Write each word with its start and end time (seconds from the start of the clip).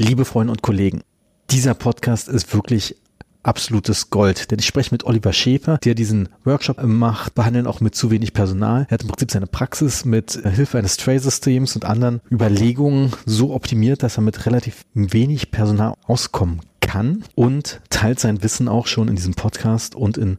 Liebe 0.00 0.24
Freunde 0.24 0.52
und 0.52 0.62
Kollegen, 0.62 1.02
dieser 1.50 1.74
Podcast 1.74 2.28
ist 2.28 2.54
wirklich 2.54 2.94
absolutes 3.42 4.10
Gold. 4.10 4.52
Denn 4.52 4.60
ich 4.60 4.66
spreche 4.66 4.94
mit 4.94 5.02
Oliver 5.02 5.32
Schäfer, 5.32 5.78
der 5.78 5.96
diesen 5.96 6.28
Workshop 6.44 6.80
macht, 6.84 7.34
behandeln 7.34 7.66
auch 7.66 7.80
mit 7.80 7.96
zu 7.96 8.12
wenig 8.12 8.32
Personal. 8.32 8.86
Er 8.88 8.92
hat 8.92 9.02
im 9.02 9.08
Prinzip 9.08 9.32
seine 9.32 9.48
Praxis 9.48 10.04
mit 10.04 10.40
Hilfe 10.44 10.78
eines 10.78 10.98
Tray-Systems 10.98 11.74
und 11.74 11.84
anderen 11.84 12.20
Überlegungen 12.30 13.12
so 13.26 13.52
optimiert, 13.52 14.04
dass 14.04 14.18
er 14.18 14.22
mit 14.22 14.46
relativ 14.46 14.84
wenig 14.94 15.50
Personal 15.50 15.94
auskommen 16.06 16.60
kann 16.80 17.24
und 17.34 17.80
teilt 17.90 18.20
sein 18.20 18.44
Wissen 18.44 18.68
auch 18.68 18.86
schon 18.86 19.08
in 19.08 19.16
diesem 19.16 19.34
Podcast 19.34 19.96
und 19.96 20.16
in 20.16 20.38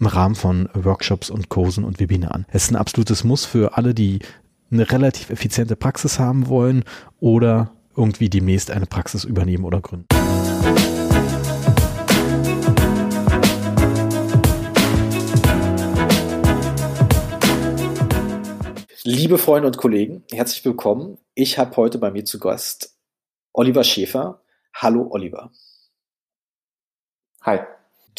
im 0.00 0.06
Rahmen 0.06 0.34
von 0.34 0.68
Workshops 0.72 1.30
und 1.30 1.50
Kursen 1.50 1.84
und 1.84 2.00
Webinaren. 2.00 2.46
Es 2.48 2.64
ist 2.64 2.70
ein 2.70 2.76
absolutes 2.76 3.22
Muss 3.22 3.44
für 3.44 3.76
alle, 3.76 3.94
die 3.94 4.20
eine 4.72 4.90
relativ 4.90 5.30
effiziente 5.30 5.76
Praxis 5.76 6.18
haben 6.18 6.48
wollen 6.48 6.84
oder 7.20 7.70
irgendwie 7.96 8.28
demnächst 8.28 8.70
eine 8.70 8.86
Praxis 8.86 9.24
übernehmen 9.24 9.64
oder 9.64 9.80
gründen. 9.80 10.06
Liebe 19.06 19.36
Freunde 19.36 19.66
und 19.66 19.76
Kollegen, 19.76 20.24
herzlich 20.32 20.64
willkommen. 20.64 21.18
Ich 21.34 21.58
habe 21.58 21.76
heute 21.76 21.98
bei 21.98 22.10
mir 22.10 22.24
zu 22.24 22.38
Gast 22.38 22.96
Oliver 23.52 23.84
Schäfer. 23.84 24.40
Hallo 24.74 25.08
Oliver. 25.10 25.52
Hi. 27.42 27.60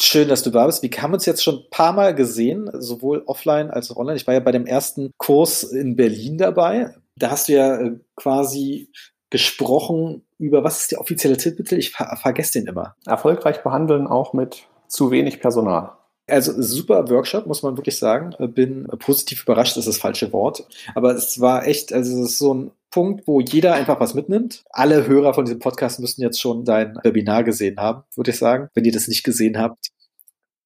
Schön, 0.00 0.28
dass 0.28 0.42
du 0.42 0.50
da 0.50 0.66
bist. 0.66 0.82
Wir 0.82 0.90
haben 1.02 1.14
uns 1.14 1.26
jetzt 1.26 1.42
schon 1.42 1.56
ein 1.56 1.70
paar 1.70 1.92
Mal 1.92 2.14
gesehen, 2.14 2.70
sowohl 2.74 3.22
offline 3.26 3.70
als 3.70 3.90
auch 3.90 3.96
online. 3.96 4.16
Ich 4.16 4.26
war 4.26 4.34
ja 4.34 4.40
bei 4.40 4.52
dem 4.52 4.66
ersten 4.66 5.10
Kurs 5.16 5.64
in 5.64 5.96
Berlin 5.96 6.38
dabei. 6.38 6.94
Da 7.16 7.30
hast 7.30 7.48
du 7.48 7.54
ja 7.54 7.80
äh, 7.80 7.98
quasi 8.14 8.90
gesprochen 9.36 10.22
über, 10.38 10.64
was 10.64 10.80
ist 10.80 10.92
der 10.92 11.00
offizielle 11.00 11.36
Titel? 11.36 11.62
Ich 11.76 11.90
ver 11.92 12.16
vergesse 12.16 12.54
den 12.54 12.68
immer. 12.68 12.96
Erfolgreich 13.04 13.62
behandeln 13.62 14.06
auch 14.06 14.32
mit 14.32 14.66
zu 14.88 15.10
wenig 15.10 15.40
Personal. 15.40 15.92
Also 16.26 16.60
super 16.60 17.08
Workshop, 17.10 17.46
muss 17.46 17.62
man 17.62 17.76
wirklich 17.76 17.98
sagen. 17.98 18.34
Bin 18.54 18.86
positiv 18.98 19.42
überrascht, 19.42 19.76
ist 19.76 19.86
das 19.86 19.98
falsche 19.98 20.32
Wort. 20.32 20.66
Aber 20.94 21.14
es 21.14 21.38
war 21.38 21.66
echt, 21.66 21.92
also 21.92 22.22
es 22.22 22.30
ist 22.30 22.38
so 22.38 22.54
ein 22.54 22.70
Punkt, 22.90 23.26
wo 23.26 23.40
jeder 23.40 23.74
einfach 23.74 24.00
was 24.00 24.14
mitnimmt. 24.14 24.64
Alle 24.70 25.06
Hörer 25.06 25.34
von 25.34 25.44
diesem 25.44 25.60
Podcast 25.60 26.00
müssten 26.00 26.22
jetzt 26.22 26.40
schon 26.40 26.64
dein 26.64 26.98
Webinar 27.02 27.44
gesehen 27.44 27.78
haben, 27.78 28.04
würde 28.14 28.30
ich 28.30 28.38
sagen. 28.38 28.70
Wenn 28.72 28.86
ihr 28.86 28.92
das 28.92 29.06
nicht 29.06 29.22
gesehen 29.22 29.58
habt, 29.58 29.90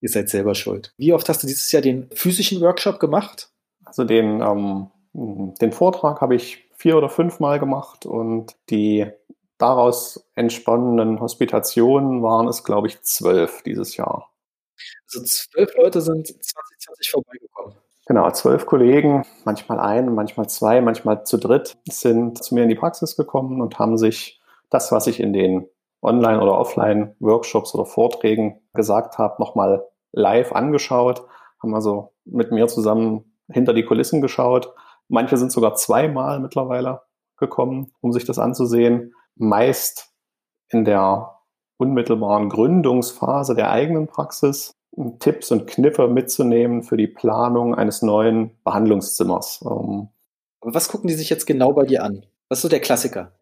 ihr 0.00 0.08
seid 0.08 0.30
selber 0.30 0.54
schuld. 0.54 0.94
Wie 0.96 1.12
oft 1.12 1.28
hast 1.28 1.42
du 1.42 1.48
dieses 1.48 1.70
Jahr 1.72 1.82
den 1.82 2.08
physischen 2.14 2.60
Workshop 2.60 3.00
gemacht? 3.00 3.50
Also 3.84 4.04
den, 4.04 4.40
ähm, 4.40 4.90
den 5.12 5.72
Vortrag 5.72 6.20
habe 6.20 6.36
ich 6.36 6.69
vier 6.80 6.96
oder 6.96 7.10
fünf 7.10 7.40
Mal 7.40 7.60
gemacht 7.60 8.06
und 8.06 8.56
die 8.70 9.06
daraus 9.58 10.26
entspannenden 10.34 11.20
Hospitationen 11.20 12.22
waren 12.22 12.48
es, 12.48 12.64
glaube 12.64 12.86
ich, 12.86 13.02
zwölf 13.02 13.62
dieses 13.62 13.98
Jahr. 13.98 14.30
Also 15.04 15.22
zwölf 15.26 15.76
Leute 15.76 16.00
sind 16.00 16.26
2020 16.26 17.10
vorbeigekommen. 17.10 17.74
Genau, 18.06 18.30
zwölf 18.30 18.64
Kollegen, 18.64 19.26
manchmal 19.44 19.78
ein, 19.78 20.14
manchmal 20.14 20.48
zwei, 20.48 20.80
manchmal 20.80 21.24
zu 21.24 21.36
dritt, 21.36 21.76
sind 21.90 22.42
zu 22.42 22.54
mir 22.54 22.62
in 22.62 22.70
die 22.70 22.74
Praxis 22.74 23.14
gekommen 23.14 23.60
und 23.60 23.78
haben 23.78 23.98
sich 23.98 24.40
das, 24.70 24.90
was 24.90 25.06
ich 25.06 25.20
in 25.20 25.34
den 25.34 25.68
Online- 26.00 26.40
oder 26.40 26.58
Offline-Workshops 26.58 27.74
oder 27.74 27.84
Vorträgen 27.84 28.62
gesagt 28.72 29.18
habe, 29.18 29.36
nochmal 29.38 29.86
live 30.12 30.52
angeschaut, 30.52 31.26
haben 31.62 31.74
also 31.74 32.14
mit 32.24 32.52
mir 32.52 32.68
zusammen 32.68 33.36
hinter 33.52 33.74
die 33.74 33.84
Kulissen 33.84 34.22
geschaut. 34.22 34.72
Manche 35.10 35.36
sind 35.36 35.52
sogar 35.52 35.74
zweimal 35.74 36.40
mittlerweile 36.40 37.02
gekommen, 37.36 37.92
um 38.00 38.12
sich 38.12 38.24
das 38.24 38.38
anzusehen. 38.38 39.12
Meist 39.34 40.12
in 40.68 40.84
der 40.84 41.36
unmittelbaren 41.78 42.48
Gründungsphase 42.48 43.54
der 43.54 43.70
eigenen 43.70 44.06
Praxis 44.06 44.76
Tipps 45.18 45.50
und 45.50 45.66
Kniffe 45.66 46.08
mitzunehmen 46.08 46.82
für 46.82 46.96
die 46.96 47.06
Planung 47.06 47.74
eines 47.74 48.02
neuen 48.02 48.58
Behandlungszimmers. 48.64 49.64
Ähm, 49.64 50.08
Aber 50.60 50.74
was 50.74 50.88
gucken 50.88 51.08
die 51.08 51.14
sich 51.14 51.30
jetzt 51.30 51.46
genau 51.46 51.72
bei 51.72 51.86
dir 51.86 52.04
an? 52.04 52.26
Was 52.48 52.58
ist 52.58 52.62
so 52.62 52.68
der 52.68 52.80
Klassiker? 52.80 53.32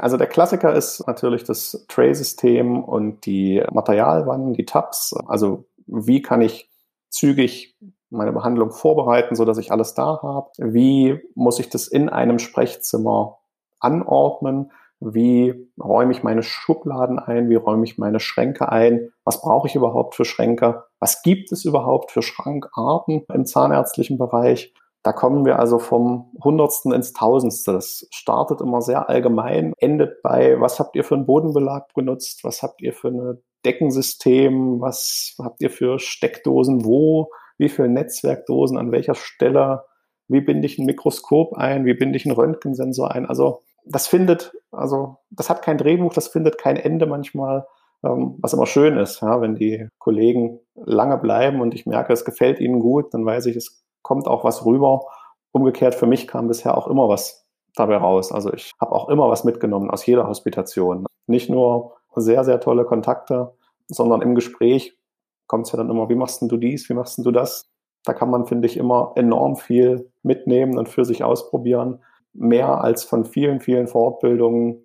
Also 0.00 0.16
der 0.16 0.28
Klassiker 0.28 0.72
ist 0.72 1.04
natürlich 1.06 1.42
das 1.42 1.84
Tray-System 1.88 2.82
und 2.82 3.26
die 3.26 3.62
Materialwannen, 3.72 4.52
die 4.52 4.66
Tabs. 4.66 5.14
Also 5.26 5.64
wie 5.86 6.22
kann 6.22 6.40
ich 6.40 6.70
zügig 7.10 7.76
meine 8.14 8.32
Behandlung 8.32 8.70
vorbereiten, 8.70 9.34
so 9.34 9.44
dass 9.44 9.58
ich 9.58 9.72
alles 9.72 9.94
da 9.94 10.20
habe? 10.22 10.50
Wie 10.58 11.20
muss 11.34 11.58
ich 11.58 11.68
das 11.68 11.88
in 11.88 12.08
einem 12.08 12.38
Sprechzimmer 12.38 13.38
anordnen? 13.80 14.72
Wie 15.00 15.68
räume 15.82 16.12
ich 16.12 16.22
meine 16.22 16.42
Schubladen 16.42 17.18
ein? 17.18 17.50
Wie 17.50 17.56
räume 17.56 17.84
ich 17.84 17.98
meine 17.98 18.20
Schränke 18.20 18.70
ein? 18.70 19.10
Was 19.24 19.42
brauche 19.42 19.68
ich 19.68 19.74
überhaupt 19.74 20.14
für 20.14 20.24
Schränke? 20.24 20.84
Was 20.98 21.22
gibt 21.22 21.52
es 21.52 21.64
überhaupt 21.64 22.10
für 22.10 22.22
Schrankarten 22.22 23.24
im 23.32 23.44
zahnärztlichen 23.44 24.16
Bereich? 24.16 24.72
Da 25.02 25.12
kommen 25.12 25.44
wir 25.44 25.58
also 25.58 25.78
vom 25.78 26.32
Hundertsten 26.42 26.90
ins 26.92 27.12
Tausendste. 27.12 27.74
Das 27.74 28.06
startet 28.10 28.62
immer 28.62 28.80
sehr 28.80 29.10
allgemein, 29.10 29.74
endet 29.76 30.22
bei, 30.22 30.58
was 30.58 30.80
habt 30.80 30.96
ihr 30.96 31.04
für 31.04 31.14
einen 31.14 31.26
Bodenbelag 31.26 31.92
benutzt? 31.92 32.42
Was 32.42 32.62
habt 32.62 32.80
ihr 32.80 32.94
für 32.94 33.08
ein 33.08 33.42
Deckensystem? 33.66 34.80
Was 34.80 35.34
habt 35.38 35.60
ihr 35.60 35.68
für 35.68 35.98
Steckdosen 35.98 36.86
wo? 36.86 37.30
Wie 37.58 37.68
viele 37.68 37.88
Netzwerkdosen 37.88 38.76
an 38.78 38.92
welcher 38.92 39.14
Stelle? 39.14 39.84
Wie 40.28 40.40
binde 40.40 40.66
ich 40.66 40.78
ein 40.78 40.86
Mikroskop 40.86 41.54
ein? 41.54 41.84
Wie 41.84 41.94
binde 41.94 42.16
ich 42.16 42.26
einen 42.26 42.34
Röntgensensor 42.34 43.12
ein? 43.12 43.26
Also 43.26 43.62
das 43.84 44.06
findet, 44.06 44.52
also 44.70 45.18
das 45.30 45.50
hat 45.50 45.62
kein 45.62 45.78
Drehbuch, 45.78 46.14
das 46.14 46.28
findet 46.28 46.58
kein 46.58 46.76
Ende 46.76 47.06
manchmal, 47.06 47.66
ähm, 48.04 48.36
was 48.40 48.52
immer 48.52 48.66
schön 48.66 48.96
ist, 48.96 49.20
ja, 49.20 49.40
wenn 49.40 49.54
die 49.54 49.88
Kollegen 49.98 50.60
lange 50.74 51.18
bleiben 51.18 51.60
und 51.60 51.74
ich 51.74 51.86
merke, 51.86 52.12
es 52.12 52.24
gefällt 52.24 52.60
ihnen 52.60 52.80
gut, 52.80 53.12
dann 53.12 53.24
weiß 53.24 53.46
ich, 53.46 53.56
es 53.56 53.84
kommt 54.02 54.26
auch 54.26 54.44
was 54.44 54.64
rüber. 54.64 55.06
Umgekehrt 55.52 55.94
für 55.94 56.06
mich 56.06 56.26
kam 56.26 56.48
bisher 56.48 56.76
auch 56.76 56.88
immer 56.88 57.08
was 57.08 57.46
dabei 57.74 57.96
raus. 57.96 58.32
Also 58.32 58.52
ich 58.52 58.72
habe 58.80 58.92
auch 58.92 59.08
immer 59.08 59.28
was 59.28 59.44
mitgenommen 59.44 59.90
aus 59.90 60.06
jeder 60.06 60.26
Hospitation. 60.26 61.06
Nicht 61.26 61.50
nur 61.50 61.96
sehr, 62.16 62.44
sehr 62.44 62.60
tolle 62.60 62.84
Kontakte, 62.84 63.54
sondern 63.88 64.22
im 64.22 64.34
Gespräch 64.34 64.98
kommt 65.46 65.66
es 65.66 65.72
ja 65.72 65.78
dann 65.78 65.90
immer, 65.90 66.08
wie 66.08 66.14
machst 66.14 66.42
du 66.42 66.56
dies, 66.56 66.88
wie 66.88 66.94
machst 66.94 67.18
du 67.24 67.30
das? 67.30 67.68
Da 68.04 68.12
kann 68.12 68.30
man, 68.30 68.46
finde 68.46 68.66
ich, 68.66 68.76
immer 68.76 69.12
enorm 69.16 69.56
viel 69.56 70.10
mitnehmen 70.22 70.78
und 70.78 70.88
für 70.88 71.04
sich 71.04 71.24
ausprobieren 71.24 72.00
mehr 72.34 72.82
als 72.82 73.04
von 73.04 73.24
vielen, 73.24 73.60
vielen 73.60 73.86
Fortbildungen, 73.86 74.84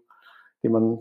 die 0.63 0.69
man 0.69 0.99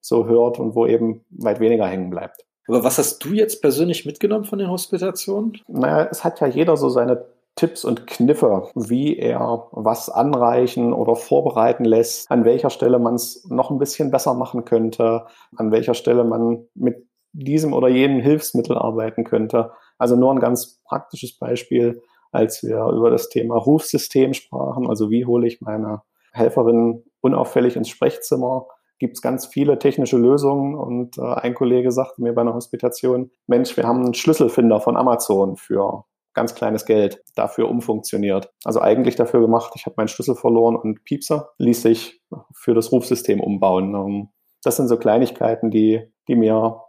so 0.00 0.26
hört 0.26 0.58
und 0.58 0.74
wo 0.74 0.86
eben 0.86 1.24
weit 1.30 1.60
weniger 1.60 1.86
hängen 1.86 2.10
bleibt. 2.10 2.44
Aber 2.68 2.84
was 2.84 2.98
hast 2.98 3.24
du 3.24 3.30
jetzt 3.32 3.60
persönlich 3.60 4.06
mitgenommen 4.06 4.44
von 4.44 4.58
den 4.58 4.70
Hospitationen? 4.70 5.58
Naja, 5.66 6.08
es 6.10 6.24
hat 6.24 6.40
ja 6.40 6.46
jeder 6.46 6.76
so 6.76 6.88
seine 6.88 7.26
Tipps 7.56 7.84
und 7.84 8.06
Kniffe, 8.06 8.70
wie 8.74 9.18
er 9.18 9.66
was 9.72 10.08
anreichen 10.08 10.92
oder 10.92 11.16
vorbereiten 11.16 11.84
lässt, 11.84 12.30
an 12.30 12.44
welcher 12.44 12.70
Stelle 12.70 12.98
man 12.98 13.16
es 13.16 13.44
noch 13.50 13.70
ein 13.70 13.78
bisschen 13.78 14.10
besser 14.10 14.34
machen 14.34 14.64
könnte, 14.64 15.26
an 15.56 15.72
welcher 15.72 15.94
Stelle 15.94 16.24
man 16.24 16.64
mit 16.74 17.06
diesem 17.32 17.72
oder 17.72 17.88
jenem 17.88 18.20
Hilfsmittel 18.20 18.76
arbeiten 18.76 19.24
könnte. 19.24 19.72
Also 19.98 20.16
nur 20.16 20.32
ein 20.32 20.40
ganz 20.40 20.80
praktisches 20.84 21.38
Beispiel 21.38 22.02
als 22.32 22.62
wir 22.62 22.86
über 22.86 23.10
das 23.10 23.28
Thema 23.28 23.56
Rufsystem 23.56 24.34
sprachen, 24.34 24.88
also 24.88 25.10
wie 25.10 25.26
hole 25.26 25.46
ich 25.46 25.60
meine 25.60 26.02
Helferin 26.32 27.04
unauffällig 27.20 27.76
ins 27.76 27.88
Sprechzimmer, 27.88 28.66
gibt 28.98 29.16
es 29.16 29.22
ganz 29.22 29.46
viele 29.46 29.78
technische 29.78 30.18
Lösungen 30.18 30.74
und 30.74 31.18
äh, 31.18 31.22
ein 31.22 31.54
Kollege 31.54 31.90
sagte 31.90 32.22
mir 32.22 32.34
bei 32.34 32.42
einer 32.42 32.54
Hospitation, 32.54 33.30
Mensch, 33.46 33.76
wir 33.76 33.84
haben 33.84 34.04
einen 34.04 34.14
Schlüsselfinder 34.14 34.80
von 34.80 34.96
Amazon 34.96 35.56
für 35.56 36.04
ganz 36.34 36.54
kleines 36.54 36.84
Geld 36.84 37.22
dafür 37.34 37.68
umfunktioniert. 37.68 38.52
Also 38.64 38.80
eigentlich 38.80 39.16
dafür 39.16 39.40
gemacht, 39.40 39.72
ich 39.74 39.86
habe 39.86 39.94
meinen 39.96 40.08
Schlüssel 40.08 40.36
verloren 40.36 40.76
und 40.76 41.02
Piepser 41.04 41.50
ließ 41.58 41.82
sich 41.82 42.22
für 42.52 42.74
das 42.74 42.92
Rufsystem 42.92 43.40
umbauen. 43.40 43.94
Ähm, 43.94 44.28
das 44.62 44.76
sind 44.76 44.88
so 44.88 44.98
Kleinigkeiten, 44.98 45.70
die, 45.70 46.02
die 46.28 46.36
mir 46.36 46.82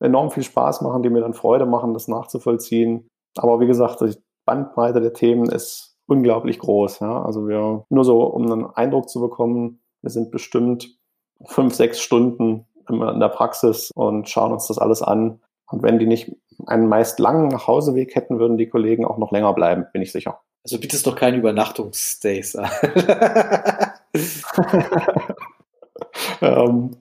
enorm 0.00 0.30
viel 0.30 0.42
Spaß 0.42 0.82
machen, 0.82 1.02
die 1.02 1.10
mir 1.10 1.20
dann 1.20 1.34
Freude 1.34 1.66
machen, 1.66 1.94
das 1.94 2.08
nachzuvollziehen. 2.08 3.08
Aber 3.36 3.60
wie 3.60 3.66
gesagt, 3.66 4.02
Bandbreite 4.44 5.00
der 5.00 5.12
Themen 5.12 5.50
ist 5.50 5.96
unglaublich 6.06 6.58
groß. 6.58 7.00
Ja? 7.00 7.22
Also 7.22 7.48
wir, 7.48 7.84
nur 7.88 8.04
so, 8.04 8.22
um 8.22 8.50
einen 8.50 8.66
Eindruck 8.66 9.08
zu 9.08 9.20
bekommen, 9.20 9.80
wir 10.02 10.10
sind 10.10 10.30
bestimmt 10.30 10.96
fünf, 11.44 11.74
sechs 11.74 12.00
Stunden 12.00 12.66
in 12.88 13.20
der 13.20 13.28
Praxis 13.28 13.90
und 13.94 14.28
schauen 14.28 14.52
uns 14.52 14.66
das 14.66 14.78
alles 14.78 15.02
an. 15.02 15.40
Und 15.70 15.82
wenn 15.82 15.98
die 15.98 16.06
nicht 16.06 16.34
einen 16.66 16.88
meist 16.88 17.18
langen 17.18 17.48
Nachhauseweg 17.48 18.14
hätten, 18.14 18.38
würden 18.38 18.56
die 18.56 18.68
Kollegen 18.68 19.04
auch 19.04 19.18
noch 19.18 19.32
länger 19.32 19.52
bleiben, 19.52 19.86
bin 19.92 20.00
ich 20.00 20.12
sicher. 20.12 20.40
Also 20.64 20.80
bietest 20.80 21.06
doch 21.06 21.14
keine 21.14 21.36
Übernachtungsstays 21.36 22.56
an. 22.56 22.70
ähm, 26.40 26.96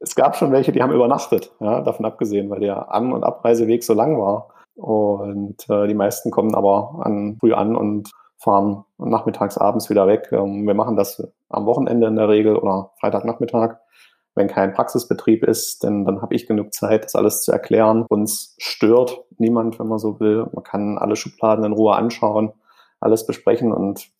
es 0.00 0.14
gab 0.14 0.36
schon 0.36 0.52
welche, 0.52 0.72
die 0.72 0.82
haben 0.82 0.92
übernachtet, 0.92 1.52
ja, 1.60 1.80
davon 1.80 2.06
abgesehen, 2.06 2.50
weil 2.50 2.60
der 2.60 2.92
An- 2.92 3.12
und 3.12 3.24
Abreiseweg 3.24 3.82
so 3.82 3.94
lang 3.94 4.18
war. 4.18 4.48
Und 4.76 5.68
äh, 5.68 5.88
die 5.88 5.94
meisten 5.94 6.30
kommen 6.30 6.54
aber 6.54 7.00
an, 7.02 7.36
früh 7.40 7.52
an 7.52 7.74
und 7.74 8.10
fahren 8.36 8.84
nachmittags, 8.98 9.58
abends 9.58 9.90
wieder 9.90 10.06
weg. 10.06 10.28
Ähm, 10.30 10.66
wir 10.66 10.74
machen 10.74 10.96
das 10.96 11.26
am 11.48 11.66
Wochenende 11.66 12.06
in 12.06 12.16
der 12.16 12.28
Regel 12.28 12.56
oder 12.56 12.92
Freitagnachmittag, 13.00 13.78
wenn 14.36 14.46
kein 14.46 14.72
Praxisbetrieb 14.72 15.42
ist, 15.42 15.82
denn 15.82 16.04
dann 16.04 16.22
habe 16.22 16.34
ich 16.36 16.46
genug 16.46 16.72
Zeit, 16.72 17.04
das 17.04 17.16
alles 17.16 17.42
zu 17.42 17.50
erklären. 17.50 18.06
Uns 18.08 18.54
stört 18.58 19.24
niemand, 19.38 19.80
wenn 19.80 19.88
man 19.88 19.98
so 19.98 20.20
will. 20.20 20.46
Man 20.52 20.62
kann 20.62 20.96
alle 20.96 21.16
Schubladen 21.16 21.64
in 21.64 21.72
Ruhe 21.72 21.96
anschauen, 21.96 22.52
alles 23.00 23.26
besprechen 23.26 23.72
und 23.72 24.10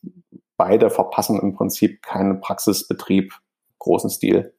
beide 0.57 0.89
verpassen 0.89 1.39
im 1.39 1.55
Prinzip 1.55 2.01
keinen 2.03 2.41
Praxisbetrieb 2.41 3.33
großen 3.79 4.09
Stil. 4.09 4.53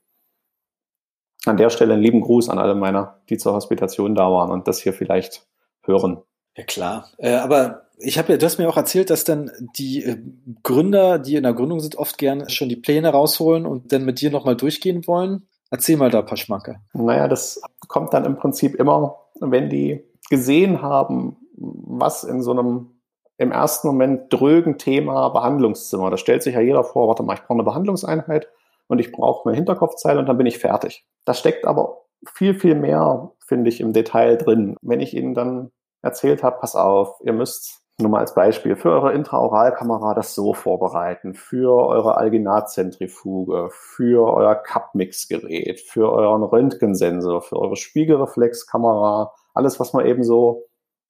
An 1.47 1.57
der 1.57 1.71
Stelle 1.71 1.95
einen 1.95 2.03
lieben 2.03 2.21
Gruß 2.21 2.49
an 2.49 2.59
alle 2.59 2.75
meiner, 2.75 3.21
die 3.29 3.39
zur 3.39 3.55
Hospitation 3.55 4.15
da 4.15 4.31
waren 4.31 4.51
und 4.51 4.69
das 4.69 4.81
hier 4.81 4.93
vielleicht 4.93 5.47
hören. 5.83 6.23
Ja 6.57 6.65
klar, 6.65 7.09
äh, 7.19 7.37
aber 7.37 7.83
ich 7.99 8.19
habe 8.19 8.33
ja, 8.33 8.39
du 8.39 8.47
hast 8.47 8.59
mir 8.59 8.69
auch 8.69 8.77
erzählt, 8.77 9.11
dass 9.11 9.25
dann 9.25 9.51
die 9.77 10.05
äh, 10.05 10.19
Gründer, 10.63 11.19
die 11.19 11.37
in 11.37 11.43
der 11.43 11.53
Gründung 11.53 11.81
sind, 11.81 11.97
oft 11.97 12.19
gern 12.19 12.49
schon 12.49 12.69
die 12.69 12.77
Pläne 12.77 13.11
rausholen 13.11 13.67
und 13.67 13.93
dann 13.93 14.05
mit 14.05 14.21
dir 14.21 14.31
nochmal 14.31 14.57
durchgehen 14.57 15.07
wollen. 15.07 15.47
Erzähl 15.71 15.97
mal 15.97 16.11
da 16.11 16.21
ein 16.21 16.27
paar 16.27 16.37
Schmacke. 16.37 16.81
Naja, 16.93 17.29
das 17.29 17.61
kommt 17.87 18.13
dann 18.13 18.25
im 18.25 18.37
Prinzip 18.37 18.75
immer, 18.75 19.17
wenn 19.41 19.71
die 19.71 20.05
gesehen 20.29 20.83
haben, 20.83 21.37
was 21.57 22.25
in 22.25 22.43
so 22.43 22.51
einem 22.51 22.91
im 23.37 23.53
ersten 23.53 23.87
Moment 23.87 24.33
drögen 24.33 24.77
Thema 24.77 25.29
Behandlungszimmer. 25.31 26.11
Da 26.11 26.17
stellt 26.17 26.43
sich 26.43 26.55
ja 26.55 26.61
jeder 26.61 26.85
vor, 26.85 27.09
warte 27.09 27.23
mal, 27.23 27.35
ich 27.35 27.41
brauche 27.41 27.55
eine 27.55 27.63
Behandlungseinheit 27.63 28.49
und 28.87 28.99
ich 28.99 29.13
brauche 29.13 29.49
eine 29.49 29.57
Hinterkopfzeile 29.57 30.19
und 30.19 30.27
dann 30.27 30.37
bin 30.37 30.47
ich 30.47 30.59
fertig. 30.59 31.07
Da 31.25 31.35
steckt 31.35 31.67
aber 31.67 32.03
viel, 32.35 32.55
viel 32.55 32.75
mehr, 32.75 33.33
finde 33.47 33.69
ich, 33.69 33.81
im 33.81 33.93
Detail 33.93 34.37
drin. 34.37 34.77
Wenn 34.83 35.01
ich 35.01 35.17
Ihnen 35.17 35.35
dann 35.35 35.71
erzählt 36.03 36.43
habe, 36.43 36.59
pass 36.61 36.77
auf, 36.77 37.21
ihr 37.23 37.33
müsst 37.33 37.81
nur 37.99 38.11
mal 38.11 38.21
als 38.21 38.35
Beispiel, 38.35 38.77
für 38.77 38.91
eure 38.91 39.13
Intraoralkamera 39.13 40.15
das 40.15 40.35
so 40.35 40.55
vorbereiten, 40.55 41.35
für 41.35 41.75
eure 41.87 42.17
Alginatzentrifuge, 42.17 43.69
für 43.71 44.33
euer 44.33 44.55
Cup-Mix-Gerät, 44.55 45.81
für 45.81 46.11
euren 46.11 46.43
Röntgensensor, 46.43 47.43
für 47.43 47.57
eure 47.57 47.77
Spiegelreflexkamera, 47.77 49.33
alles, 49.55 49.79
was 49.81 49.93
man 49.93 50.07
eben 50.07 50.25
so 50.25 50.65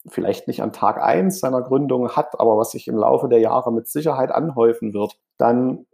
vielleicht 0.08 0.48
nicht 0.48 0.62
an 0.62 0.72
Tag 0.72 1.02
eins 1.02 1.40
seiner 1.40 1.62
Gründung 1.62 2.10
hat, 2.10 2.40
aber 2.40 2.56
was 2.56 2.70
sich 2.70 2.88
im 2.88 2.96
Laufe 2.96 3.28
der 3.28 3.40
Jahre 3.40 3.72
mit 3.72 3.86
Sicherheit 3.86 4.32
anhäufen 4.32 4.94
wird, 4.94 5.18
dann 5.38 5.86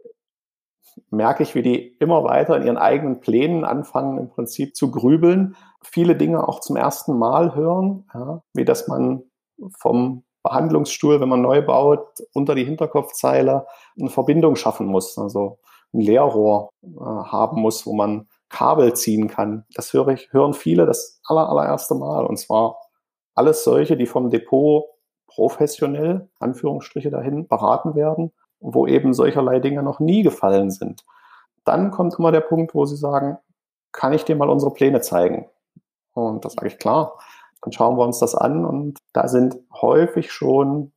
merke 1.09 1.43
ich, 1.43 1.55
wie 1.55 1.61
die 1.61 1.95
immer 1.99 2.23
weiter 2.23 2.57
in 2.57 2.63
ihren 2.63 2.77
eigenen 2.77 3.19
Plänen 3.19 3.63
anfangen, 3.63 4.17
im 4.17 4.29
Prinzip 4.29 4.75
zu 4.75 4.91
grübeln, 4.91 5.55
viele 5.83 6.15
Dinge 6.15 6.47
auch 6.47 6.59
zum 6.59 6.75
ersten 6.75 7.17
Mal 7.17 7.55
hören, 7.55 8.05
ja, 8.13 8.41
wie 8.53 8.65
dass 8.65 8.87
man 8.87 9.23
vom 9.79 10.23
Behandlungsstuhl, 10.43 11.19
wenn 11.19 11.29
man 11.29 11.41
neu 11.41 11.61
baut, 11.61 12.07
unter 12.33 12.55
die 12.55 12.63
Hinterkopfzeile 12.63 13.65
eine 13.99 14.09
Verbindung 14.09 14.55
schaffen 14.55 14.87
muss, 14.87 15.17
also 15.17 15.59
ein 15.93 16.01
Leerrohr 16.01 16.69
äh, 16.83 16.87
haben 16.99 17.61
muss, 17.61 17.85
wo 17.85 17.93
man 17.93 18.27
Kabel 18.49 18.93
ziehen 18.93 19.27
kann. 19.27 19.65
Das 19.73 19.91
höre 19.93 20.09
ich, 20.09 20.31
hören 20.31 20.53
viele 20.53 20.85
das 20.85 21.19
aller, 21.25 21.49
allererste 21.49 21.95
Mal. 21.95 22.25
Und 22.25 22.37
zwar 22.37 22.77
alles 23.35 23.63
solche, 23.63 23.97
die 23.97 24.05
vom 24.05 24.29
Depot 24.29 24.85
professionell, 25.27 26.29
Anführungsstriche 26.39 27.11
dahin, 27.11 27.47
beraten 27.47 27.95
werden, 27.95 28.31
wo 28.59 28.87
eben 28.87 29.13
solcherlei 29.13 29.59
Dinge 29.59 29.83
noch 29.83 29.99
nie 29.99 30.23
gefallen 30.23 30.71
sind. 30.71 31.03
Dann 31.63 31.91
kommt 31.91 32.17
immer 32.17 32.31
der 32.31 32.41
Punkt, 32.41 32.73
wo 32.73 32.85
sie 32.85 32.95
sagen, 32.95 33.37
kann 33.91 34.13
ich 34.13 34.25
dir 34.25 34.35
mal 34.35 34.49
unsere 34.49 34.73
Pläne 34.73 35.01
zeigen? 35.01 35.47
Und 36.13 36.45
das 36.45 36.53
sage 36.53 36.67
ich 36.67 36.77
klar. 36.77 37.19
Dann 37.61 37.71
schauen 37.71 37.97
wir 37.97 38.05
uns 38.05 38.19
das 38.19 38.35
an 38.35 38.65
und 38.65 38.99
da 39.13 39.27
sind 39.27 39.57
häufig 39.73 40.31
schon 40.31 40.91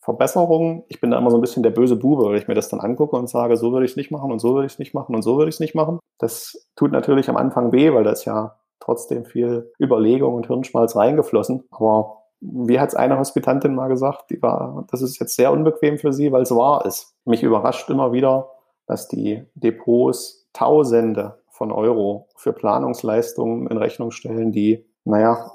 Verbesserungen. 0.00 0.84
Ich 0.88 1.00
bin 1.00 1.10
da 1.10 1.18
immer 1.18 1.30
so 1.30 1.36
ein 1.36 1.40
bisschen 1.40 1.62
der 1.62 1.70
böse 1.70 1.96
Bube, 1.96 2.24
weil 2.24 2.38
ich 2.38 2.48
mir 2.48 2.54
das 2.54 2.68
dann 2.68 2.80
angucke 2.80 3.16
und 3.16 3.28
sage, 3.28 3.56
so 3.56 3.72
würde 3.72 3.84
ich 3.84 3.92
es 3.92 3.96
nicht 3.96 4.10
machen 4.10 4.32
und 4.32 4.38
so 4.38 4.54
würde 4.54 4.66
ich 4.66 4.72
es 4.72 4.78
nicht 4.78 4.94
machen 4.94 5.14
und 5.14 5.22
so 5.22 5.36
würde 5.36 5.48
ich 5.48 5.56
es 5.56 5.60
nicht 5.60 5.74
machen. 5.74 5.98
Das 6.18 6.66
tut 6.76 6.92
natürlich 6.92 7.28
am 7.28 7.36
Anfang 7.36 7.72
weh, 7.72 7.92
weil 7.92 8.04
da 8.04 8.12
ist 8.12 8.24
ja 8.24 8.56
trotzdem 8.80 9.24
viel 9.24 9.72
Überlegung 9.78 10.34
und 10.34 10.46
Hirnschmalz 10.46 10.96
reingeflossen. 10.96 11.64
Aber 11.70 12.17
wie 12.40 12.78
hat 12.78 12.90
es 12.90 12.94
eine 12.94 13.18
Hospitantin 13.18 13.74
mal 13.74 13.88
gesagt, 13.88 14.30
die 14.30 14.40
war, 14.40 14.84
das 14.90 15.02
ist 15.02 15.18
jetzt 15.18 15.34
sehr 15.34 15.52
unbequem 15.52 15.98
für 15.98 16.12
sie, 16.12 16.30
weil 16.32 16.42
es 16.42 16.50
wahr 16.50 16.86
ist. 16.86 17.14
Mich 17.24 17.42
überrascht 17.42 17.90
immer 17.90 18.12
wieder, 18.12 18.50
dass 18.86 19.08
die 19.08 19.44
Depots 19.54 20.46
Tausende 20.52 21.38
von 21.50 21.72
Euro 21.72 22.28
für 22.36 22.52
Planungsleistungen 22.52 23.66
in 23.68 23.76
Rechnung 23.76 24.10
stellen, 24.10 24.52
die, 24.52 24.86
naja, 25.04 25.52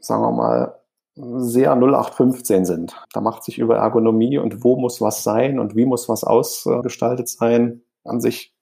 sagen 0.00 0.22
wir 0.22 0.32
mal, 0.32 0.82
sehr 1.14 1.72
0815 1.72 2.64
sind. 2.64 2.96
Da 3.12 3.20
macht 3.20 3.44
sich 3.44 3.58
über 3.58 3.76
Ergonomie 3.76 4.38
und 4.38 4.64
wo 4.64 4.76
muss 4.76 5.00
was 5.00 5.22
sein 5.22 5.58
und 5.58 5.76
wie 5.76 5.84
muss 5.84 6.08
was 6.08 6.24
ausgestaltet 6.24 7.28
sein, 7.28 7.82
an 8.04 8.20
sich 8.20 8.54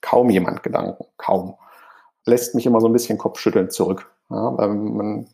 kaum 0.00 0.30
jemand 0.30 0.62
Gedanken. 0.62 1.04
Kaum. 1.16 1.56
Lässt 2.24 2.54
mich 2.54 2.66
immer 2.66 2.80
so 2.80 2.88
ein 2.88 2.92
bisschen 2.92 3.18
kopfschüttelnd 3.18 3.72
zurück. 3.72 4.10
Ja, 4.28 4.50
man 4.50 5.28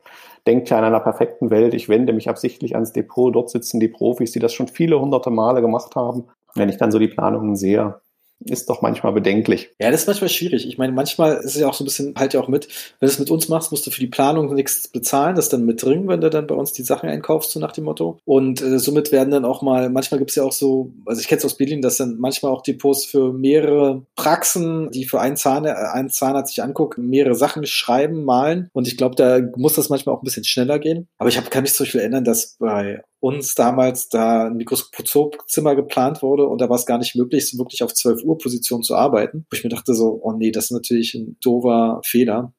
denkt 0.47 0.71
ja 0.71 0.79
in 0.79 0.85
einer 0.85 1.01
perfekten 1.01 1.51
Welt, 1.51 1.75
ich 1.75 1.89
wende 1.89 2.13
mich 2.13 2.29
absichtlich 2.29 2.75
ans 2.75 2.93
Depot, 2.93 3.35
dort 3.35 3.51
sitzen 3.51 3.81
die 3.81 3.89
Profis, 3.89 4.33
die 4.33 4.39
das 4.39 4.53
schon 4.53 4.69
viele 4.69 5.01
hunderte 5.01 5.31
Male 5.31 5.61
gemacht 5.61 5.95
haben. 5.97 6.25
Wenn 6.55 6.69
ich 6.69 6.77
dann 6.77 6.93
so 6.93 6.99
die 6.99 7.09
Planungen 7.09 7.57
sehe, 7.57 8.01
ist 8.49 8.69
doch 8.69 8.83
manchmal 8.83 9.13
bedenklich. 9.13 9.71
Ja, 9.81 9.91
das 9.91 10.03
ist 10.03 10.07
manchmal 10.07 10.31
schwierig. 10.31 10.67
Ich 10.67 10.79
meine, 10.79 10.93
manchmal 10.93 11.37
ist 11.39 11.55
es 11.55 11.61
ja 11.61 11.69
auch 11.69 11.75
so 11.75 11.85
ein 11.85 11.87
bisschen, 11.87 12.15
halt 12.17 12.35
ja 12.35 12.41
auch 12.41 12.49
mit, 12.49 12.69
wenn 13.01 13.07
du 13.07 13.13
es 13.13 13.19
mit 13.19 13.31
uns 13.31 13.49
machst, 13.49 13.71
musst 13.71 13.87
du 13.87 13.91
für 13.91 14.01
die 14.01 14.07
Planung 14.07 14.55
nichts 14.55 14.89
bezahlen, 14.89 15.37
das 15.37 15.49
dann 15.49 15.65
mit 15.65 15.83
drin, 15.83 16.09
wenn 16.09 16.21
du 16.21 16.31
dann 16.31 16.47
bei 16.47 16.55
uns 16.55 16.73
die 16.73 16.83
Sachen 16.83 17.09
einkaufst, 17.09 17.53
so 17.53 17.61
nach 17.61 17.73
dem 17.73 17.85
Motto. 17.85 18.19
Und 18.25 18.61
äh, 18.61 18.79
somit 18.79 19.13
werden 19.13 19.31
dann 19.31 19.45
auch 19.45 19.63
mal, 19.63 19.91
manchmal 19.91 20.19
gibt 20.19 20.31
es 20.31 20.37
ja 20.37 20.43
auch 20.43 20.53
so, 20.53 20.93
also 21.07 21.21
ich 21.21 21.29
kenne 21.29 21.39
es 21.39 21.45
aus 21.45 21.57
Berlin, 21.57 21.83
dass 21.83 21.97
dann 21.97 22.19
manchmal 22.19 22.53
auch 22.53 22.63
Depots 22.63 23.05
für 23.05 23.33
mehrere 23.33 24.05
Praxen, 24.17 24.91
die 24.91 25.05
für 25.05 25.21
einen 25.21 25.37
Zahn, 25.37 25.65
äh, 25.65 25.71
einen 25.71 26.11
Zahnarzt 26.11 26.55
sich 26.55 26.63
angucken, 26.63 27.09
mehrere 27.09 27.35
Sachen 27.35 27.67
schreiben, 27.67 28.25
malen. 28.25 28.69
Und 28.73 28.89
ich 28.89 28.97
glaube, 28.97 29.17
da 29.17 29.41
muss 29.57 29.75
das 29.75 29.89
manchmal 29.89 30.15
auch 30.15 30.23
ein 30.23 30.25
bisschen 30.25 30.45
schneller 30.45 30.79
gehen. 30.79 31.09
Aber 31.19 31.29
ich 31.29 31.37
hab, 31.39 31.51
kann 31.51 31.63
mich 31.63 31.75
zum 31.75 31.85
Beispiel 31.85 32.01
erinnern, 32.01 32.25
dass 32.25 32.57
bei 32.59 33.03
uns 33.23 33.55
damals 33.55 34.09
da 34.09 34.47
ein 34.47 34.57
Mikroskopzimmer 34.57 35.77
geplant 35.77 36.23
wurde 36.23 36.45
und 36.49 36.61
da 36.61 36.69
war 36.69 36.75
es 36.75 36.87
gar 36.87 36.99
nicht 36.99 37.15
möglich, 37.15 37.49
so 37.49 37.57
wirklich 37.57 37.85
auf 37.85 37.95
12 37.95 38.25
Uhr 38.25 38.37
Position 38.37 38.83
zu 38.83 38.97
arbeiten. 38.97 39.47
Wo 39.49 39.55
ich 39.55 39.63
mir 39.63 39.71
dachte 39.71 39.95
so, 39.95 40.19
oh 40.21 40.33
nee, 40.33 40.51
das 40.51 40.65
ist 40.65 40.71
natürlich 40.73 41.15
ein 41.15 41.37
doofer 41.41 42.01
Fehler. 42.05 42.53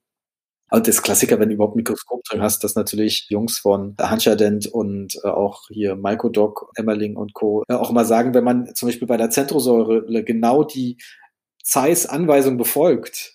Und 0.71 0.87
das 0.87 1.01
Klassiker, 1.01 1.37
wenn 1.37 1.49
du 1.49 1.55
überhaupt 1.55 1.75
ein 1.75 1.79
Mikroskop 1.79 2.23
drin 2.23 2.41
hast, 2.41 2.63
dass 2.63 2.75
natürlich 2.75 3.27
Jungs 3.29 3.59
von 3.59 3.95
Hanschadent 3.99 4.67
und 4.67 5.19
äh, 5.25 5.27
auch 5.27 5.67
hier 5.69 5.97
Doc, 6.31 6.71
Emmerling 6.75 7.17
und 7.17 7.33
Co. 7.33 7.63
Äh, 7.67 7.73
auch 7.73 7.89
immer 7.89 8.05
sagen, 8.05 8.33
wenn 8.33 8.45
man 8.45 8.73
zum 8.73 8.87
Beispiel 8.87 9.07
bei 9.07 9.17
der 9.17 9.31
Zentrosäure 9.31 10.23
genau 10.23 10.63
die 10.63 10.97
Zeiss-Anweisung 11.61 12.55
befolgt, 12.57 13.32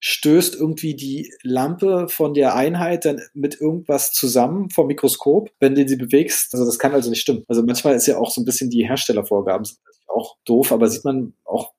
stößt 0.00 0.54
irgendwie 0.54 0.94
die 0.94 1.32
Lampe 1.42 2.08
von 2.08 2.32
der 2.34 2.54
Einheit 2.54 3.04
dann 3.04 3.20
mit 3.34 3.60
irgendwas 3.60 4.12
zusammen 4.12 4.70
vom 4.70 4.86
Mikroskop, 4.86 5.50
wenn 5.60 5.74
du 5.74 5.86
sie 5.86 5.96
bewegst. 5.96 6.54
Also 6.54 6.64
das 6.64 6.78
kann 6.78 6.94
also 6.94 7.10
nicht 7.10 7.20
stimmen. 7.20 7.44
Also 7.48 7.62
manchmal 7.62 7.94
ist 7.94 8.06
ja 8.06 8.18
auch 8.18 8.30
so 8.30 8.40
ein 8.40 8.46
bisschen 8.46 8.70
die 8.70 8.88
Herstellervorgaben 8.88 9.68
auch 10.08 10.36
doof, 10.44 10.72
aber 10.72 10.88
sieht 10.88 11.04
man 11.04 11.34
auch, 11.44 11.72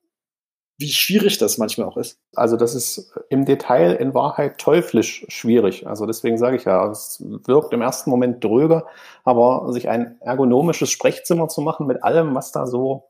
wie 0.78 0.90
schwierig 0.90 1.38
das 1.38 1.58
manchmal 1.58 1.88
auch 1.88 1.98
ist. 1.98 2.20
Also 2.36 2.58
das 2.58 2.76
ist 2.76 3.12
im 3.30 3.46
Detail 3.46 3.94
in 3.94 4.14
Wahrheit 4.14 4.58
teuflisch 4.58 5.26
schwierig. 5.28 5.88
Also 5.88 6.06
deswegen 6.06 6.38
sage 6.38 6.58
ich 6.58 6.66
ja, 6.66 6.90
es 6.90 7.24
wirkt 7.46 7.74
im 7.74 7.82
ersten 7.82 8.10
Moment 8.10 8.44
dröge, 8.44 8.86
aber 9.24 9.72
sich 9.74 9.90
ein 9.90 10.20
ergonomisches 10.22 10.90
Sprechzimmer 10.90 11.48
zu 11.50 11.62
machen 11.62 11.88
mit 11.88 12.04
allem, 12.04 12.34
was 12.34 12.52
da 12.52 12.66
so 12.66 13.06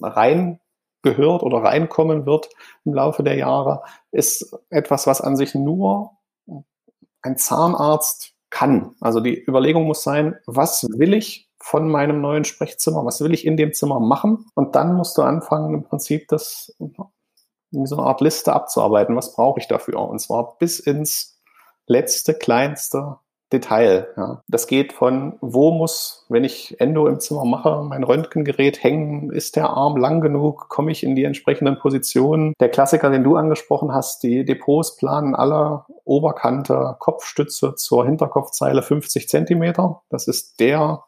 rein 0.00 0.60
gehört 1.04 1.44
oder 1.44 1.58
reinkommen 1.58 2.26
wird 2.26 2.48
im 2.84 2.94
Laufe 2.94 3.22
der 3.22 3.36
Jahre, 3.36 3.84
ist 4.10 4.58
etwas, 4.70 5.06
was 5.06 5.20
an 5.20 5.36
sich 5.36 5.54
nur 5.54 6.10
ein 7.22 7.36
Zahnarzt 7.36 8.34
kann. 8.50 8.96
Also 9.00 9.20
die 9.20 9.40
Überlegung 9.46 9.84
muss 9.84 10.02
sein, 10.02 10.36
was 10.46 10.84
will 10.96 11.14
ich 11.14 11.48
von 11.58 11.88
meinem 11.88 12.20
neuen 12.20 12.44
Sprechzimmer, 12.44 13.04
was 13.04 13.20
will 13.20 13.32
ich 13.32 13.46
in 13.46 13.56
dem 13.56 13.72
Zimmer 13.72 14.00
machen? 14.00 14.46
Und 14.54 14.74
dann 14.74 14.94
musst 14.94 15.16
du 15.16 15.22
anfangen, 15.22 15.74
im 15.74 15.84
Prinzip 15.84 16.28
das 16.28 16.76
wie 16.78 17.86
so 17.86 17.96
eine 17.96 18.06
Art 18.06 18.20
Liste 18.20 18.52
abzuarbeiten. 18.52 19.16
Was 19.16 19.34
brauche 19.34 19.60
ich 19.60 19.68
dafür? 19.68 20.00
Und 20.00 20.20
zwar 20.20 20.56
bis 20.58 20.78
ins 20.78 21.40
letzte, 21.86 22.34
kleinste 22.34 23.16
Detail. 23.52 24.08
Ja. 24.16 24.42
Das 24.48 24.66
geht 24.66 24.92
von, 24.92 25.36
wo 25.40 25.70
muss, 25.70 26.26
wenn 26.28 26.44
ich 26.44 26.80
Endo 26.80 27.06
im 27.06 27.20
Zimmer 27.20 27.44
mache, 27.44 27.82
mein 27.82 28.02
Röntgengerät 28.02 28.82
hängen, 28.82 29.30
ist 29.30 29.56
der 29.56 29.70
Arm 29.70 29.96
lang 29.96 30.20
genug, 30.20 30.68
komme 30.68 30.90
ich 30.90 31.04
in 31.04 31.14
die 31.14 31.24
entsprechenden 31.24 31.78
Positionen. 31.78 32.54
Der 32.60 32.68
Klassiker, 32.68 33.10
den 33.10 33.24
du 33.24 33.36
angesprochen 33.36 33.92
hast, 33.92 34.22
die 34.22 34.44
Depots 34.44 34.96
planen 34.96 35.34
aller 35.34 35.86
Oberkante 36.04 36.96
Kopfstütze 36.98 37.74
zur 37.76 38.04
Hinterkopfzeile 38.04 38.82
50 38.82 39.28
Zentimeter. 39.28 40.02
Das 40.10 40.26
ist 40.26 40.58
der 40.60 41.04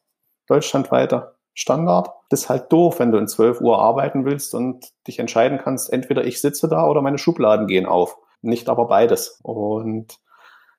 deutschlandweite 0.46 1.34
Standard. 1.54 2.10
Das 2.28 2.42
ist 2.42 2.48
halt 2.48 2.72
doof, 2.72 2.98
wenn 2.98 3.12
du 3.12 3.18
in 3.18 3.28
12 3.28 3.60
Uhr 3.60 3.78
arbeiten 3.78 4.24
willst 4.24 4.54
und 4.54 4.92
dich 5.06 5.18
entscheiden 5.18 5.58
kannst, 5.58 5.92
entweder 5.92 6.24
ich 6.24 6.40
sitze 6.40 6.68
da 6.68 6.86
oder 6.86 7.02
meine 7.02 7.18
Schubladen 7.18 7.66
gehen 7.66 7.86
auf. 7.86 8.18
Nicht 8.42 8.68
aber 8.68 8.86
beides. 8.86 9.40
Und 9.42 10.18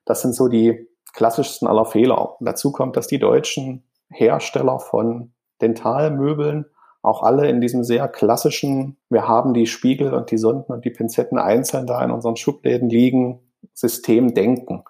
das 0.05 0.21
sind 0.21 0.35
so 0.35 0.47
die 0.47 0.87
klassischsten 1.17 1.67
aller 1.67 1.85
Fehler. 1.85 2.35
Dazu 2.39 2.71
kommt, 2.71 2.95
dass 2.95 3.07
die 3.07 3.17
deutschen 3.17 3.83
Hersteller 4.09 4.79
von 4.79 5.33
Dentalmöbeln 5.61 6.67
auch 7.01 7.23
alle 7.23 7.49
in 7.49 7.59
diesem 7.59 7.83
sehr 7.83 8.07
klassischen, 8.07 8.97
wir 9.09 9.27
haben 9.27 9.55
die 9.55 9.65
Spiegel 9.65 10.13
und 10.13 10.29
die 10.29 10.37
Sonden 10.37 10.71
und 10.71 10.85
die 10.85 10.91
Pinzetten 10.91 11.39
einzeln 11.39 11.87
da 11.87 12.03
in 12.03 12.11
unseren 12.11 12.35
Schubläden 12.35 12.89
liegen, 12.89 13.39
System 13.73 14.35
denken. 14.35 14.83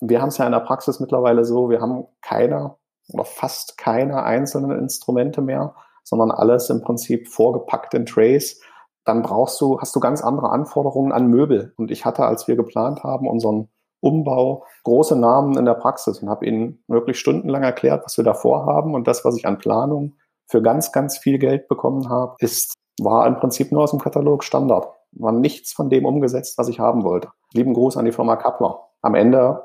Wir 0.00 0.20
haben 0.20 0.30
es 0.30 0.38
ja 0.38 0.46
in 0.46 0.52
der 0.52 0.60
Praxis 0.60 0.98
mittlerweile 0.98 1.44
so, 1.44 1.70
wir 1.70 1.80
haben 1.80 2.06
keine 2.22 2.74
oder 3.12 3.24
fast 3.24 3.78
keine 3.78 4.24
einzelnen 4.24 4.76
Instrumente 4.76 5.42
mehr, 5.42 5.76
sondern 6.02 6.32
alles 6.32 6.70
im 6.70 6.82
Prinzip 6.82 7.28
vorgepackt 7.28 7.94
in 7.94 8.04
Trays. 8.04 8.60
Dann 9.04 9.22
brauchst 9.22 9.60
du, 9.60 9.80
hast 9.80 9.94
du 9.94 10.00
ganz 10.00 10.24
andere 10.24 10.50
Anforderungen 10.50 11.12
an 11.12 11.28
Möbel. 11.28 11.72
Und 11.76 11.92
ich 11.92 12.04
hatte, 12.04 12.24
als 12.24 12.48
wir 12.48 12.56
geplant 12.56 13.04
haben, 13.04 13.28
unseren 13.28 13.68
Umbau, 14.00 14.64
große 14.84 15.16
Namen 15.16 15.56
in 15.56 15.64
der 15.64 15.74
Praxis 15.74 16.20
und 16.20 16.28
habe 16.28 16.46
ihnen 16.46 16.82
wirklich 16.86 17.18
stundenlang 17.18 17.62
erklärt, 17.62 18.04
was 18.04 18.16
wir 18.16 18.24
da 18.24 18.34
vorhaben. 18.34 18.94
Und 18.94 19.08
das, 19.08 19.24
was 19.24 19.36
ich 19.36 19.46
an 19.46 19.58
Planung 19.58 20.14
für 20.46 20.62
ganz, 20.62 20.92
ganz 20.92 21.18
viel 21.18 21.38
Geld 21.38 21.68
bekommen 21.68 22.08
habe, 22.08 22.36
ist, 22.38 22.74
war 23.00 23.26
im 23.26 23.36
Prinzip 23.36 23.72
nur 23.72 23.82
aus 23.82 23.90
dem 23.90 24.00
Katalog 24.00 24.44
Standard. 24.44 24.88
War 25.12 25.32
nichts 25.32 25.72
von 25.72 25.90
dem 25.90 26.04
umgesetzt, 26.04 26.58
was 26.58 26.68
ich 26.68 26.80
haben 26.80 27.02
wollte. 27.04 27.28
Lieben 27.52 27.74
Gruß 27.74 27.96
an 27.96 28.04
die 28.04 28.12
Firma 28.12 28.36
Kappler. 28.36 28.88
Am 29.02 29.14
Ende, 29.14 29.64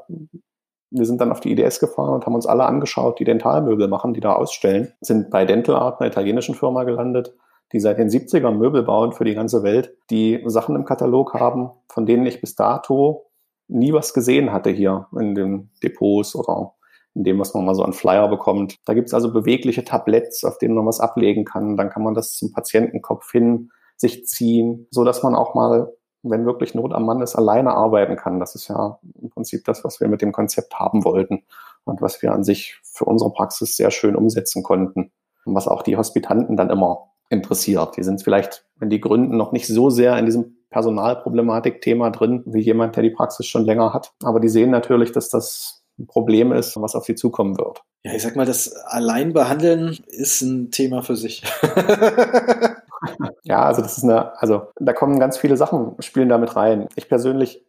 wir 0.90 1.06
sind 1.06 1.20
dann 1.22 1.32
auf 1.32 1.40
die 1.40 1.52
IDS 1.52 1.80
gefahren 1.80 2.14
und 2.14 2.26
haben 2.26 2.36
uns 2.36 2.46
alle 2.46 2.66
angeschaut, 2.66 3.20
die 3.20 3.26
Dentalmöbel 3.26 3.88
machen, 3.88 4.14
die 4.14 4.20
da 4.20 4.34
ausstellen, 4.34 4.94
sind 5.02 5.30
bei 5.30 5.46
Dental 5.46 5.76
Art, 5.76 6.00
einer 6.00 6.10
italienischen 6.10 6.56
Firma 6.56 6.84
gelandet, 6.84 7.36
die 7.72 7.80
seit 7.80 7.98
den 7.98 8.10
70ern 8.10 8.52
Möbel 8.52 8.84
bauen 8.84 9.14
für 9.14 9.26
die 9.26 9.34
ganze 9.34 9.64
Welt, 9.64 9.96
die 10.10 10.44
Sachen 10.46 10.76
im 10.76 10.86
Katalog 10.86 11.34
haben, 11.34 11.72
von 11.90 12.06
denen 12.06 12.26
ich 12.26 12.40
bis 12.40 12.56
dato 12.56 13.26
nie 13.74 13.94
was 13.94 14.14
gesehen 14.14 14.54
hatte 14.54 14.70
hier 14.70 15.08
in 15.20 15.36
den 15.36 15.72
Depots 15.82 16.36
oder 16.36 16.74
in 17.16 17.24
dem, 17.24 17.40
was 17.40 17.54
man 17.54 17.66
mal 17.66 17.76
so 17.76 17.84
an 17.84 17.94
Flyer 17.94 18.28
bekommt. 18.28 18.78
Da 18.86 18.94
gibt 18.94 19.08
es 19.08 19.14
also 19.14 19.32
bewegliche 19.32 19.84
Tabletts, 19.84 20.44
auf 20.44 20.58
denen 20.58 20.76
man 20.76 20.86
was 20.86 21.00
ablegen 21.00 21.46
kann. 21.46 21.78
Dann 21.78 21.90
kann 21.90 22.04
man 22.04 22.14
das 22.14 22.38
zum 22.38 22.52
Patientenkopf 22.52 23.32
hin 23.32 23.72
sich 23.98 24.26
ziehen, 24.26 24.88
so 24.90 25.04
dass 25.04 25.22
man 25.22 25.36
auch 25.36 25.54
mal, 25.54 25.94
wenn 26.24 26.46
wirklich 26.46 26.74
Not 26.74 26.94
am 26.94 27.06
Mann 27.06 27.22
ist, 27.22 27.36
alleine 27.36 27.74
arbeiten 27.74 28.16
kann. 28.16 28.40
Das 28.40 28.56
ist 28.56 28.68
ja 28.68 29.00
im 29.22 29.30
Prinzip 29.30 29.66
das, 29.66 29.84
was 29.84 30.00
wir 30.00 30.08
mit 30.08 30.22
dem 30.22 30.32
Konzept 30.32 30.74
haben 30.76 31.04
wollten 31.04 31.44
und 31.84 32.02
was 32.02 32.22
wir 32.22 32.34
an 32.34 32.44
sich 32.44 32.80
für 32.84 33.06
unsere 33.06 33.32
Praxis 33.32 33.76
sehr 33.76 33.92
schön 33.92 34.16
umsetzen 34.16 34.64
konnten. 34.64 35.12
Und 35.46 35.56
was 35.56 35.68
auch 35.68 35.84
die 35.84 35.98
Hospitanten 35.98 36.58
dann 36.58 36.70
immer 36.70 37.12
interessiert. 37.30 37.98
Die 37.98 38.04
sind 38.04 38.24
vielleicht, 38.24 38.66
wenn 38.78 38.90
die 38.90 39.02
gründen, 39.02 39.38
noch 39.38 39.52
nicht 39.52 39.68
so 39.68 39.90
sehr 39.90 40.18
in 40.18 40.26
diesem 40.26 40.58
Personalproblematik-Thema 40.74 42.10
drin, 42.10 42.44
wie 42.46 42.62
jemand, 42.62 42.96
der 42.96 43.04
die 43.04 43.12
Praxis 43.12 43.46
schon 43.46 43.64
länger 43.64 43.94
hat. 43.94 44.12
Aber 44.24 44.40
die 44.40 44.50
sehen 44.50 44.72
natürlich, 44.72 45.12
dass 45.12 45.30
das 45.30 45.84
ein 46.00 46.08
Problem 46.08 46.52
ist, 46.52 46.76
was 46.82 46.96
auf 46.96 47.06
sie 47.06 47.16
zukommen 47.16 47.58
wird. 47.58 47.84
Ja, 48.04 48.14
ich 48.14 48.24
sag 48.24 48.36
mal, 48.36 48.46
das 48.46 48.74
Alleinbehandeln 48.88 50.00
ist 50.08 50.42
ein 50.42 50.72
Thema 50.72 51.04
für 51.04 51.16
sich. 51.16 51.44
ja, 53.44 53.64
also 53.64 53.82
das 53.82 53.98
ist 53.98 54.04
eine, 54.04 54.38
also 54.42 54.64
da 54.80 54.92
kommen 54.94 55.20
ganz 55.20 55.38
viele 55.38 55.56
Sachen, 55.56 55.96
spielen 56.00 56.30
damit 56.30 56.56
rein. 56.56 56.90
Ich 56.96 57.08
persönlich 57.08 57.64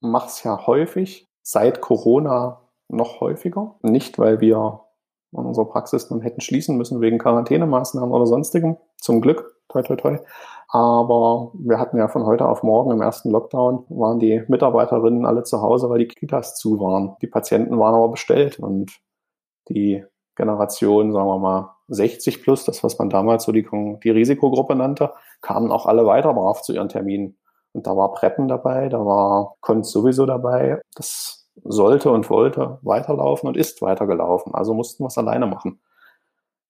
mache 0.00 0.26
es 0.26 0.42
ja 0.42 0.66
häufig, 0.66 1.28
seit 1.42 1.80
Corona 1.80 2.68
noch 2.88 3.20
häufiger. 3.20 3.76
Nicht, 3.82 4.18
weil 4.18 4.40
wir 4.40 4.80
unsere 5.30 5.68
Praxis 5.68 6.10
nun 6.10 6.22
hätten 6.22 6.40
schließen 6.40 6.76
müssen 6.76 7.00
wegen 7.00 7.18
Quarantänemaßnahmen 7.18 8.10
oder 8.10 8.26
sonstigem. 8.26 8.76
Zum 8.98 9.20
Glück, 9.20 9.56
toi 9.68 9.82
toi 9.82 9.96
toi. 9.96 10.18
Aber 10.72 11.50
wir 11.54 11.78
hatten 11.80 11.98
ja 11.98 12.06
von 12.06 12.24
heute 12.26 12.48
auf 12.48 12.62
morgen 12.62 12.92
im 12.92 13.02
ersten 13.02 13.30
Lockdown, 13.30 13.86
waren 13.88 14.20
die 14.20 14.44
Mitarbeiterinnen 14.46 15.26
alle 15.26 15.42
zu 15.42 15.60
Hause, 15.62 15.90
weil 15.90 15.98
die 15.98 16.06
Kitas 16.06 16.54
zu 16.56 16.78
waren. 16.78 17.16
Die 17.22 17.26
Patienten 17.26 17.78
waren 17.80 17.94
aber 17.94 18.10
bestellt 18.10 18.60
und 18.60 18.92
die 19.68 20.04
Generation, 20.36 21.12
sagen 21.12 21.26
wir 21.26 21.38
mal, 21.38 21.74
60 21.88 22.42
plus, 22.42 22.64
das, 22.64 22.84
was 22.84 22.98
man 23.00 23.10
damals 23.10 23.44
so 23.44 23.52
die, 23.52 23.66
die 24.04 24.10
Risikogruppe 24.10 24.76
nannte, 24.76 25.12
kamen 25.40 25.72
auch 25.72 25.86
alle 25.86 26.06
weiter 26.06 26.32
brav 26.34 26.62
zu 26.62 26.72
ihren 26.72 26.88
Terminen. 26.88 27.36
Und 27.72 27.88
da 27.88 27.96
war 27.96 28.12
Preppen 28.12 28.46
dabei, 28.46 28.88
da 28.88 29.04
war 29.04 29.56
Konz 29.60 29.90
sowieso 29.90 30.24
dabei. 30.24 30.80
Das 30.94 31.48
sollte 31.64 32.12
und 32.12 32.30
wollte 32.30 32.78
weiterlaufen 32.82 33.48
und 33.48 33.56
ist 33.56 33.82
weitergelaufen. 33.82 34.54
Also 34.54 34.72
mussten 34.74 35.02
wir 35.02 35.08
es 35.08 35.18
alleine 35.18 35.46
machen 35.46 35.80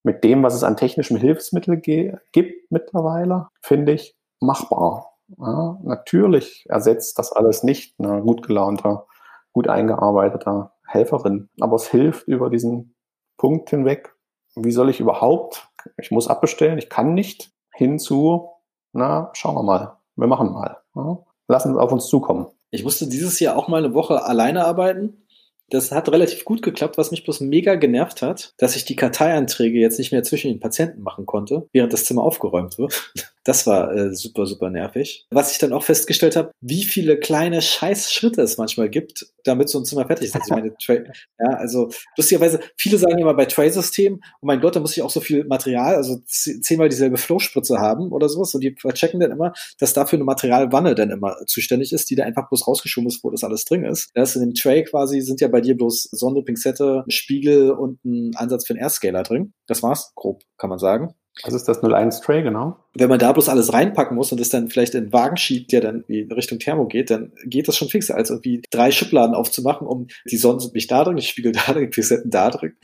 mit 0.02 0.24
dem, 0.24 0.42
was 0.42 0.54
es 0.54 0.64
an 0.64 0.76
technischen 0.76 1.16
Hilfsmitteln 1.16 1.82
gibt 1.82 2.70
mittlerweile, 2.70 3.48
finde 3.62 3.92
ich 3.92 4.16
machbar. 4.40 5.10
Ja, 5.38 5.78
natürlich 5.82 6.66
ersetzt 6.68 7.18
das 7.18 7.32
alles 7.32 7.62
nicht 7.62 7.94
eine 7.98 8.20
gut 8.22 8.46
gelaunter, 8.46 9.06
gut 9.52 9.68
eingearbeiteter 9.68 10.72
Helferin, 10.86 11.48
aber 11.60 11.76
es 11.76 11.86
hilft 11.86 12.26
über 12.26 12.50
diesen 12.50 12.94
Punkt 13.36 13.70
hinweg. 13.70 14.16
Wie 14.56 14.72
soll 14.72 14.90
ich 14.90 14.98
überhaupt? 14.98 15.68
Ich 15.98 16.10
muss 16.10 16.28
abbestellen, 16.28 16.78
ich 16.78 16.88
kann 16.88 17.14
nicht. 17.14 17.52
Hinzu, 17.72 18.50
na, 18.92 19.30
schauen 19.34 19.54
wir 19.54 19.62
mal, 19.62 19.96
wir 20.16 20.26
machen 20.26 20.52
mal. 20.52 20.78
Ja, 20.94 21.18
lassen 21.46 21.72
es 21.72 21.78
auf 21.78 21.92
uns 21.92 22.08
zukommen. 22.08 22.48
Ich 22.70 22.84
musste 22.84 23.08
dieses 23.08 23.38
Jahr 23.40 23.56
auch 23.56 23.68
mal 23.68 23.84
eine 23.84 23.94
Woche 23.94 24.24
alleine 24.24 24.64
arbeiten 24.64 25.22
das 25.70 25.92
hat 25.92 26.10
relativ 26.10 26.44
gut 26.44 26.62
geklappt, 26.62 26.98
was 26.98 27.10
mich 27.10 27.24
bloß 27.24 27.40
mega 27.40 27.76
genervt 27.76 28.22
hat, 28.22 28.54
dass 28.58 28.76
ich 28.76 28.84
die 28.84 28.96
Karteianträge 28.96 29.78
jetzt 29.78 29.98
nicht 29.98 30.12
mehr 30.12 30.22
zwischen 30.22 30.48
den 30.48 30.60
Patienten 30.60 31.02
machen 31.02 31.26
konnte, 31.26 31.68
während 31.72 31.92
das 31.92 32.04
Zimmer 32.04 32.22
aufgeräumt 32.22 32.78
wird. 32.78 33.12
Das 33.44 33.66
war 33.66 33.94
äh, 33.94 34.14
super, 34.14 34.46
super 34.46 34.70
nervig. 34.70 35.26
Was 35.30 35.52
ich 35.52 35.58
dann 35.58 35.72
auch 35.72 35.82
festgestellt 35.82 36.36
habe, 36.36 36.52
wie 36.60 36.84
viele 36.84 37.18
kleine 37.18 37.62
Scheißschritte 37.62 38.42
es 38.42 38.58
manchmal 38.58 38.90
gibt, 38.90 39.26
damit 39.44 39.68
so 39.70 39.78
ein 39.78 39.84
Zimmer 39.84 40.06
fertig 40.06 40.26
ist. 40.26 40.34
Also, 40.34 40.54
meine 40.54 40.74
ja, 41.38 41.56
also 41.56 41.90
lustigerweise, 42.16 42.60
viele 42.76 42.98
sagen 42.98 43.18
immer 43.18 43.34
bei 43.34 43.46
Tray-Systemen, 43.46 44.20
oh 44.42 44.46
mein 44.46 44.60
Gott, 44.60 44.76
da 44.76 44.80
muss 44.80 44.96
ich 44.96 45.02
auch 45.02 45.10
so 45.10 45.20
viel 45.20 45.44
Material, 45.44 45.94
also 45.94 46.20
zehnmal 46.26 46.88
dieselbe 46.88 47.16
Flowspritze 47.16 47.78
haben 47.78 48.12
oder 48.12 48.28
sowas. 48.28 48.54
Und 48.54 48.62
die 48.62 48.74
checken 48.74 49.20
dann 49.20 49.30
immer, 49.30 49.52
dass 49.78 49.94
dafür 49.94 50.18
eine 50.18 50.24
Materialwanne 50.24 50.94
dann 50.94 51.10
immer 51.10 51.36
zuständig 51.46 51.92
ist, 51.92 52.10
die 52.10 52.16
da 52.16 52.24
einfach 52.24 52.48
bloß 52.48 52.66
rausgeschoben 52.66 53.08
ist, 53.08 53.24
wo 53.24 53.30
das 53.30 53.44
alles 53.44 53.64
drin 53.64 53.84
ist. 53.84 54.10
Das 54.14 54.36
in 54.36 54.42
dem 54.42 54.54
Tray 54.54 54.84
quasi 54.84 55.20
sind 55.20 55.40
ja 55.40 55.48
bei 55.48 55.60
dir 55.60 55.76
bloß 55.76 56.08
Sonde, 56.12 56.42
Pinzette, 56.42 57.04
Spiegel 57.08 57.70
und 57.70 58.04
ein 58.04 58.32
Ansatz 58.36 58.66
für 58.66 58.74
einen 58.74 58.82
Airscaler 58.82 59.22
drin. 59.22 59.54
Das 59.66 59.82
war's, 59.82 60.12
grob, 60.14 60.42
kann 60.58 60.70
man 60.70 60.78
sagen. 60.78 61.14
Was 61.44 61.54
ist 61.54 61.68
das 61.68 61.82
01 61.82 62.20
Tray, 62.20 62.42
genau? 62.42 62.76
Wenn 62.94 63.08
man 63.08 63.18
da 63.18 63.32
bloß 63.32 63.48
alles 63.48 63.72
reinpacken 63.72 64.16
muss 64.16 64.32
und 64.32 64.40
es 64.40 64.50
dann 64.50 64.68
vielleicht 64.68 64.94
in 64.94 65.04
den 65.04 65.12
Wagen 65.12 65.36
schiebt, 65.36 65.72
der 65.72 65.80
dann 65.80 66.02
in 66.08 66.30
Richtung 66.32 66.58
Thermo 66.58 66.86
geht, 66.86 67.10
dann 67.10 67.32
geht 67.44 67.68
das 67.68 67.76
schon 67.76 67.88
fixer, 67.88 68.14
als 68.16 68.30
irgendwie 68.30 68.62
drei 68.70 68.90
Schubladen 68.90 69.34
aufzumachen, 69.34 69.86
um 69.86 70.08
die 70.30 70.36
Sonnen 70.36 70.60
sind 70.60 70.74
nicht 70.74 70.90
da 70.90 71.04
drin, 71.04 71.16
die 71.16 71.22
Spiegel 71.22 71.52
da 71.66 71.72
drin, 71.72 71.82
die 71.82 71.88
Pisetten 71.88 72.30
da 72.30 72.50
drin. 72.50 72.76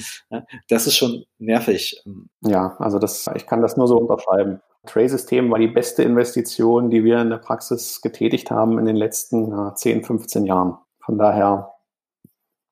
das 0.68 0.86
ist 0.86 0.96
schon 0.96 1.24
nervig. 1.38 2.02
Ja, 2.42 2.76
also 2.78 2.98
das, 2.98 3.26
ich 3.34 3.46
kann 3.46 3.62
das 3.62 3.76
nur 3.76 3.88
so 3.88 3.98
unterschreiben. 3.98 4.60
Tray-System 4.86 5.50
war 5.50 5.58
die 5.58 5.66
beste 5.66 6.02
Investition, 6.02 6.90
die 6.90 7.04
wir 7.04 7.18
in 7.18 7.30
der 7.30 7.38
Praxis 7.38 8.00
getätigt 8.00 8.50
haben 8.50 8.78
in 8.78 8.86
den 8.86 8.96
letzten 8.96 9.52
äh, 9.52 9.74
10, 9.74 10.04
15 10.04 10.46
Jahren. 10.46 10.78
Von 11.04 11.18
daher 11.18 11.74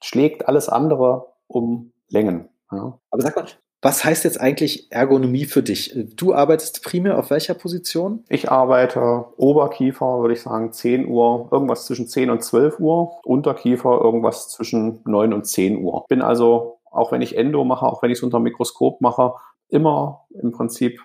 schlägt 0.03 0.49
alles 0.49 0.69
andere 0.69 1.27
um 1.47 1.93
Längen. 2.09 2.49
Ja. 2.71 2.99
Aber 3.11 3.23
sag 3.23 3.37
mal, 3.37 3.47
was 3.85 4.03
heißt 4.03 4.25
jetzt 4.25 4.41
eigentlich 4.41 4.91
Ergonomie 4.91 5.45
für 5.45 5.63
dich? 5.63 5.95
Du 6.17 6.33
arbeitest 6.33 6.83
primär 6.83 7.19
auf 7.19 7.29
welcher 7.29 7.53
Position? 7.53 8.25
Ich 8.31 8.51
arbeite 8.51 9.27
Oberkiefer, 9.37 10.21
würde 10.21 10.33
ich 10.33 10.41
sagen, 10.41 10.73
10 10.73 11.07
Uhr, 11.07 11.51
irgendwas 11.53 11.85
zwischen 11.85 12.09
10 12.09 12.31
und 12.31 12.43
12 12.43 12.81
Uhr. 12.81 13.21
Unterkiefer 13.25 14.01
irgendwas 14.01 14.49
zwischen 14.49 15.03
9 15.05 15.35
und 15.35 15.45
10 15.45 15.85
Uhr. 15.85 16.07
Bin 16.09 16.23
also, 16.23 16.79
auch 16.91 17.13
wenn 17.13 17.21
ich 17.21 17.37
Endo 17.37 17.63
mache, 17.65 17.85
auch 17.85 18.03
wenn 18.03 18.11
ich 18.11 18.17
es 18.17 18.23
unter 18.23 18.41
Mikroskop 18.41 19.03
mache, 19.03 19.35
immer 19.69 20.25
im 20.31 20.53
Prinzip 20.53 21.03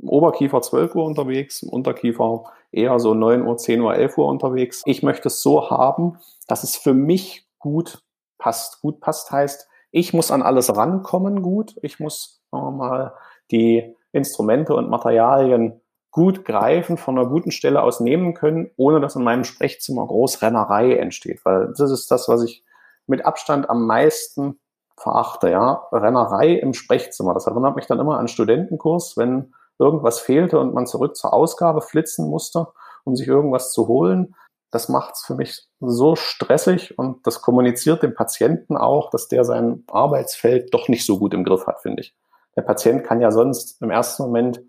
Oberkiefer 0.00 0.62
12 0.62 0.94
Uhr 0.94 1.06
unterwegs, 1.06 1.64
Unterkiefer 1.64 2.44
eher 2.70 3.00
so 3.00 3.14
9 3.14 3.44
Uhr, 3.44 3.56
10 3.56 3.80
Uhr, 3.80 3.96
11 3.96 4.16
Uhr 4.16 4.28
unterwegs. 4.28 4.82
Ich 4.86 5.02
möchte 5.02 5.26
es 5.26 5.42
so 5.42 5.70
haben, 5.70 6.20
dass 6.46 6.62
es 6.62 6.76
für 6.76 6.94
mich 6.94 7.48
gut 7.58 8.04
passt. 8.38 8.80
Gut 8.80 9.00
passt 9.00 9.32
heißt, 9.32 9.68
ich 9.90 10.12
muss 10.12 10.30
an 10.30 10.42
alles 10.42 10.74
rankommen 10.74 11.42
gut. 11.42 11.76
Ich 11.82 12.00
muss 12.00 12.42
mal 12.50 13.14
die 13.50 13.94
Instrumente 14.12 14.74
und 14.74 14.90
Materialien 14.90 15.80
gut 16.10 16.44
greifen, 16.44 16.96
von 16.96 17.18
einer 17.18 17.28
guten 17.28 17.50
Stelle 17.50 17.82
aus 17.82 18.00
nehmen 18.00 18.34
können, 18.34 18.70
ohne 18.76 19.00
dass 19.00 19.16
in 19.16 19.24
meinem 19.24 19.44
Sprechzimmer 19.44 20.06
Großrennerei 20.06 20.96
entsteht. 20.96 21.44
Weil 21.44 21.72
das 21.76 21.90
ist 21.90 22.10
das, 22.10 22.28
was 22.28 22.42
ich 22.42 22.64
mit 23.06 23.24
Abstand 23.24 23.70
am 23.70 23.86
meisten 23.86 24.58
verachte, 24.96 25.50
ja. 25.50 25.86
Rennerei 25.92 26.52
im 26.54 26.74
Sprechzimmer. 26.74 27.34
Das 27.34 27.46
erinnert 27.46 27.76
mich 27.76 27.86
dann 27.86 28.00
immer 28.00 28.18
an 28.18 28.28
Studentenkurs, 28.28 29.16
wenn 29.16 29.54
irgendwas 29.78 30.18
fehlte 30.18 30.58
und 30.58 30.74
man 30.74 30.86
zurück 30.86 31.16
zur 31.16 31.32
Ausgabe 31.32 31.82
flitzen 31.82 32.28
musste, 32.28 32.66
um 33.04 33.14
sich 33.14 33.28
irgendwas 33.28 33.72
zu 33.72 33.86
holen 33.86 34.34
das 34.70 34.88
macht 34.88 35.14
es 35.14 35.22
für 35.22 35.34
mich 35.34 35.66
so 35.80 36.16
stressig 36.16 36.98
und 36.98 37.26
das 37.26 37.40
kommuniziert 37.40 38.02
dem 38.02 38.14
Patienten 38.14 38.76
auch, 38.76 39.10
dass 39.10 39.28
der 39.28 39.44
sein 39.44 39.84
Arbeitsfeld 39.88 40.74
doch 40.74 40.88
nicht 40.88 41.06
so 41.06 41.18
gut 41.18 41.34
im 41.34 41.44
Griff 41.44 41.66
hat, 41.66 41.80
finde 41.80 42.02
ich. 42.02 42.14
Der 42.56 42.62
Patient 42.62 43.04
kann 43.04 43.20
ja 43.20 43.30
sonst 43.30 43.80
im 43.80 43.90
ersten 43.90 44.22
Moment 44.22 44.60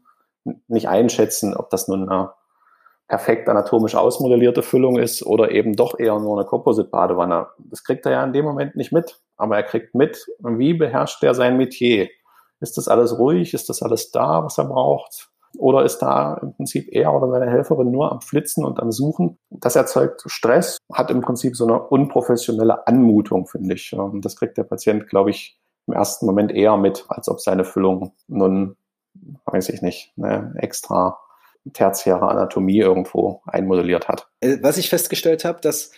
nicht 0.68 0.88
einschätzen, 0.88 1.56
ob 1.56 1.70
das 1.70 1.88
nun 1.88 2.08
eine 2.08 2.32
perfekt 3.08 3.50
anatomisch 3.50 3.96
ausmodellierte 3.96 4.62
Füllung 4.62 4.98
ist 4.98 5.26
oder 5.26 5.52
eben 5.52 5.76
doch 5.76 5.98
eher 5.98 6.18
nur 6.20 6.38
eine 6.38 6.48
Composite-Badewanne. 6.48 7.48
Das 7.58 7.84
kriegt 7.84 8.06
er 8.06 8.12
ja 8.12 8.24
in 8.24 8.34
dem 8.34 8.46
Moment 8.46 8.76
nicht 8.76 8.92
mit, 8.92 9.20
aber 9.36 9.58
er 9.58 9.64
kriegt 9.64 9.96
mit, 9.96 10.28
wie 10.40 10.76
beherrscht 10.76 11.24
er 11.24 11.34
sein 11.34 11.58
Metier? 11.58 12.08
Ist 12.62 12.78
das 12.78 12.88
alles 12.88 13.18
ruhig? 13.18 13.54
Ist 13.54 13.70
das 13.70 13.82
alles 13.82 14.12
da, 14.12 14.44
was 14.44 14.58
er 14.58 14.66
braucht? 14.66 15.29
Oder 15.58 15.84
ist 15.84 16.00
da 16.00 16.36
im 16.42 16.54
Prinzip 16.54 16.90
er 16.92 17.14
oder 17.14 17.30
seine 17.30 17.50
Helferin 17.50 17.92
nur 17.92 18.12
am 18.12 18.22
Flitzen 18.22 18.64
und 18.64 18.80
am 18.80 18.92
Suchen? 18.92 19.38
Das 19.50 19.76
erzeugt 19.76 20.24
Stress, 20.28 20.78
hat 20.94 21.12
im 21.12 21.22
Prinzip 21.22 21.56
so 21.56 21.66
eine 21.66 21.82
unprofessionelle 21.82 22.88
Anmutung, 22.88 23.48
finde 23.48 23.76
ich. 23.76 23.94
Ähm, 23.94 24.22
das 24.22 24.36
kriegt 24.36 24.58
der 24.58 24.64
Patient, 24.64 25.08
glaube 25.08 25.32
ich, 25.32 25.60
im 25.88 25.94
ersten 25.94 26.26
Moment 26.26 26.52
eher 26.52 26.78
mit, 26.78 27.06
als 27.10 27.30
ob 27.30 27.40
seine 27.42 27.66
Füllung 27.66 28.14
nun, 28.28 28.76
weiß 29.46 29.70
ich 29.70 29.82
nicht, 29.82 30.14
eine 30.18 30.54
extra 30.58 31.18
tertiäre 31.74 32.30
Anatomie 32.30 32.80
irgendwo 32.80 33.42
einmodelliert 33.46 34.08
hat. 34.08 34.28
Äh, 34.42 34.58
was 34.62 34.78
ich 34.78 34.90
festgestellt 34.90 35.46
habe, 35.46 35.60
dass 35.62 35.92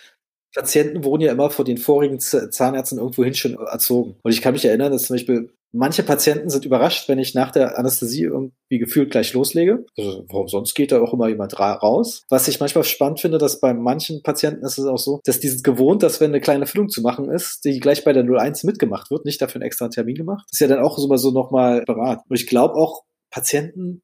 Patienten 0.53 1.03
wurden 1.03 1.21
ja 1.21 1.31
immer 1.31 1.49
von 1.49 1.65
den 1.65 1.77
vorigen 1.77 2.19
Zahnärzten 2.19 2.97
irgendwohin 2.97 3.33
schon 3.33 3.55
erzogen. 3.55 4.17
Und 4.21 4.31
ich 4.31 4.41
kann 4.41 4.53
mich 4.53 4.65
erinnern, 4.65 4.91
dass 4.91 5.03
zum 5.03 5.15
Beispiel 5.15 5.49
manche 5.71 6.03
Patienten 6.03 6.49
sind 6.49 6.65
überrascht, 6.65 7.07
wenn 7.07 7.19
ich 7.19 7.33
nach 7.33 7.51
der 7.51 7.77
Anästhesie 7.77 8.23
irgendwie 8.23 8.79
gefühlt 8.79 9.11
gleich 9.11 9.33
loslege. 9.33 9.85
Also 9.97 10.25
warum 10.29 10.47
sonst 10.47 10.73
geht 10.73 10.91
da 10.91 11.01
auch 11.01 11.13
immer 11.13 11.27
jemand 11.27 11.59
raus? 11.59 12.23
Was 12.29 12.47
ich 12.47 12.59
manchmal 12.59 12.83
spannend 12.83 13.19
finde, 13.19 13.37
dass 13.37 13.59
bei 13.59 13.73
manchen 13.73 14.21
Patienten 14.21 14.65
ist 14.65 14.77
es 14.77 14.85
auch 14.85 14.97
so, 14.97 15.21
dass 15.23 15.39
dieses 15.39 15.63
gewohnt, 15.63 16.03
dass 16.03 16.19
wenn 16.19 16.31
eine 16.31 16.41
kleine 16.41 16.67
Füllung 16.67 16.89
zu 16.89 17.01
machen 17.01 17.29
ist, 17.29 17.63
die 17.65 17.79
gleich 17.79 18.03
bei 18.03 18.13
der 18.13 18.23
01 18.23 18.63
mitgemacht 18.63 19.11
wird, 19.11 19.25
nicht 19.25 19.41
dafür 19.41 19.61
einen 19.61 19.67
extra 19.67 19.87
Termin 19.89 20.15
gemacht, 20.15 20.45
ist 20.51 20.59
ja 20.59 20.67
dann 20.67 20.83
auch 20.83 20.97
so, 20.97 21.15
so 21.17 21.31
nochmal 21.31 21.83
beraten. 21.85 22.23
Und 22.29 22.35
ich 22.35 22.47
glaube 22.47 22.75
auch, 22.75 23.03
Patienten 23.29 24.01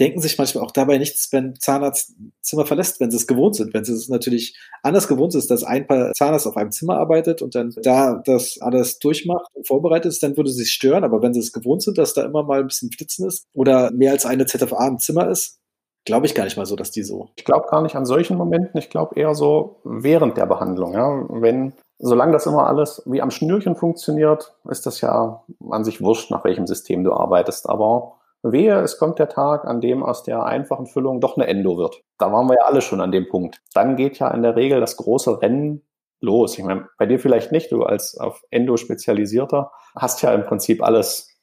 denken 0.00 0.20
sich 0.20 0.38
manchmal 0.38 0.64
auch 0.64 0.70
dabei 0.70 0.98
nichts, 0.98 1.32
wenn 1.32 1.54
Zahnarzt 1.56 2.14
Zimmer 2.40 2.66
verlässt, 2.66 3.00
wenn 3.00 3.10
sie 3.10 3.16
es 3.16 3.26
gewohnt 3.26 3.54
sind. 3.54 3.74
Wenn 3.74 3.84
sie 3.84 3.92
es 3.92 4.08
natürlich 4.08 4.58
anders 4.82 5.08
gewohnt 5.08 5.34
ist, 5.34 5.50
dass 5.50 5.64
ein 5.64 5.86
paar 5.86 6.12
Zahnarzt 6.12 6.46
auf 6.46 6.56
einem 6.56 6.72
Zimmer 6.72 6.98
arbeitet 6.98 7.42
und 7.42 7.54
dann 7.54 7.74
da 7.82 8.22
das 8.24 8.58
alles 8.60 8.98
durchmacht 8.98 9.46
und 9.54 9.66
vorbereitet 9.66 10.12
ist, 10.12 10.22
dann 10.22 10.36
würde 10.36 10.50
sie 10.50 10.62
sich 10.62 10.72
stören. 10.72 11.04
Aber 11.04 11.22
wenn 11.22 11.34
sie 11.34 11.40
es 11.40 11.52
gewohnt 11.52 11.82
sind, 11.82 11.98
dass 11.98 12.14
da 12.14 12.24
immer 12.24 12.42
mal 12.42 12.60
ein 12.60 12.66
bisschen 12.66 12.90
Flitzen 12.90 13.26
ist 13.26 13.46
oder 13.52 13.90
mehr 13.92 14.12
als 14.12 14.26
eine 14.26 14.46
ZFA 14.46 14.88
im 14.88 14.98
Zimmer 14.98 15.28
ist, 15.28 15.58
glaube 16.04 16.26
ich 16.26 16.34
gar 16.34 16.44
nicht 16.44 16.56
mal 16.56 16.66
so, 16.66 16.76
dass 16.76 16.90
die 16.90 17.02
so. 17.02 17.30
Ich 17.36 17.44
glaube 17.44 17.68
gar 17.70 17.82
nicht 17.82 17.96
an 17.96 18.04
solchen 18.04 18.36
Momenten. 18.36 18.78
Ich 18.78 18.90
glaube 18.90 19.18
eher 19.18 19.34
so 19.34 19.80
während 19.84 20.36
der 20.36 20.46
Behandlung. 20.46 20.92
Ja, 20.92 21.24
wenn 21.28 21.72
Solange 21.98 22.32
das 22.32 22.46
immer 22.46 22.66
alles 22.66 23.02
wie 23.06 23.22
am 23.22 23.30
Schnürchen 23.30 23.76
funktioniert, 23.76 24.54
ist 24.68 24.84
das 24.84 25.00
ja 25.00 25.44
an 25.70 25.84
sich 25.84 26.02
wurscht, 26.02 26.30
nach 26.30 26.44
welchem 26.44 26.66
System 26.66 27.04
du 27.04 27.12
arbeitest. 27.12 27.68
Aber 27.68 28.16
Wehe, 28.52 28.80
es 28.80 28.98
kommt 28.98 29.18
der 29.18 29.28
Tag, 29.28 29.64
an 29.64 29.80
dem 29.80 30.02
aus 30.02 30.22
der 30.22 30.44
einfachen 30.44 30.86
Füllung 30.86 31.20
doch 31.20 31.36
eine 31.36 31.46
Endo 31.46 31.78
wird. 31.78 32.02
Da 32.18 32.30
waren 32.30 32.46
wir 32.46 32.56
ja 32.56 32.66
alle 32.66 32.82
schon 32.82 33.00
an 33.00 33.10
dem 33.10 33.28
Punkt. 33.28 33.62
Dann 33.72 33.96
geht 33.96 34.18
ja 34.18 34.28
in 34.28 34.42
der 34.42 34.54
Regel 34.54 34.80
das 34.80 34.96
große 34.98 35.40
Rennen 35.40 35.82
los. 36.20 36.58
Ich 36.58 36.64
meine, 36.64 36.88
bei 36.98 37.06
dir 37.06 37.18
vielleicht 37.18 37.52
nicht, 37.52 37.72
du 37.72 37.84
als 37.84 38.18
auf 38.18 38.42
Endo 38.50 38.76
spezialisierter 38.76 39.72
hast 39.96 40.22
ja 40.22 40.32
im 40.34 40.44
Prinzip 40.44 40.82
alles 40.82 41.40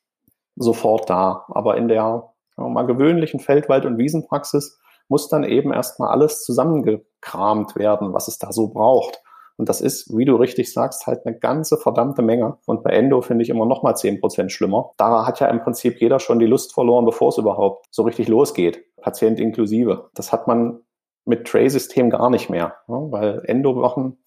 sofort 0.55 1.09
da. 1.09 1.45
Aber 1.49 1.77
in 1.77 1.87
der 1.87 2.31
mal 2.55 2.85
gewöhnlichen 2.85 3.39
Feldwald- 3.39 3.85
und 3.85 3.97
Wiesenpraxis 3.97 4.79
muss 5.07 5.27
dann 5.27 5.43
eben 5.43 5.73
erstmal 5.73 6.09
alles 6.09 6.43
zusammengekramt 6.43 7.75
werden, 7.75 8.13
was 8.13 8.27
es 8.27 8.37
da 8.37 8.51
so 8.51 8.69
braucht. 8.69 9.21
Und 9.61 9.69
das 9.69 9.79
ist, 9.79 10.17
wie 10.17 10.25
du 10.25 10.37
richtig 10.37 10.73
sagst, 10.73 11.05
halt 11.05 11.23
eine 11.23 11.37
ganze 11.37 11.77
verdammte 11.77 12.23
Menge. 12.23 12.57
Und 12.65 12.81
bei 12.81 12.89
Endo 12.89 13.21
finde 13.21 13.43
ich 13.43 13.51
immer 13.51 13.67
noch 13.67 13.83
mal 13.83 13.93
zehn 13.93 14.19
Prozent 14.19 14.51
schlimmer. 14.51 14.89
Da 14.97 15.27
hat 15.27 15.39
ja 15.39 15.45
im 15.49 15.61
Prinzip 15.61 16.01
jeder 16.01 16.19
schon 16.19 16.39
die 16.39 16.47
Lust 16.47 16.73
verloren, 16.73 17.05
bevor 17.05 17.29
es 17.29 17.37
überhaupt 17.37 17.85
so 17.91 18.01
richtig 18.01 18.27
losgeht. 18.27 18.83
Patient 18.97 19.39
inklusive. 19.39 20.09
Das 20.15 20.31
hat 20.31 20.47
man 20.47 20.79
mit 21.25 21.45
Tray-System 21.45 22.09
gar 22.09 22.31
nicht 22.31 22.49
mehr. 22.49 22.73
weil 22.87 23.43
Endo 23.45 23.73
machen 23.73 24.17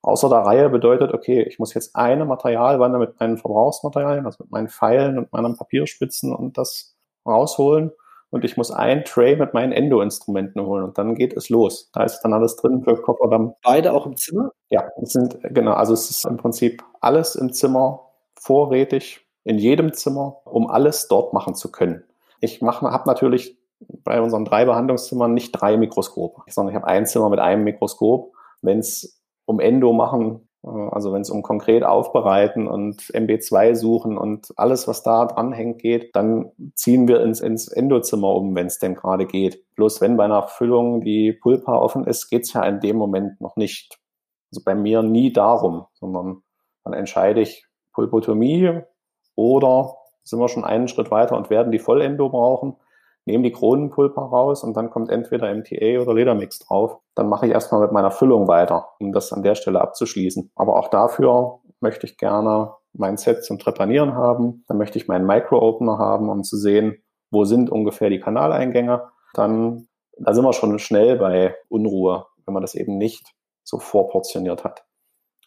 außer 0.00 0.30
der 0.30 0.38
Reihe 0.38 0.70
bedeutet, 0.70 1.12
okay, 1.12 1.42
ich 1.42 1.58
muss 1.58 1.74
jetzt 1.74 1.94
eine 1.94 2.24
Materialwanne 2.24 2.96
mit 2.96 3.20
meinen 3.20 3.36
Verbrauchsmaterialien, 3.36 4.24
also 4.24 4.44
mit 4.44 4.52
meinen 4.52 4.68
Pfeilen 4.68 5.18
und 5.18 5.30
meinen 5.34 5.54
Papierspitzen 5.54 6.34
und 6.34 6.56
das 6.56 6.96
rausholen 7.26 7.92
und 8.30 8.44
ich 8.44 8.56
muss 8.56 8.70
ein 8.70 9.04
Tray 9.04 9.36
mit 9.36 9.54
meinen 9.54 9.72
Endo-Instrumenten 9.72 10.64
holen 10.64 10.84
und 10.84 10.98
dann 10.98 11.14
geht 11.14 11.36
es 11.36 11.48
los. 11.48 11.90
Da 11.92 12.04
ist 12.04 12.20
dann 12.20 12.32
alles 12.32 12.56
drin 12.56 12.82
für 12.82 13.00
Kofferdamm. 13.00 13.54
Beide 13.62 13.92
auch 13.92 14.06
im 14.06 14.16
Zimmer? 14.16 14.52
Ja, 14.68 14.88
es 15.02 15.12
sind, 15.12 15.38
genau, 15.42 15.72
also 15.72 15.94
es 15.94 16.10
ist 16.10 16.24
im 16.26 16.36
Prinzip 16.36 16.82
alles 17.00 17.34
im 17.36 17.52
Zimmer 17.52 18.06
vorrätig, 18.38 19.26
in 19.44 19.58
jedem 19.58 19.92
Zimmer, 19.92 20.40
um 20.44 20.68
alles 20.68 21.08
dort 21.08 21.32
machen 21.32 21.54
zu 21.54 21.72
können. 21.72 22.04
Ich 22.40 22.60
mache, 22.60 22.90
habe 22.90 23.08
natürlich 23.08 23.58
bei 23.80 24.20
unseren 24.20 24.44
drei 24.44 24.64
Behandlungszimmern 24.64 25.32
nicht 25.32 25.52
drei 25.52 25.76
Mikroskope, 25.76 26.42
sondern 26.48 26.74
ich 26.74 26.76
habe 26.76 26.88
ein 26.88 27.06
Zimmer 27.06 27.30
mit 27.30 27.40
einem 27.40 27.64
Mikroskop. 27.64 28.32
Wenn 28.60 28.80
es 28.80 29.22
um 29.44 29.60
Endo 29.60 29.92
machen 29.92 30.47
also 30.90 31.12
wenn 31.12 31.22
es 31.22 31.30
um 31.30 31.42
konkret 31.42 31.84
aufbereiten 31.84 32.68
und 32.68 33.00
MB2 33.02 33.74
suchen 33.74 34.18
und 34.18 34.52
alles, 34.56 34.88
was 34.88 35.02
da 35.02 35.26
dranhängt, 35.26 35.80
geht, 35.80 36.14
dann 36.14 36.52
ziehen 36.74 37.08
wir 37.08 37.20
ins, 37.20 37.40
ins 37.40 37.68
Endozimmer 37.68 38.34
um, 38.34 38.54
wenn 38.54 38.66
es 38.66 38.78
denn 38.78 38.94
gerade 38.94 39.26
geht. 39.26 39.64
Bloß 39.74 40.00
wenn 40.00 40.16
bei 40.16 40.24
einer 40.24 40.42
Füllung 40.42 41.02
die 41.02 41.32
Pulpa 41.32 41.76
offen 41.76 42.06
ist, 42.06 42.28
geht 42.28 42.42
es 42.42 42.52
ja 42.52 42.62
in 42.64 42.80
dem 42.80 42.96
Moment 42.96 43.40
noch 43.40 43.56
nicht. 43.56 43.98
Also 44.50 44.62
bei 44.64 44.74
mir 44.74 45.02
nie 45.02 45.32
darum, 45.32 45.86
sondern 45.94 46.42
dann 46.84 46.92
entscheide 46.92 47.40
ich 47.40 47.66
Pulpotomie 47.92 48.80
oder 49.34 49.96
sind 50.24 50.40
wir 50.40 50.48
schon 50.48 50.64
einen 50.64 50.88
Schritt 50.88 51.10
weiter 51.10 51.36
und 51.36 51.50
werden 51.50 51.72
die 51.72 51.78
Vollendo 51.78 52.28
brauchen 52.28 52.76
nehme 53.28 53.44
die 53.44 53.52
Kronenpulper 53.52 54.22
raus 54.22 54.64
und 54.64 54.76
dann 54.76 54.90
kommt 54.90 55.10
entweder 55.10 55.54
MTA 55.54 56.00
oder 56.00 56.14
Ledermix 56.14 56.58
drauf. 56.58 56.98
Dann 57.14 57.28
mache 57.28 57.46
ich 57.46 57.52
erstmal 57.52 57.82
mit 57.82 57.92
meiner 57.92 58.10
Füllung 58.10 58.48
weiter, 58.48 58.88
um 58.98 59.12
das 59.12 59.32
an 59.32 59.42
der 59.42 59.54
Stelle 59.54 59.80
abzuschließen. 59.80 60.50
Aber 60.56 60.76
auch 60.76 60.88
dafür 60.88 61.60
möchte 61.80 62.06
ich 62.06 62.16
gerne 62.16 62.72
mein 62.94 63.18
Set 63.18 63.44
zum 63.44 63.58
Trepanieren 63.58 64.14
haben. 64.14 64.64
Dann 64.66 64.78
möchte 64.78 64.98
ich 64.98 65.08
meinen 65.08 65.26
Micro-Opener 65.26 65.98
haben, 65.98 66.30
um 66.30 66.42
zu 66.42 66.56
sehen, 66.56 67.02
wo 67.30 67.44
sind 67.44 67.70
ungefähr 67.70 68.08
die 68.08 68.20
Kanaleingänge. 68.20 69.02
Dann, 69.34 69.86
da 70.18 70.32
sind 70.32 70.44
wir 70.44 70.54
schon 70.54 70.78
schnell 70.78 71.16
bei 71.16 71.54
Unruhe, 71.68 72.26
wenn 72.46 72.54
man 72.54 72.62
das 72.62 72.74
eben 72.74 72.96
nicht 72.96 73.34
so 73.62 73.78
vorportioniert 73.78 74.64
hat. 74.64 74.87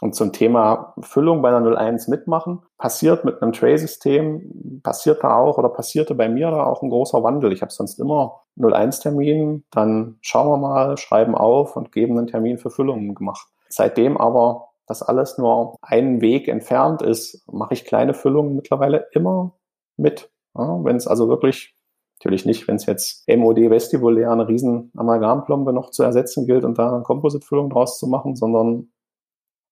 Und 0.02 0.16
zum 0.16 0.34
Thema 0.34 0.96
Füllung 1.02 1.44
bei 1.44 1.56
einer 1.56 1.78
01 1.78 2.08
mitmachen, 2.08 2.64
passiert 2.80 3.24
mit 3.24 3.40
einem 3.40 3.54
Tray-System, 3.54 4.82
passiert 4.82 5.24
da 5.24 5.38
auch 5.38 5.60
oder 5.60 5.70
passierte 5.70 6.16
bei 6.16 6.28
mir 6.28 6.50
da 6.50 6.66
auch 6.66 6.82
ein 6.82 6.90
großer 6.90 7.22
Wandel. 7.24 7.54
Ich 7.54 7.62
habe 7.62 7.72
sonst 7.72 8.00
immer 8.00 8.42
01-Termin, 8.58 9.64
dann 9.70 10.18
schauen 10.22 10.50
wir 10.50 10.58
mal, 10.58 10.98
schreiben 10.98 11.36
auf 11.36 11.78
und 11.78 11.92
geben 11.92 12.18
einen 12.18 12.26
Termin 12.26 12.58
für 12.58 12.72
Füllungen 12.72 13.14
gemacht. 13.14 13.48
Seitdem 13.70 14.18
aber 14.18 14.70
das 14.88 15.04
alles 15.04 15.38
nur 15.38 15.76
einen 15.84 16.20
Weg 16.20 16.48
entfernt 16.48 17.04
ist, 17.04 17.48
mache 17.52 17.76
ich 17.76 17.86
kleine 17.86 18.16
Füllungen 18.16 18.56
mittlerweile 18.56 19.08
immer 19.12 19.54
mit. 19.98 20.32
Ja, 20.58 20.84
wenn 20.84 20.96
es 20.96 21.06
also 21.06 21.30
wirklich, 21.30 21.76
natürlich 22.18 22.48
nicht, 22.48 22.68
wenn 22.68 22.78
es 22.78 22.88
jetzt 22.88 23.28
MOD 23.30 23.70
vestibulär 23.70 24.32
eine 24.32 24.48
riesen 24.48 24.92
Amalgamplombe 24.98 25.74
noch 25.74 25.92
zu 25.92 26.02
ersetzen 26.02 26.48
gilt 26.48 26.66
und 26.66 26.80
da 26.80 26.92
eine 26.92 27.04
Composite-Füllung 27.04 27.70
draus 27.70 28.00
zu 28.00 28.08
machen, 28.08 28.36
sondern 28.36 28.91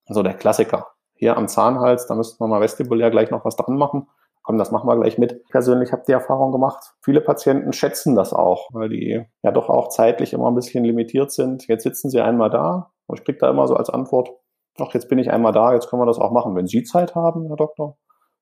also 0.10 0.24
der 0.24 0.34
Klassiker. 0.34 0.88
Hier 1.14 1.38
am 1.38 1.48
Zahnhals, 1.48 2.08
da 2.08 2.16
müssten 2.16 2.44
wir 2.44 2.48
mal 2.48 2.62
vestibulär 2.62 3.12
gleich 3.12 3.32
noch 3.32 3.46
was 3.46 3.56
dran 3.56 3.78
machen. 3.78 4.08
Komm, 4.44 4.58
das 4.58 4.72
machen 4.72 4.88
wir 4.88 4.96
gleich 4.98 5.18
mit. 5.18 5.48
Persönlich 5.50 5.92
habe 5.92 6.04
die 6.08 6.12
Erfahrung 6.12 6.52
gemacht. 6.52 6.94
Viele 7.02 7.22
Patienten 7.22 7.74
schätzen 7.74 8.16
das 8.16 8.34
auch, 8.34 8.70
weil 8.72 8.90
die 8.90 9.26
ja 9.44 9.52
doch 9.52 9.70
auch 9.70 9.90
zeitlich 9.90 10.34
immer 10.34 10.50
ein 10.50 10.56
bisschen 10.56 10.84
limitiert 10.84 11.32
sind. 11.32 11.68
Jetzt 11.68 11.84
sitzen 11.84 12.10
sie 12.10 12.22
einmal 12.22 12.50
da 12.50 12.92
und 13.06 13.20
ich 13.20 13.26
kriege 13.26 13.38
da 13.38 13.50
immer 13.50 13.68
so 13.68 13.76
als 13.76 13.90
Antwort, 13.90 14.32
ach, 14.80 14.94
jetzt 14.94 15.10
bin 15.10 15.20
ich 15.20 15.30
einmal 15.32 15.52
da, 15.52 15.74
jetzt 15.74 15.90
können 15.90 16.02
wir 16.02 16.08
das 16.08 16.20
auch 16.20 16.32
machen. 16.32 16.56
Wenn 16.56 16.68
Sie 16.68 16.84
Zeit 16.84 17.16
haben, 17.16 17.48
Herr 17.48 17.58
Doktor, 17.58 17.98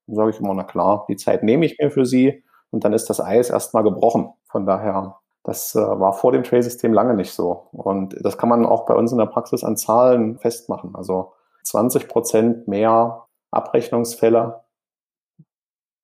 dann 0.06 0.16
sage 0.16 0.30
ich 0.30 0.40
immer, 0.40 0.54
na 0.54 0.64
klar, 0.64 1.04
die 1.08 1.16
Zeit 1.16 1.42
nehme 1.42 1.66
ich 1.66 1.76
mir 1.78 1.90
für 1.90 2.06
Sie 2.06 2.44
und 2.70 2.84
dann 2.84 2.92
ist 2.92 3.10
das 3.10 3.20
Eis 3.20 3.50
erstmal 3.50 3.82
gebrochen. 3.82 4.32
Von 4.50 4.66
daher, 4.66 5.16
das 5.42 5.74
äh, 5.74 5.80
war 5.80 6.12
vor 6.12 6.32
dem 6.32 6.44
Tray-System 6.44 6.92
lange 6.92 7.14
nicht 7.14 7.32
so. 7.32 7.68
Und 7.72 8.16
das 8.22 8.38
kann 8.38 8.48
man 8.48 8.64
auch 8.64 8.86
bei 8.86 8.94
uns 8.94 9.12
in 9.12 9.18
der 9.18 9.26
Praxis 9.26 9.64
an 9.64 9.76
Zahlen 9.76 10.38
festmachen. 10.38 10.94
Also 10.94 11.32
20 11.68 12.08
Prozent 12.08 12.68
mehr 12.68 13.26
Abrechnungsfälle 13.50 14.64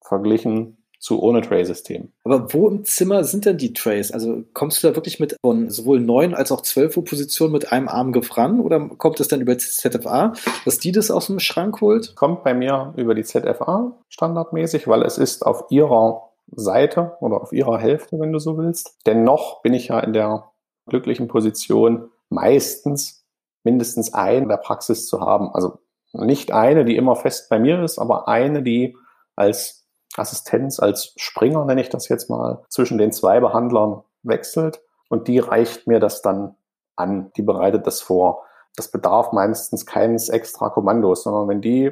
verglichen 0.02 0.84
zu 1.04 1.22
ohne 1.22 1.42
Tray-System. 1.42 2.12
Aber 2.24 2.54
wo 2.54 2.66
im 2.68 2.86
Zimmer 2.86 3.24
sind 3.24 3.44
denn 3.44 3.58
die 3.58 3.74
Trays? 3.74 4.10
Also 4.10 4.42
kommst 4.54 4.82
du 4.82 4.88
da 4.88 4.96
wirklich 4.96 5.20
mit 5.20 5.36
von 5.42 5.68
sowohl 5.68 6.00
neun 6.00 6.32
als 6.32 6.50
auch 6.50 6.62
zwölf 6.62 6.94
Positionen 6.94 7.52
mit 7.52 7.72
einem 7.72 7.88
Arm 7.88 8.12
gefran 8.12 8.58
oder 8.58 8.88
kommt 8.88 9.20
es 9.20 9.28
dann 9.28 9.42
über 9.42 9.58
ZFA, 9.58 10.32
dass 10.64 10.78
die 10.78 10.92
das 10.92 11.10
aus 11.10 11.26
dem 11.26 11.40
Schrank 11.40 11.82
holt? 11.82 12.16
Kommt 12.16 12.42
bei 12.42 12.54
mir 12.54 12.94
über 12.96 13.14
die 13.14 13.24
ZFA 13.24 13.92
standardmäßig, 14.08 14.88
weil 14.88 15.02
es 15.02 15.18
ist 15.18 15.44
auf 15.44 15.66
ihrer 15.68 16.30
Seite 16.50 17.16
oder 17.20 17.42
auf 17.42 17.52
ihrer 17.52 17.78
Hälfte, 17.78 18.18
wenn 18.18 18.32
du 18.32 18.38
so 18.38 18.56
willst. 18.56 18.96
Dennoch 19.04 19.60
bin 19.60 19.74
ich 19.74 19.88
ja 19.88 20.00
in 20.00 20.14
der 20.14 20.52
glücklichen 20.86 21.28
Position, 21.28 22.10
meistens 22.30 23.23
mindestens 23.64 24.14
eine 24.14 24.46
der 24.46 24.58
Praxis 24.58 25.06
zu 25.06 25.20
haben. 25.20 25.50
Also 25.52 25.78
nicht 26.12 26.52
eine, 26.52 26.84
die 26.84 26.96
immer 26.96 27.16
fest 27.16 27.48
bei 27.48 27.58
mir 27.58 27.82
ist, 27.82 27.98
aber 27.98 28.28
eine, 28.28 28.62
die 28.62 28.96
als 29.34 29.86
Assistenz, 30.16 30.78
als 30.78 31.12
Springer 31.16 31.64
nenne 31.64 31.80
ich 31.80 31.88
das 31.88 32.08
jetzt 32.08 32.30
mal, 32.30 32.62
zwischen 32.68 32.98
den 32.98 33.12
zwei 33.12 33.40
Behandlern 33.40 34.02
wechselt 34.22 34.80
und 35.08 35.26
die 35.28 35.38
reicht 35.38 35.86
mir 35.86 35.98
das 35.98 36.22
dann 36.22 36.54
an, 36.96 37.32
die 37.36 37.42
bereitet 37.42 37.86
das 37.86 38.00
vor. 38.00 38.44
Das 38.76 38.90
bedarf 38.90 39.32
meistens 39.32 39.86
keines 39.86 40.28
extra 40.28 40.70
Kommandos, 40.70 41.24
sondern 41.24 41.48
wenn 41.48 41.60
die 41.60 41.90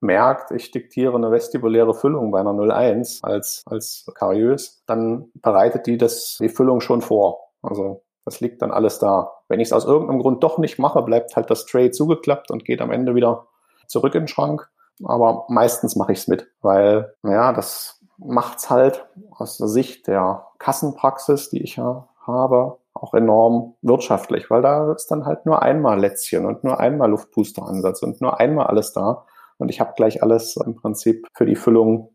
merkt, 0.00 0.50
ich 0.52 0.70
diktiere 0.70 1.16
eine 1.16 1.30
vestibuläre 1.30 1.94
Füllung 1.94 2.30
bei 2.30 2.40
einer 2.40 2.52
01 2.52 3.24
als, 3.24 3.62
als 3.66 4.06
kariös, 4.14 4.82
dann 4.86 5.30
bereitet 5.34 5.86
die 5.86 5.98
das, 5.98 6.38
die 6.40 6.48
Füllung 6.48 6.80
schon 6.80 7.02
vor. 7.02 7.50
Also 7.62 8.04
das 8.28 8.40
liegt 8.40 8.60
dann 8.60 8.70
alles 8.70 8.98
da. 8.98 9.32
Wenn 9.48 9.58
ich 9.58 9.68
es 9.68 9.72
aus 9.72 9.86
irgendeinem 9.86 10.20
Grund 10.20 10.44
doch 10.44 10.58
nicht 10.58 10.78
mache, 10.78 11.00
bleibt 11.00 11.34
halt 11.34 11.48
das 11.48 11.64
Tray 11.64 11.90
zugeklappt 11.90 12.50
und 12.50 12.66
geht 12.66 12.82
am 12.82 12.90
Ende 12.90 13.14
wieder 13.14 13.46
zurück 13.86 14.14
in 14.14 14.22
den 14.22 14.28
Schrank. 14.28 14.68
Aber 15.02 15.46
meistens 15.48 15.96
mache 15.96 16.12
ich 16.12 16.18
es 16.18 16.28
mit, 16.28 16.46
weil, 16.60 17.14
naja, 17.22 17.54
das 17.54 18.02
macht's 18.18 18.68
halt 18.68 19.06
aus 19.30 19.56
der 19.56 19.68
Sicht 19.68 20.08
der 20.08 20.46
Kassenpraxis, 20.58 21.48
die 21.48 21.62
ich 21.62 21.76
ja 21.76 22.06
habe, 22.26 22.76
auch 22.92 23.14
enorm 23.14 23.76
wirtschaftlich, 23.80 24.50
weil 24.50 24.60
da 24.60 24.92
ist 24.92 25.10
dann 25.10 25.24
halt 25.24 25.46
nur 25.46 25.62
einmal 25.62 25.98
Lätzchen 25.98 26.44
und 26.44 26.64
nur 26.64 26.80
einmal 26.80 27.08
Luftpusteransatz 27.08 28.02
und 28.02 28.20
nur 28.20 28.38
einmal 28.38 28.66
alles 28.66 28.92
da. 28.92 29.24
Und 29.56 29.70
ich 29.70 29.80
habe 29.80 29.94
gleich 29.96 30.22
alles 30.22 30.56
im 30.56 30.74
Prinzip 30.74 31.26
für 31.32 31.46
die 31.46 31.56
Füllung 31.56 32.10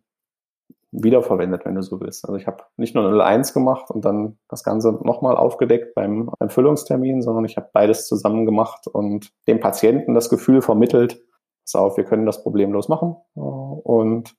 wiederverwendet, 0.94 1.66
wenn 1.66 1.76
du 1.76 1.82
so 1.82 2.00
willst. 2.00 2.26
Also 2.26 2.38
ich 2.38 2.48
habe 2.48 2.64
nicht 2.78 2.96
nur 2.96 3.06
01 3.06 3.54
gemacht 3.54 3.90
und 3.90 4.06
dann 4.06 4.38
das 4.48 4.64
Ganze 4.64 4.92
nochmal 4.92 5.36
aufgedeckt 5.36 5.96
beim, 5.96 6.30
beim 6.40 6.50
sondern 6.50 7.46
ich 7.46 7.58
habe 7.58 7.70
beides 7.74 8.08
zusammen 8.08 8.46
gemacht 8.46 8.88
und 8.88 9.32
dem 9.48 9.60
Patienten 9.60 10.14
das 10.14 10.30
Gefühl 10.30 10.62
vermittelt, 10.62 11.22
pass 11.64 11.76
auf, 11.76 11.98
wir 11.98 12.04
können 12.04 12.26
das 12.26 12.44
problemlos 12.44 12.90
machen 12.90 13.16
und 13.36 14.36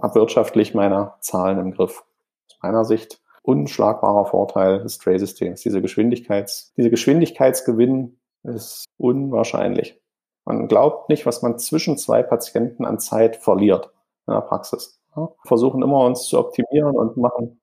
habe 0.00 0.14
wirtschaftlich 0.16 0.74
meine 0.74 1.14
Zahlen 1.20 1.58
im 1.58 1.72
Griff. 1.72 2.04
Aus 2.50 2.58
meiner 2.62 2.84
Sicht 2.84 3.20
unschlagbarer 3.42 4.26
Vorteil 4.26 4.82
des 4.82 4.98
Tray-Systems. 4.98 5.62
Diese 5.62 5.80
Geschwindigkeits, 5.80 6.74
diese 6.76 6.90
Geschwindigkeitsgewinn 6.90 8.18
ist 8.42 8.84
unwahrscheinlich. 8.98 10.00
Man 10.44 10.68
glaubt 10.68 11.08
nicht, 11.08 11.24
was 11.24 11.42
man 11.42 11.58
zwischen 11.58 11.96
zwei 11.96 12.22
Patienten 12.22 12.84
an 12.84 12.98
Zeit 12.98 13.36
verliert 13.36 13.90
in 14.26 14.34
der 14.34 14.40
Praxis. 14.42 14.97
Versuchen 15.44 15.82
immer 15.82 16.04
uns 16.04 16.28
zu 16.28 16.38
optimieren 16.38 16.96
und 16.96 17.16
machen 17.16 17.60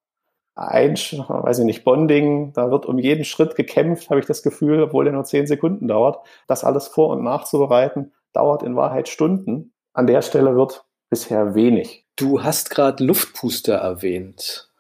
ein, 0.56 0.94
weiß 0.96 1.60
ich 1.60 1.65
nicht, 1.65 1.84
Bonding, 1.84 2.54
da 2.54 2.72
wird 2.72 2.86
um 2.86 2.98
jeden 2.98 3.26
Schritt 3.26 3.56
gekämpft, 3.56 4.10
habe 4.10 4.22
ich 4.22 4.26
das 4.26 4.41
Gefühl, 4.41 4.84
obwohl 4.84 5.04
der 5.04 5.13
nur 5.13 5.26
zehn 5.26 5.48
Sekunden 5.48 5.88
dauert. 5.88 6.26
Das 6.48 6.63
alles 6.63 6.88
vor- 6.88 7.10
und 7.10 7.24
nachzubereiten, 7.24 8.13
dauert 8.34 8.63
in 8.63 8.76
Wahrheit 8.76 9.10
Stunden. 9.10 9.74
An 9.94 10.08
der 10.08 10.22
Stelle 10.22 10.56
wird 10.56 10.86
bisher 11.10 11.56
wenig. 11.56 12.06
Du 12.15 12.44
hast 12.44 12.70
gerade 12.70 13.04
Luftpuster 13.04 13.76
erwähnt. 13.76 14.72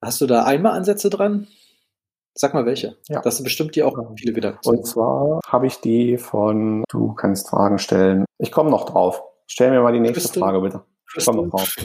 Hast 0.00 0.20
du 0.20 0.26
da 0.26 0.44
einmal 0.44 0.72
Ansätze 0.72 1.10
dran? 1.10 1.48
Sag 2.34 2.54
mal 2.54 2.66
welche. 2.66 2.96
Ja. 3.08 3.22
Das 3.22 3.36
sind 3.36 3.44
bestimmt 3.44 3.74
die 3.74 3.82
auch 3.82 3.96
viele 4.16 4.36
wieder. 4.36 4.58
Und 4.64 4.86
zwar 4.86 5.40
habe 5.48 5.66
ich 5.66 5.80
die 5.80 6.18
von, 6.18 6.84
du 6.88 7.14
kannst 7.14 7.48
Fragen 7.48 7.78
stellen. 7.78 8.26
Ich 8.38 8.52
komme 8.52 8.70
noch 8.70 8.84
drauf. 8.84 9.22
Stell 9.46 9.70
mir 9.70 9.80
mal 9.80 9.92
die 9.92 10.00
nächste? 10.00 10.38
Frage 10.38 10.60
bitte. 10.60 10.82
Ich 11.16 11.26
noch 11.26 11.48
drauf. 11.48 11.76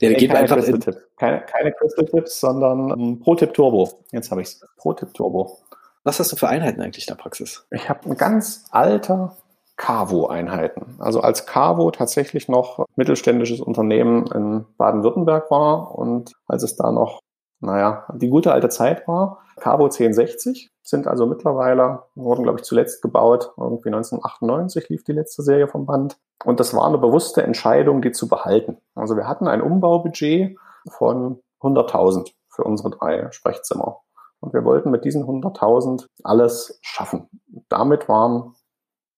Ja, 0.00 0.08
Nee, 0.08 0.14
geht 0.14 0.30
keine 0.30 0.40
einfach 0.40 0.56
Crystal. 0.56 1.02
Keine, 1.18 1.40
keine 1.42 1.72
Crystal 1.72 2.06
Tips, 2.06 2.40
sondern 2.40 2.90
ähm, 2.90 3.20
Pro-Tip 3.20 3.52
Turbo. 3.52 4.02
Jetzt 4.12 4.30
habe 4.30 4.40
ich's. 4.40 4.60
Pro-Tip 4.78 5.12
Turbo. 5.14 5.58
Was 6.04 6.18
hast 6.18 6.32
du 6.32 6.36
für 6.36 6.48
Einheiten 6.48 6.80
eigentlich 6.80 7.06
in 7.06 7.14
der 7.14 7.22
Praxis? 7.22 7.66
Ich 7.70 7.90
habe 7.90 8.08
ein 8.08 8.16
ganz 8.16 8.64
alter 8.70 9.36
Cavo-Einheiten. 9.76 10.96
Also 10.98 11.20
als 11.20 11.46
Cavo 11.46 11.90
tatsächlich 11.90 12.48
noch 12.48 12.86
mittelständisches 12.96 13.60
Unternehmen 13.60 14.26
in 14.28 14.66
Baden-Württemberg 14.78 15.50
war 15.50 15.94
und 15.94 16.32
als 16.46 16.62
es 16.62 16.76
da 16.76 16.90
noch, 16.92 17.20
naja, 17.60 18.06
die 18.14 18.28
gute 18.28 18.52
alte 18.52 18.70
Zeit 18.70 19.06
war, 19.06 19.42
Cavo 19.56 19.84
1060 19.84 20.70
sind 20.90 21.06
also 21.06 21.26
mittlerweile, 21.26 22.02
wurden 22.14 22.42
glaube 22.42 22.58
ich 22.58 22.64
zuletzt 22.64 23.02
gebaut, 23.02 23.52
irgendwie 23.56 23.88
1998 23.88 24.88
lief 24.88 25.04
die 25.04 25.12
letzte 25.12 25.42
Serie 25.42 25.68
vom 25.68 25.86
Band. 25.86 26.18
Und 26.44 26.60
das 26.60 26.74
war 26.74 26.86
eine 26.86 26.98
bewusste 26.98 27.42
Entscheidung, 27.42 28.02
die 28.02 28.12
zu 28.12 28.28
behalten. 28.28 28.78
Also 28.94 29.16
wir 29.16 29.28
hatten 29.28 29.48
ein 29.48 29.62
Umbaubudget 29.62 30.58
von 30.88 31.40
100.000 31.60 32.32
für 32.48 32.64
unsere 32.64 32.90
drei 32.90 33.30
Sprechzimmer. 33.30 34.00
Und 34.40 34.54
wir 34.54 34.64
wollten 34.64 34.90
mit 34.90 35.04
diesen 35.04 35.24
100.000 35.24 36.06
alles 36.24 36.78
schaffen. 36.82 37.28
Damit 37.68 38.08
waren 38.08 38.54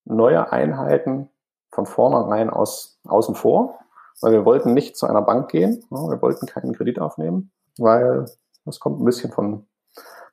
neue 0.05 0.53
Einheiten 0.53 1.31
von 1.71 1.87
vornherein 1.87 2.51
aus, 2.51 2.99
außen 3.07 3.35
vor, 3.35 3.79
weil 4.21 4.33
wir 4.33 4.45
wollten 4.45 4.75
nicht 4.75 4.97
zu 4.97 5.07
einer 5.07 5.23
Bank 5.23 5.51
gehen. 5.51 5.85
Wir 5.91 6.21
wollten 6.21 6.47
keinen 6.47 6.75
Kredit 6.75 6.99
aufnehmen, 6.99 7.53
weil 7.79 8.27
das 8.65 8.81
kommt 8.81 9.01
ein 9.01 9.05
bisschen 9.05 9.33
von 9.33 9.67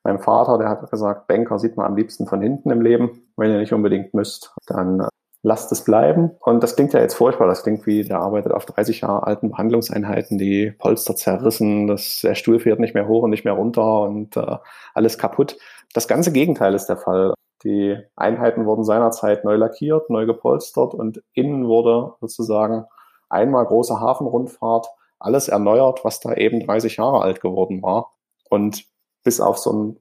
meinem 0.09 0.19
Vater, 0.19 0.57
der 0.57 0.69
hat 0.69 0.89
gesagt, 0.89 1.27
Banker 1.27 1.59
sieht 1.59 1.77
man 1.77 1.85
am 1.85 1.95
liebsten 1.95 2.25
von 2.25 2.41
hinten 2.41 2.71
im 2.71 2.81
Leben. 2.81 3.23
Wenn 3.37 3.51
ihr 3.51 3.59
nicht 3.59 3.73
unbedingt 3.73 4.13
müsst, 4.13 4.53
dann 4.67 5.01
äh, 5.01 5.07
lasst 5.43 5.71
es 5.71 5.83
bleiben. 5.83 6.31
Und 6.41 6.63
das 6.63 6.75
klingt 6.75 6.93
ja 6.93 6.99
jetzt 6.99 7.15
furchtbar. 7.15 7.47
Das 7.47 7.63
klingt 7.63 7.85
wie, 7.85 8.03
der 8.03 8.19
arbeitet 8.19 8.51
auf 8.51 8.65
30 8.65 9.01
Jahre 9.01 9.25
alten 9.25 9.51
Behandlungseinheiten, 9.51 10.37
die 10.37 10.71
Polster 10.71 11.15
zerrissen, 11.15 11.87
das, 11.87 12.21
der 12.23 12.35
Stuhl 12.35 12.59
fährt 12.59 12.79
nicht 12.79 12.93
mehr 12.93 13.07
hoch 13.07 13.23
und 13.23 13.29
nicht 13.29 13.45
mehr 13.45 13.53
runter 13.53 14.01
und 14.01 14.35
äh, 14.35 14.57
alles 14.93 15.17
kaputt. 15.17 15.57
Das 15.93 16.07
ganze 16.07 16.31
Gegenteil 16.31 16.73
ist 16.73 16.87
der 16.87 16.97
Fall. 16.97 17.33
Die 17.63 17.97
Einheiten 18.15 18.65
wurden 18.65 18.83
seinerzeit 18.83 19.43
neu 19.43 19.55
lackiert, 19.55 20.09
neu 20.09 20.25
gepolstert 20.25 20.93
und 20.93 21.21
innen 21.33 21.67
wurde 21.67 22.13
sozusagen 22.21 22.85
einmal 23.27 23.65
große 23.65 23.99
Hafenrundfahrt, 23.99 24.87
alles 25.19 25.49
erneuert, 25.49 26.05
was 26.05 26.21
da 26.21 26.33
eben 26.33 26.65
30 26.65 26.97
Jahre 26.97 27.21
alt 27.21 27.41
geworden 27.41 27.81
war. 27.81 28.13
Und 28.49 28.85
bis 29.23 29.39
auf 29.41 29.57
so 29.57 29.71
ein, 29.71 29.99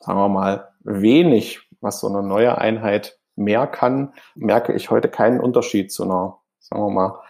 sagen 0.00 0.18
wir 0.18 0.28
mal, 0.28 0.68
wenig, 0.80 1.60
was 1.80 2.00
so 2.00 2.08
eine 2.08 2.22
neue 2.22 2.58
Einheit 2.58 3.18
mehr 3.36 3.66
kann, 3.66 4.14
merke 4.34 4.72
ich 4.72 4.90
heute 4.90 5.08
keinen 5.08 5.40
Unterschied 5.40 5.92
zu 5.92 6.04
einer, 6.04 6.38
sagen 6.58 6.82
wir 6.82 6.90
mal, 6.90 7.22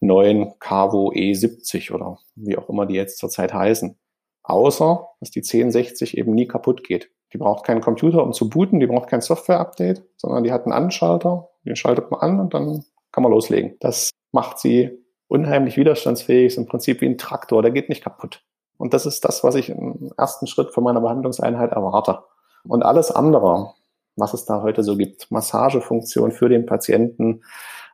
neuen 0.00 0.58
Cavo 0.58 1.10
E70 1.12 1.92
oder 1.92 2.18
wie 2.34 2.58
auch 2.58 2.68
immer 2.68 2.86
die 2.86 2.94
jetzt 2.94 3.18
zurzeit 3.18 3.54
heißen. 3.54 3.98
Außer, 4.42 5.08
dass 5.20 5.30
die 5.30 5.40
1060 5.40 6.18
eben 6.18 6.34
nie 6.34 6.46
kaputt 6.46 6.84
geht. 6.84 7.10
Die 7.32 7.38
braucht 7.38 7.64
keinen 7.64 7.80
Computer, 7.80 8.22
um 8.22 8.32
zu 8.32 8.48
booten, 8.48 8.78
die 8.78 8.86
braucht 8.86 9.08
kein 9.08 9.22
Software-Update, 9.22 10.04
sondern 10.16 10.44
die 10.44 10.52
hat 10.52 10.64
einen 10.64 10.72
Anschalter, 10.72 11.48
den 11.64 11.76
schaltet 11.76 12.10
man 12.10 12.20
an 12.20 12.40
und 12.40 12.54
dann 12.54 12.84
kann 13.10 13.22
man 13.22 13.32
loslegen. 13.32 13.76
Das 13.80 14.10
macht 14.32 14.58
sie 14.58 15.04
unheimlich 15.28 15.76
widerstandsfähig, 15.76 16.46
ist 16.46 16.58
im 16.58 16.66
Prinzip 16.66 17.00
wie 17.00 17.06
ein 17.06 17.18
Traktor, 17.18 17.62
der 17.62 17.70
geht 17.70 17.88
nicht 17.88 18.04
kaputt. 18.04 18.44
Und 18.76 18.94
das 18.94 19.06
ist 19.06 19.24
das, 19.24 19.44
was 19.44 19.54
ich 19.54 19.68
im 19.70 20.12
ersten 20.16 20.46
Schritt 20.46 20.72
von 20.72 20.84
meiner 20.84 21.00
Behandlungseinheit 21.00 21.72
erwarte. 21.72 22.20
Und 22.66 22.82
alles 22.82 23.10
andere, 23.10 23.72
was 24.16 24.34
es 24.34 24.44
da 24.44 24.62
heute 24.62 24.82
so 24.82 24.96
gibt, 24.96 25.30
Massagefunktion 25.30 26.32
für 26.32 26.48
den 26.48 26.66
Patienten, 26.66 27.42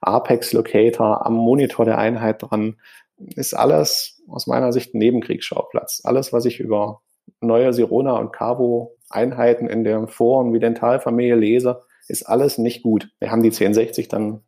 Apex 0.01 0.53
Locator 0.53 1.27
am 1.27 1.35
Monitor 1.35 1.85
der 1.85 1.99
Einheit 1.99 2.43
dran, 2.43 2.77
ist 3.17 3.55
alles 3.55 4.23
aus 4.29 4.47
meiner 4.47 4.73
Sicht 4.73 4.95
ein 4.95 4.99
Nebenkriegsschauplatz. 4.99 6.01
Alles, 6.05 6.33
was 6.33 6.47
ich 6.47 6.61
über 6.61 7.03
neue 7.41 7.73
Sirona 7.73 8.17
und 8.17 8.33
Cavo 8.33 8.97
Einheiten 9.11 9.67
in 9.67 9.85
der 9.85 10.07
Vor- 10.07 10.41
und 10.41 10.53
Videntalfamilie 10.53 11.35
lese, 11.35 11.83
ist 12.09 12.23
alles 12.25 12.59
nicht 12.59 12.83
gut. 12.83 13.11
Wir 13.19 13.31
haben 13.31 13.43
die 13.43 13.51
1060 13.51 14.09
dann 14.09 14.43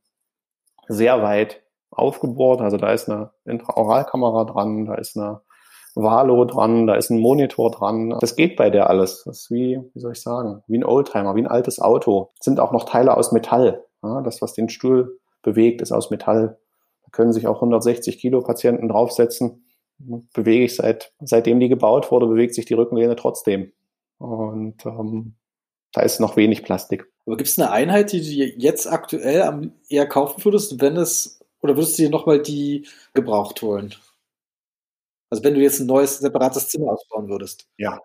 sehr 0.89 1.23
weit 1.23 1.63
aufgebohrt. 1.91 2.61
Also 2.61 2.77
da 2.77 2.93
ist 2.93 3.09
eine 3.09 3.31
Intraoralkamera 3.45 4.45
dran, 4.45 4.87
da 4.87 4.95
ist 4.95 5.17
eine 5.17 5.41
Valo 5.95 6.45
dran, 6.45 6.87
da 6.87 6.95
ist 6.95 7.11
ein 7.11 7.21
Monitor 7.21 7.71
dran. 7.71 8.17
Das 8.21 8.37
geht 8.37 8.57
bei 8.57 8.71
der 8.71 8.89
alles. 8.89 9.23
Das 9.25 9.43
ist 9.43 9.51
wie, 9.51 9.81
wie 9.93 10.01
soll 10.01 10.13
ich 10.13 10.23
sagen, 10.23 10.63
wie 10.67 10.79
ein 10.79 10.85
Oldtimer, 10.85 11.35
wie 11.37 11.43
ein 11.43 11.49
altes 11.49 11.81
Auto. 11.81 12.31
Es 12.39 12.45
sind 12.45 12.61
auch 12.61 12.73
noch 12.73 12.85
Teile 12.85 13.17
aus 13.17 13.33
Metall. 13.33 13.85
Ja, 14.03 14.21
das, 14.23 14.43
was 14.43 14.55
den 14.55 14.69
Stuhl 14.69 15.19
bewegt, 15.43 15.83
ist 15.83 15.93
aus 15.93 16.11
Metall. 16.11 16.59
Da 17.05 17.11
können 17.11 17.33
sich 17.33 17.47
auch 17.47 17.57
160 17.57 18.19
Kilo 18.19 18.43
Patienten 18.43 18.89
draufsetzen. 18.89 19.67
Bewege 20.33 20.65
ich 20.65 20.77
seit, 20.77 21.13
seitdem 21.21 21.61
die 21.61 21.69
gebaut 21.69 22.11
wurde, 22.11 22.27
bewegt 22.27 22.55
sich 22.55 22.65
die 22.65 22.75
Rückenlehne 22.75 23.17
trotzdem. 23.17 23.73
Und 24.19 24.85
ähm, 24.87 25.35
da 25.93 26.01
ist 26.01 26.21
noch 26.21 26.37
wenig 26.37 26.65
Plastik. 26.65 27.07
Aber 27.27 27.37
gibt 27.37 27.49
es 27.49 27.59
eine 27.59 27.71
Einheit, 27.71 28.13
die 28.13 28.21
du 28.21 28.61
jetzt 28.61 28.91
aktuell 28.91 29.71
eher 29.89 30.07
kaufen 30.09 30.45
würdest, 30.45 30.81
wenn 30.81 30.97
es, 30.97 31.41
oder 31.61 31.77
würdest 31.77 31.99
du 31.99 32.03
dir 32.03 32.11
nochmal 32.11 32.41
die 32.41 32.87
gebraucht 33.15 33.63
holen? 33.63 33.95
Also 35.33 35.45
wenn 35.45 35.55
du 35.55 35.61
jetzt 35.61 35.81
ein 35.81 35.87
neues, 35.87 36.19
separates 36.19 36.69
Zimmer 36.69 36.93
ausbauen 36.93 37.27
würdest. 37.27 37.67
Ja, 37.79 37.99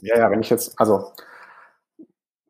ja, 0.00 0.16
ja, 0.16 0.30
wenn 0.30 0.40
ich 0.40 0.48
jetzt, 0.48 0.78
also 0.78 1.10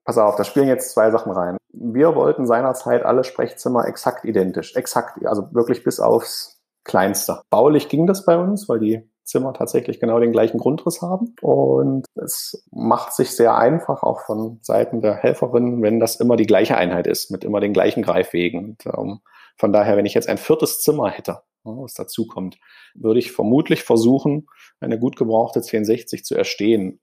pass 0.04 0.18
auf, 0.18 0.36
da 0.36 0.44
spielen 0.44 0.68
jetzt 0.68 0.92
zwei 0.92 1.10
Sachen 1.10 1.32
rein. 1.32 1.56
Wir 1.72 2.14
wollten 2.14 2.46
seinerzeit 2.46 3.06
alle 3.06 3.24
Sprechzimmer 3.24 3.86
exakt 3.86 4.26
identisch, 4.26 4.76
exakt, 4.76 5.24
also 5.24 5.48
wirklich 5.54 5.82
bis 5.82 5.98
aufs 5.98 6.60
Kleinste. 6.84 7.40
Baulich 7.48 7.88
ging 7.88 8.06
das 8.06 8.26
bei 8.26 8.36
uns, 8.36 8.68
weil 8.68 8.80
die 8.80 9.10
Zimmer 9.24 9.54
tatsächlich 9.54 9.98
genau 9.98 10.20
den 10.20 10.32
gleichen 10.32 10.58
Grundriss 10.58 11.00
haben. 11.00 11.34
Und 11.40 12.04
es 12.14 12.66
macht 12.70 13.14
sich 13.14 13.34
sehr 13.34 13.56
einfach, 13.56 14.02
auch 14.02 14.20
von 14.20 14.58
Seiten 14.60 15.00
der 15.00 15.14
Helferinnen, 15.14 15.80
wenn 15.82 16.00
das 16.00 16.16
immer 16.16 16.36
die 16.36 16.46
gleiche 16.46 16.76
Einheit 16.76 17.06
ist, 17.06 17.30
mit 17.30 17.44
immer 17.44 17.60
den 17.60 17.72
gleichen 17.72 18.02
Greifwegen. 18.02 18.76
Und, 18.76 18.84
ähm, 18.84 19.20
von 19.56 19.72
daher, 19.72 19.96
wenn 19.96 20.06
ich 20.06 20.12
jetzt 20.12 20.28
ein 20.28 20.38
viertes 20.38 20.82
Zimmer 20.82 21.08
hätte, 21.08 21.40
was 21.64 21.94
dazu 21.94 22.26
kommt, 22.26 22.58
würde 22.94 23.18
ich 23.18 23.32
vermutlich 23.32 23.82
versuchen, 23.82 24.46
eine 24.80 24.98
gut 24.98 25.16
gebrauchte 25.16 25.60
1060 25.60 26.24
zu 26.24 26.34
erstehen. 26.34 27.00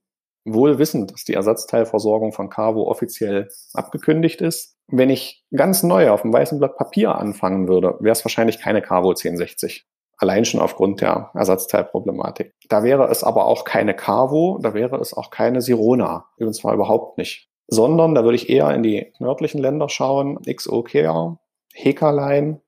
wohl 0.47 0.77
wissend, 0.77 1.11
dass 1.11 1.23
die 1.23 1.33
Ersatzteilversorgung 1.33 2.31
von 2.31 2.51
Carvo 2.51 2.83
offiziell 2.83 3.49
abgekündigt 3.73 4.41
ist. 4.41 4.77
Wenn 4.87 5.09
ich 5.09 5.43
ganz 5.51 5.81
neu 5.81 6.11
auf 6.11 6.21
dem 6.21 6.31
weißen 6.31 6.59
Blatt 6.59 6.77
Papier 6.77 7.15
anfangen 7.15 7.67
würde, 7.67 7.95
wäre 7.99 8.11
es 8.11 8.23
wahrscheinlich 8.23 8.59
keine 8.59 8.83
Carvo 8.83 9.09
1060. 9.09 9.87
Allein 10.17 10.45
schon 10.45 10.61
aufgrund 10.61 11.01
der 11.01 11.31
Ersatzteilproblematik. 11.33 12.53
Da 12.69 12.83
wäre 12.83 13.09
es 13.09 13.23
aber 13.23 13.47
auch 13.47 13.65
keine 13.65 13.95
Carvo, 13.95 14.59
da 14.61 14.75
wäre 14.75 14.97
es 14.97 15.15
auch 15.15 15.31
keine 15.31 15.61
Sirona. 15.61 16.27
Und 16.37 16.55
zwar 16.55 16.75
überhaupt 16.75 17.17
nicht. 17.17 17.49
Sondern 17.67 18.13
da 18.13 18.23
würde 18.23 18.35
ich 18.35 18.49
eher 18.49 18.69
in 18.75 18.83
die 18.83 19.11
nördlichen 19.19 19.59
Länder 19.59 19.89
schauen. 19.89 20.39
XOKR, 20.43 21.39
Hekaline 21.73 22.61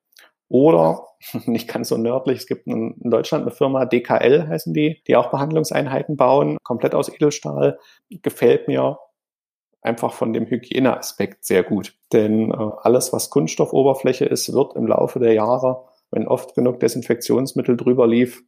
oder 0.49 1.07
nicht 1.45 1.67
ganz 1.67 1.89
so 1.89 1.97
nördlich, 1.97 2.39
es 2.39 2.47
gibt 2.47 2.67
in 2.67 2.95
Deutschland 2.99 3.43
eine 3.43 3.51
Firma, 3.51 3.85
DKL 3.85 4.47
heißen 4.47 4.73
die, 4.73 5.01
die 5.07 5.15
auch 5.15 5.31
Behandlungseinheiten 5.31 6.15
bauen, 6.15 6.57
komplett 6.63 6.95
aus 6.95 7.09
Edelstahl. 7.09 7.79
Gefällt 8.09 8.67
mir 8.67 8.99
einfach 9.81 10.13
von 10.13 10.33
dem 10.33 10.45
Hygieneaspekt 10.45 11.45
sehr 11.45 11.63
gut. 11.63 11.95
Denn 12.13 12.51
äh, 12.51 12.55
alles, 12.81 13.13
was 13.13 13.29
Kunststoffoberfläche 13.29 14.25
ist, 14.25 14.51
wird 14.53 14.75
im 14.75 14.87
Laufe 14.87 15.19
der 15.19 15.33
Jahre 15.33 15.85
wenn 16.11 16.27
oft 16.27 16.55
genug 16.55 16.79
Desinfektionsmittel 16.79 17.77
drüber 17.77 18.07
lief, 18.07 18.43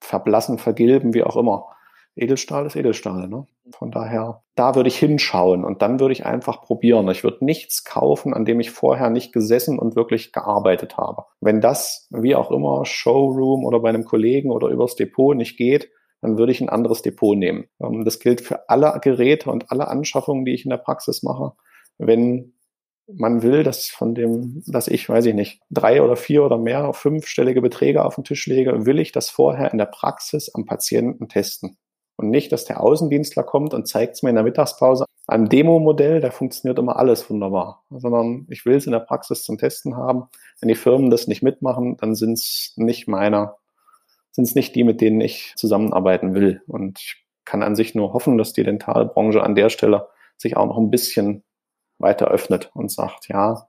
verblassen, 0.00 0.58
vergilben, 0.58 1.14
wie 1.14 1.24
auch 1.24 1.36
immer. 1.36 1.68
Edelstahl 2.16 2.66
ist 2.66 2.76
Edelstahl. 2.76 3.28
Ne? 3.28 3.46
Von 3.72 3.90
daher, 3.90 4.42
da 4.54 4.74
würde 4.74 4.88
ich 4.88 4.98
hinschauen 4.98 5.64
und 5.64 5.82
dann 5.82 5.98
würde 5.98 6.12
ich 6.12 6.24
einfach 6.24 6.62
probieren. 6.62 7.08
Ich 7.08 7.24
würde 7.24 7.44
nichts 7.44 7.84
kaufen, 7.84 8.34
an 8.34 8.44
dem 8.44 8.60
ich 8.60 8.70
vorher 8.70 9.10
nicht 9.10 9.32
gesessen 9.32 9.78
und 9.78 9.96
wirklich 9.96 10.32
gearbeitet 10.32 10.96
habe. 10.96 11.24
Wenn 11.40 11.60
das, 11.60 12.08
wie 12.10 12.34
auch 12.34 12.50
immer, 12.50 12.84
Showroom 12.84 13.64
oder 13.64 13.80
bei 13.80 13.88
einem 13.88 14.04
Kollegen 14.04 14.50
oder 14.50 14.68
übers 14.68 14.94
Depot 14.94 15.36
nicht 15.36 15.56
geht, 15.56 15.90
dann 16.20 16.38
würde 16.38 16.52
ich 16.52 16.60
ein 16.60 16.68
anderes 16.70 17.02
Depot 17.02 17.36
nehmen. 17.36 17.66
Ähm, 17.82 18.04
das 18.04 18.20
gilt 18.20 18.40
für 18.40 18.68
alle 18.68 18.98
Geräte 19.02 19.50
und 19.50 19.70
alle 19.70 19.88
Anschaffungen, 19.88 20.44
die 20.44 20.54
ich 20.54 20.64
in 20.64 20.70
der 20.70 20.78
Praxis 20.78 21.22
mache. 21.22 21.52
Wenn 21.98 22.54
man 23.06 23.42
will, 23.42 23.62
dass 23.62 23.88
von 23.88 24.14
dem, 24.14 24.62
dass 24.66 24.88
ich, 24.88 25.08
weiß 25.08 25.26
ich 25.26 25.34
nicht, 25.34 25.60
drei 25.70 26.00
oder 26.00 26.16
vier 26.16 26.44
oder 26.44 26.58
mehr 26.58 26.92
fünfstellige 26.94 27.60
Beträge 27.60 28.04
auf 28.04 28.14
den 28.14 28.24
Tisch 28.24 28.46
lege, 28.46 28.86
will 28.86 28.98
ich 28.98 29.12
das 29.12 29.28
vorher 29.28 29.70
in 29.72 29.78
der 29.78 29.86
Praxis 29.86 30.50
am 30.54 30.64
Patienten 30.64 31.28
testen. 31.28 31.76
Und 32.16 32.30
nicht, 32.30 32.52
dass 32.52 32.64
der 32.64 32.80
Außendienstler 32.80 33.42
kommt 33.42 33.74
und 33.74 33.88
zeigt 33.88 34.14
es 34.14 34.22
mir 34.22 34.30
in 34.30 34.36
der 34.36 34.44
Mittagspause. 34.44 35.04
Ein 35.26 35.48
Demo-Modell, 35.48 36.20
da 36.20 36.30
funktioniert 36.30 36.78
immer 36.78 36.96
alles 36.96 37.28
wunderbar. 37.28 37.84
Sondern 37.90 38.46
ich 38.50 38.64
will 38.66 38.76
es 38.76 38.86
in 38.86 38.92
der 38.92 39.00
Praxis 39.00 39.42
zum 39.42 39.58
Testen 39.58 39.96
haben. 39.96 40.28
Wenn 40.60 40.68
die 40.68 40.74
Firmen 40.74 41.10
das 41.10 41.26
nicht 41.26 41.42
mitmachen, 41.42 41.96
dann 41.96 42.14
sind 42.14 42.34
es 42.34 42.74
nicht 42.76 43.08
meine, 43.08 43.54
sind 44.30 44.44
es 44.44 44.54
nicht 44.54 44.74
die, 44.74 44.84
mit 44.84 45.00
denen 45.00 45.20
ich 45.20 45.54
zusammenarbeiten 45.56 46.34
will. 46.34 46.62
Und 46.66 47.00
ich 47.00 47.24
kann 47.44 47.62
an 47.62 47.76
sich 47.76 47.94
nur 47.94 48.12
hoffen, 48.12 48.38
dass 48.38 48.52
die 48.52 48.64
Dentalbranche 48.64 49.42
an 49.42 49.54
der 49.54 49.70
Stelle 49.70 50.08
sich 50.36 50.56
auch 50.56 50.66
noch 50.66 50.78
ein 50.78 50.90
bisschen 50.90 51.42
weiter 51.98 52.28
öffnet 52.28 52.70
und 52.74 52.90
sagt, 52.90 53.28
ja, 53.28 53.68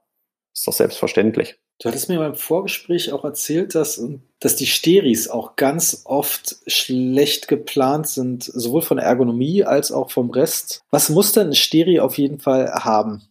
ist 0.52 0.66
doch 0.66 0.72
selbstverständlich. 0.72 1.58
Du 1.78 1.88
hattest 1.88 2.08
mir 2.08 2.18
beim 2.18 2.34
Vorgespräch 2.34 3.12
auch 3.12 3.24
erzählt, 3.24 3.74
dass, 3.74 4.02
dass 4.40 4.56
die 4.56 4.66
Steris 4.66 5.28
auch 5.28 5.56
ganz 5.56 6.02
oft 6.06 6.56
schlecht 6.66 7.48
geplant 7.48 8.06
sind, 8.06 8.44
sowohl 8.44 8.80
von 8.80 8.96
der 8.96 9.06
Ergonomie 9.06 9.62
als 9.62 9.92
auch 9.92 10.10
vom 10.10 10.30
Rest. 10.30 10.82
Was 10.90 11.10
muss 11.10 11.32
denn 11.32 11.48
ein 11.48 11.54
Steri 11.54 12.00
auf 12.00 12.16
jeden 12.16 12.40
Fall 12.40 12.72
haben? 12.72 13.28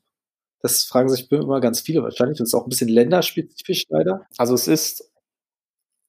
Das 0.62 0.84
fragen 0.84 1.10
sich 1.10 1.31
immer 1.31 1.60
ganz 1.60 1.81
viele 1.81 2.03
wahrscheinlich. 2.03 2.38
Das 2.38 2.49
ist 2.49 2.53
auch 2.53 2.65
ein 2.65 2.69
bisschen 2.69 2.89
länderspezifisch 2.89 3.86
leider. 3.89 4.25
Also 4.38 4.53
es 4.53 4.67
ist 4.67 5.12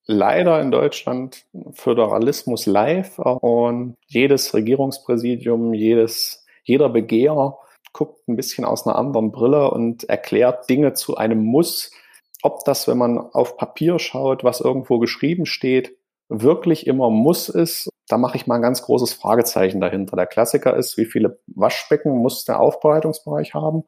leider 0.05 0.61
in 0.61 0.71
Deutschland 0.71 1.45
Föderalismus 1.73 2.65
live 2.65 3.19
und 3.19 3.95
jedes 4.07 4.53
Regierungspräsidium, 4.53 5.73
jedes, 5.73 6.45
jeder 6.63 6.89
Begehr 6.89 7.57
guckt 7.93 8.27
ein 8.27 8.35
bisschen 8.35 8.63
aus 8.63 8.85
einer 8.85 8.95
anderen 8.95 9.31
Brille 9.31 9.71
und 9.71 10.03
erklärt 10.03 10.69
Dinge 10.69 10.93
zu 10.93 11.17
einem 11.17 11.43
Muss. 11.43 11.91
Ob 12.47 12.63
das, 12.63 12.87
wenn 12.87 12.97
man 12.97 13.17
auf 13.17 13.57
Papier 13.57 13.99
schaut, 13.99 14.45
was 14.45 14.61
irgendwo 14.61 14.99
geschrieben 14.99 15.45
steht, 15.45 15.97
wirklich 16.29 16.87
immer 16.87 17.09
muss 17.09 17.49
ist, 17.49 17.89
da 18.07 18.17
mache 18.17 18.37
ich 18.37 18.47
mal 18.47 18.55
ein 18.55 18.61
ganz 18.61 18.83
großes 18.83 19.11
Fragezeichen 19.11 19.81
dahinter. 19.81 20.15
Der 20.15 20.27
Klassiker 20.27 20.77
ist, 20.77 20.95
wie 20.95 21.03
viele 21.03 21.41
Waschbecken 21.47 22.17
muss 22.17 22.45
der 22.45 22.61
Aufbereitungsbereich 22.61 23.53
haben? 23.53 23.83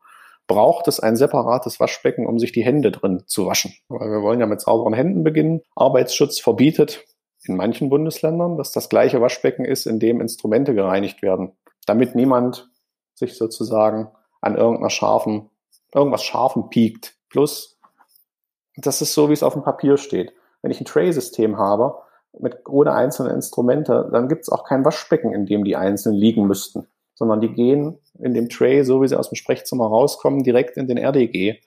Braucht 0.46 0.90
es 0.90 1.00
ein 1.00 1.16
separates 1.16 1.80
Waschbecken, 1.80 2.28
um 2.28 2.38
sich 2.38 2.52
die 2.52 2.66
Hände 2.66 2.92
drin 2.92 3.24
zu 3.28 3.46
waschen? 3.46 3.74
Weil 3.88 4.12
wir 4.12 4.22
wollen 4.24 4.42
ja 4.42 4.46
mit 4.46 4.60
sauberen 4.60 4.94
Händen 4.94 5.24
beginnen. 5.24 5.62
Arbeitsschutz 5.78 6.42
verbietet 6.42 7.06
in 7.46 7.56
manchen 7.56 7.88
Bundesländern, 7.88 8.58
dass 8.58 8.74
das 8.74 8.90
gleiche 8.90 9.22
Waschbecken 9.22 9.64
ist, 9.64 9.86
in 9.86 10.02
dem 10.02 10.20
Instrumente 10.20 10.74
gereinigt 10.74 11.22
werden, 11.22 11.54
damit 11.86 12.14
niemand 12.14 12.70
sich 13.14 13.38
sozusagen 13.38 14.10
an 14.42 14.58
irgendeiner 14.58 14.90
scharfen, 14.90 15.50
irgendwas 15.96 16.26
scharfen 16.26 16.70
piekt. 16.70 17.16
Plus, 17.30 17.79
das 18.86 19.02
ist 19.02 19.14
so, 19.14 19.30
wie 19.30 19.34
es 19.34 19.44
auf 19.44 19.54
dem 19.54 19.64
Papier 19.64 19.98
steht. 19.98 20.34
Wenn 20.62 20.72
ich 20.72 20.82
ein 20.82 20.86
Tray-System 20.86 21.58
habe, 21.58 21.96
mit, 22.38 22.68
ohne 22.68 22.94
einzelne 22.94 23.32
Instrumente, 23.32 24.10
dann 24.12 24.28
gibt 24.28 24.44
es 24.44 24.50
auch 24.50 24.64
kein 24.64 24.86
Waschbecken, 24.86 25.34
in 25.34 25.46
dem 25.46 25.64
die 25.64 25.76
einzeln 25.76 26.16
liegen 26.16 26.46
müssten, 26.46 26.88
sondern 27.16 27.42
die 27.42 27.52
gehen 27.52 27.98
in 28.20 28.34
dem 28.34 28.50
Tray, 28.50 28.84
so 28.84 29.02
wie 29.02 29.08
sie 29.08 29.18
aus 29.18 29.30
dem 29.30 29.36
Sprechzimmer 29.36 29.88
rauskommen, 29.88 30.44
direkt 30.44 30.78
in 30.78 30.88
den 30.88 30.98
RDG 30.98 31.60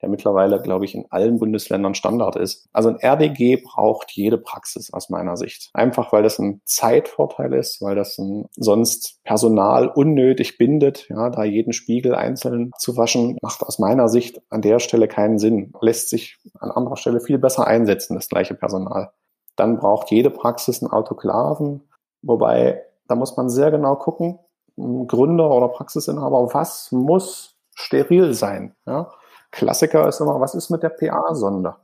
der 0.00 0.08
mittlerweile, 0.08 0.60
glaube 0.60 0.84
ich, 0.84 0.94
in 0.94 1.06
allen 1.10 1.38
Bundesländern 1.38 1.94
Standard 1.94 2.36
ist. 2.36 2.68
Also 2.72 2.88
ein 2.88 2.98
RDG 3.00 3.56
braucht 3.56 4.12
jede 4.12 4.38
Praxis 4.38 4.92
aus 4.92 5.10
meiner 5.10 5.36
Sicht. 5.36 5.70
Einfach 5.74 6.12
weil 6.12 6.22
das 6.22 6.38
ein 6.38 6.60
Zeitvorteil 6.64 7.52
ist, 7.54 7.82
weil 7.82 7.96
das 7.96 8.16
ein 8.18 8.46
sonst 8.56 9.20
Personal 9.24 9.88
unnötig 9.88 10.58
bindet, 10.58 11.08
ja, 11.08 11.30
da 11.30 11.44
jeden 11.44 11.72
Spiegel 11.72 12.14
einzeln 12.14 12.70
zu 12.78 12.96
waschen, 12.96 13.38
macht 13.42 13.62
aus 13.62 13.78
meiner 13.78 14.08
Sicht 14.08 14.40
an 14.50 14.62
der 14.62 14.78
Stelle 14.78 15.08
keinen 15.08 15.38
Sinn. 15.38 15.72
Lässt 15.80 16.10
sich 16.10 16.38
an 16.58 16.70
anderer 16.70 16.96
Stelle 16.96 17.20
viel 17.20 17.38
besser 17.38 17.66
einsetzen, 17.66 18.14
das 18.14 18.28
gleiche 18.28 18.54
Personal. 18.54 19.10
Dann 19.56 19.78
braucht 19.78 20.10
jede 20.10 20.30
Praxis 20.30 20.82
einen 20.82 20.92
Autoklaven, 20.92 21.82
wobei 22.22 22.82
da 23.08 23.16
muss 23.16 23.36
man 23.36 23.48
sehr 23.48 23.70
genau 23.70 23.96
gucken, 23.96 24.38
Gründer 24.76 25.50
oder 25.50 25.68
Praxisinhaber, 25.68 26.54
was 26.54 26.92
muss 26.92 27.56
steril 27.74 28.34
sein? 28.34 28.76
Ja? 28.86 29.10
Klassiker 29.50 30.06
ist 30.08 30.20
immer, 30.20 30.40
was 30.40 30.54
ist 30.54 30.70
mit 30.70 30.82
der 30.82 30.90
PA-Sonde? 30.90 31.74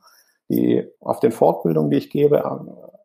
Die, 0.48 0.86
auf 1.00 1.20
den 1.20 1.32
Fortbildungen, 1.32 1.90
die 1.90 1.96
ich 1.96 2.10
gebe, 2.10 2.42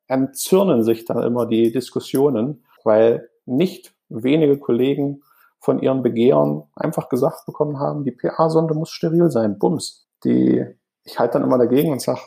entzürnen 0.07 0.83
sich 0.83 1.05
da 1.05 1.23
immer 1.25 1.45
die 1.45 1.71
Diskussionen, 1.71 2.65
weil 2.83 3.29
nicht 3.45 3.93
wenige 4.09 4.57
Kollegen 4.57 5.21
von 5.59 5.79
ihren 5.79 6.03
Begehren 6.03 6.63
einfach 6.75 7.09
gesagt 7.09 7.45
bekommen 7.45 7.79
haben, 7.79 8.03
die 8.03 8.11
PA-Sonde 8.11 8.73
muss 8.73 8.91
steril 8.91 9.29
sein. 9.29 9.59
Bums. 9.59 10.07
Die, 10.23 10.65
ich 11.03 11.19
halte 11.19 11.33
dann 11.33 11.43
immer 11.43 11.57
dagegen 11.57 11.91
und 11.91 12.01
sage, 12.01 12.21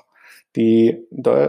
die, 0.57 1.07
der 1.11 1.49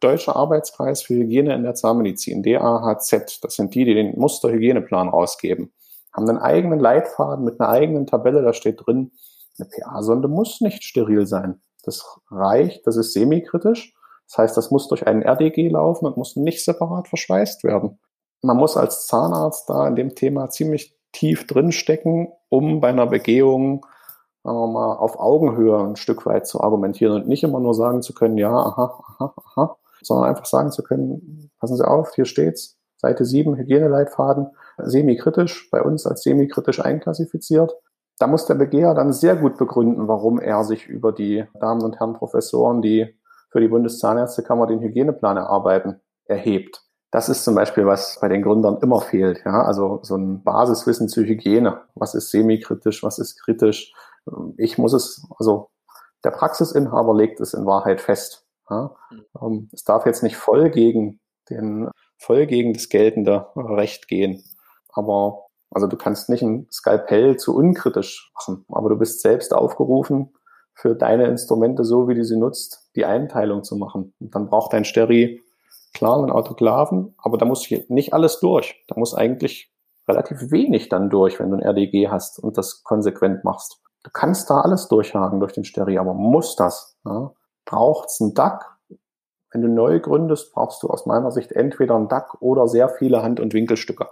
Deutsche 0.00 0.34
Arbeitskreis 0.34 1.02
für 1.02 1.14
Hygiene 1.14 1.54
in 1.54 1.64
der 1.64 1.74
Zahnmedizin, 1.74 2.42
DAHZ, 2.42 3.40
das 3.42 3.56
sind 3.56 3.74
die, 3.74 3.84
die 3.84 3.94
den 3.94 4.18
Musterhygieneplan 4.18 5.08
rausgeben, 5.08 5.72
haben 6.14 6.28
einen 6.28 6.38
eigenen 6.38 6.78
Leitfaden 6.78 7.44
mit 7.44 7.60
einer 7.60 7.68
eigenen 7.68 8.06
Tabelle, 8.06 8.42
da 8.42 8.54
steht 8.54 8.86
drin, 8.86 9.12
eine 9.60 9.68
PA-Sonde 9.68 10.28
muss 10.28 10.60
nicht 10.60 10.84
steril 10.84 11.26
sein. 11.26 11.60
Das 11.84 12.04
reicht, 12.30 12.86
das 12.86 12.96
ist 12.96 13.12
semikritisch. 13.12 13.94
Das 14.26 14.38
heißt, 14.38 14.56
das 14.56 14.70
muss 14.70 14.88
durch 14.88 15.06
einen 15.06 15.22
RDG 15.22 15.68
laufen 15.68 16.06
und 16.06 16.16
muss 16.16 16.36
nicht 16.36 16.64
separat 16.64 17.08
verschweißt 17.08 17.64
werden. 17.64 17.98
Man 18.42 18.56
muss 18.56 18.76
als 18.76 19.06
Zahnarzt 19.06 19.68
da 19.70 19.88
in 19.88 19.96
dem 19.96 20.14
Thema 20.14 20.50
ziemlich 20.50 20.96
tief 21.12 21.46
drinstecken, 21.46 22.28
um 22.48 22.80
bei 22.80 22.88
einer 22.88 23.06
Begehung 23.06 23.84
mal, 24.44 24.94
auf 24.94 25.18
Augenhöhe 25.18 25.78
ein 25.78 25.96
Stück 25.96 26.26
weit 26.26 26.46
zu 26.46 26.60
argumentieren 26.60 27.14
und 27.14 27.28
nicht 27.28 27.42
immer 27.42 27.60
nur 27.60 27.74
sagen 27.74 28.02
zu 28.02 28.14
können, 28.14 28.38
ja, 28.38 28.52
aha, 28.52 29.02
aha, 29.06 29.34
aha, 29.36 29.76
sondern 30.02 30.28
einfach 30.28 30.46
sagen 30.46 30.70
zu 30.70 30.82
können, 30.82 31.50
passen 31.58 31.76
Sie 31.76 31.86
auf, 31.86 32.14
hier 32.14 32.24
steht's, 32.24 32.78
Seite 32.96 33.24
7, 33.24 33.56
Hygieneleitfaden, 33.56 34.48
semikritisch, 34.78 35.70
bei 35.70 35.82
uns 35.82 36.06
als 36.06 36.22
semikritisch 36.22 36.80
einklassifiziert. 36.80 37.74
Da 38.18 38.26
muss 38.26 38.46
der 38.46 38.54
Begeher 38.54 38.94
dann 38.94 39.12
sehr 39.12 39.36
gut 39.36 39.56
begründen, 39.56 40.08
warum 40.08 40.40
er 40.40 40.64
sich 40.64 40.86
über 40.86 41.12
die 41.12 41.44
Damen 41.60 41.82
und 41.82 42.00
Herren 42.00 42.14
Professoren, 42.14 42.82
die 42.82 43.14
für 43.50 43.60
die 43.60 43.68
Bundeszahnärztekammer 43.68 44.66
den 44.66 44.80
Hygieneplan 44.80 45.36
erarbeiten, 45.36 46.00
erhebt. 46.24 46.82
Das 47.10 47.28
ist 47.28 47.44
zum 47.44 47.54
Beispiel, 47.54 47.86
was 47.86 48.18
bei 48.20 48.28
den 48.28 48.42
Gründern 48.42 48.78
immer 48.82 49.00
fehlt. 49.00 49.42
Ja? 49.44 49.62
Also 49.62 50.00
so 50.02 50.16
ein 50.16 50.42
Basiswissen 50.42 51.08
zu 51.08 51.22
Hygiene. 51.22 51.80
Was 51.94 52.14
ist 52.14 52.30
semikritisch, 52.30 53.02
was 53.02 53.18
ist 53.18 53.40
kritisch? 53.42 53.94
Ich 54.58 54.76
muss 54.76 54.92
es, 54.92 55.26
also 55.38 55.70
der 56.24 56.30
Praxisinhaber 56.30 57.14
legt 57.14 57.40
es 57.40 57.54
in 57.54 57.64
Wahrheit 57.64 58.00
fest. 58.00 58.44
Ja? 58.68 58.94
Mhm. 59.40 59.70
Es 59.72 59.84
darf 59.84 60.04
jetzt 60.04 60.22
nicht 60.22 60.36
voll 60.36 60.70
gegen 60.70 61.20
den, 61.48 61.88
voll 62.18 62.46
gegen 62.46 62.74
das 62.74 62.90
geltende 62.90 63.46
Recht 63.56 64.08
gehen. 64.08 64.44
Aber 64.92 65.46
also 65.70 65.86
du 65.86 65.96
kannst 65.96 66.28
nicht 66.28 66.42
ein 66.42 66.66
Skalpell 66.70 67.36
zu 67.36 67.54
unkritisch 67.54 68.32
machen, 68.34 68.64
aber 68.68 68.88
du 68.88 68.96
bist 68.96 69.20
selbst 69.20 69.54
aufgerufen, 69.54 70.32
für 70.78 70.94
deine 70.94 71.26
Instrumente, 71.26 71.82
so 71.84 72.06
wie 72.06 72.14
du 72.14 72.24
sie 72.24 72.36
nutzt, 72.36 72.88
die 72.94 73.04
Einteilung 73.04 73.64
zu 73.64 73.74
machen. 73.74 74.14
Und 74.20 74.34
dann 74.36 74.46
braucht 74.46 74.72
dein 74.72 74.84
Steri 74.84 75.42
klar 75.92 76.18
einen 76.18 76.30
Autoklaven, 76.30 77.16
aber 77.18 77.36
da 77.36 77.46
muss 77.46 77.68
nicht 77.88 78.12
alles 78.12 78.38
durch. 78.38 78.84
Da 78.86 78.94
muss 78.96 79.12
eigentlich 79.12 79.72
relativ 80.06 80.52
wenig 80.52 80.88
dann 80.88 81.10
durch, 81.10 81.40
wenn 81.40 81.50
du 81.50 81.56
ein 81.56 81.62
RDG 81.62 82.08
hast 82.08 82.38
und 82.38 82.56
das 82.56 82.84
konsequent 82.84 83.42
machst. 83.42 83.82
Du 84.04 84.10
kannst 84.12 84.48
da 84.50 84.60
alles 84.60 84.86
durchhaken 84.86 85.40
durch 85.40 85.52
den 85.52 85.64
Steri, 85.64 85.98
aber 85.98 86.14
muss 86.14 86.54
das? 86.54 86.96
Ja? 87.04 87.32
Braucht's 87.64 88.20
ein 88.20 88.34
DAC? 88.34 88.64
Wenn 89.50 89.62
du 89.62 89.68
neu 89.68 89.98
gründest, 89.98 90.52
brauchst 90.52 90.82
du 90.84 90.88
aus 90.88 91.06
meiner 91.06 91.32
Sicht 91.32 91.50
entweder 91.50 91.96
ein 91.96 92.08
DAC 92.08 92.40
oder 92.40 92.68
sehr 92.68 92.88
viele 92.88 93.24
Hand- 93.24 93.40
und 93.40 93.52
Winkelstücke, 93.52 94.06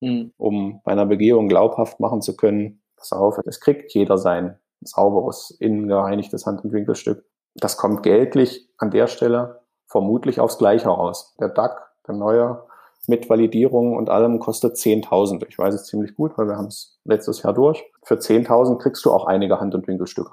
mhm. 0.00 0.32
um 0.36 0.80
bei 0.84 0.92
einer 0.92 1.06
Begehung 1.06 1.48
glaubhaft 1.48 2.00
machen 2.00 2.22
zu 2.22 2.36
können, 2.36 2.82
pass 2.96 3.12
auf, 3.12 3.38
es 3.44 3.60
kriegt 3.60 3.92
jeder 3.92 4.18
sein 4.18 4.58
sauberes, 4.80 5.50
innen 5.50 5.88
gereinigtes 5.88 6.46
Hand- 6.46 6.64
und 6.64 6.72
Winkelstück. 6.72 7.24
Das 7.54 7.76
kommt 7.76 8.02
geltlich 8.02 8.68
an 8.78 8.90
der 8.90 9.06
Stelle 9.06 9.60
vermutlich 9.86 10.40
aufs 10.40 10.58
Gleiche 10.58 10.88
raus. 10.88 11.34
Der 11.40 11.48
DAC, 11.48 11.90
der 12.06 12.14
neue, 12.14 12.62
mit 13.08 13.30
Validierung 13.30 13.96
und 13.96 14.10
allem 14.10 14.40
kostet 14.40 14.74
10.000. 14.74 15.46
Ich 15.48 15.58
weiß 15.58 15.74
es 15.74 15.84
ziemlich 15.84 16.14
gut, 16.14 16.36
weil 16.36 16.48
wir 16.48 16.56
haben 16.56 16.66
es 16.66 16.98
letztes 17.04 17.42
Jahr 17.42 17.54
durch. 17.54 17.84
Für 18.02 18.16
10.000 18.16 18.78
kriegst 18.78 19.04
du 19.04 19.12
auch 19.12 19.26
einige 19.26 19.60
Hand- 19.60 19.74
und 19.74 19.86
Winkelstücke. 19.86 20.32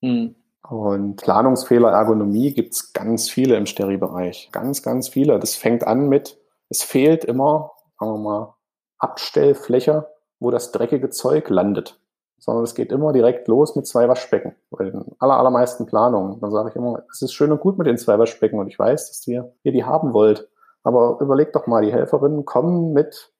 Mhm. 0.00 0.36
Und 0.68 1.16
Planungsfehler, 1.16 1.90
Ergonomie 1.90 2.54
gibt's 2.54 2.92
ganz 2.92 3.28
viele 3.28 3.56
im 3.56 3.66
Steri-Bereich. 3.66 4.50
Ganz, 4.52 4.82
ganz 4.82 5.08
viele. 5.08 5.38
Das 5.40 5.56
fängt 5.56 5.86
an 5.86 6.08
mit, 6.08 6.38
es 6.68 6.84
fehlt 6.84 7.24
immer, 7.24 7.72
sagen 7.98 8.12
wir 8.12 8.18
mal, 8.18 8.54
Abstellfläche, 9.00 10.08
wo 10.38 10.50
das 10.50 10.72
dreckige 10.72 11.10
Zeug 11.10 11.48
landet. 11.50 12.00
Sondern 12.38 12.64
es 12.64 12.74
geht 12.74 12.92
immer 12.92 13.12
direkt 13.12 13.48
los 13.48 13.76
mit 13.76 13.86
zwei 13.86 14.08
Waschbecken. 14.08 14.54
Bei 14.70 14.84
den 14.84 15.04
aller, 15.18 15.36
allermeisten 15.36 15.86
Planungen. 15.86 16.40
Dann 16.40 16.50
sage 16.50 16.70
ich 16.70 16.76
immer, 16.76 17.02
es 17.10 17.20
ist 17.20 17.34
schön 17.34 17.52
und 17.52 17.60
gut 17.60 17.76
mit 17.76 17.86
den 17.86 17.98
zwei 17.98 18.18
Waschbecken 18.18 18.58
und 18.58 18.68
ich 18.68 18.78
weiß, 18.78 19.08
dass 19.08 19.26
ihr, 19.26 19.52
ihr 19.62 19.72
die 19.72 19.84
haben 19.84 20.14
wollt. 20.14 20.48
Aber 20.82 21.18
überlegt 21.20 21.54
doch 21.56 21.66
mal, 21.66 21.82
die 21.82 21.92
Helferinnen 21.92 22.46
kommen 22.46 22.92
mit 22.92 23.32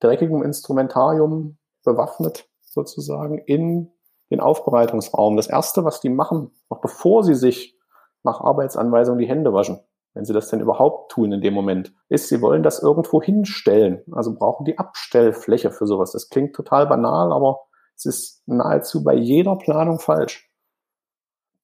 dreckigem 0.00 0.42
Instrumentarium 0.42 1.56
bewaffnet 1.84 2.48
sozusagen 2.60 3.38
in 3.38 3.90
den 4.30 4.40
Aufbereitungsraum. 4.40 5.36
Das 5.36 5.46
erste, 5.46 5.84
was 5.84 6.00
die 6.00 6.10
machen, 6.10 6.50
noch 6.68 6.80
bevor 6.80 7.24
sie 7.24 7.34
sich 7.34 7.78
nach 8.22 8.40
Arbeitsanweisung 8.40 9.18
die 9.18 9.28
Hände 9.28 9.52
waschen, 9.52 9.80
wenn 10.16 10.24
sie 10.24 10.32
das 10.32 10.48
denn 10.48 10.60
überhaupt 10.60 11.12
tun 11.12 11.30
in 11.30 11.42
dem 11.42 11.52
Moment, 11.52 11.92
ist, 12.08 12.28
sie 12.30 12.40
wollen 12.40 12.62
das 12.62 12.82
irgendwo 12.82 13.20
hinstellen. 13.20 14.02
Also 14.12 14.34
brauchen 14.34 14.64
die 14.64 14.78
Abstellfläche 14.78 15.70
für 15.70 15.86
sowas. 15.86 16.12
Das 16.12 16.30
klingt 16.30 16.56
total 16.56 16.86
banal, 16.86 17.34
aber 17.34 17.60
es 17.94 18.06
ist 18.06 18.42
nahezu 18.46 19.04
bei 19.04 19.14
jeder 19.14 19.56
Planung 19.56 19.98
falsch. 19.98 20.50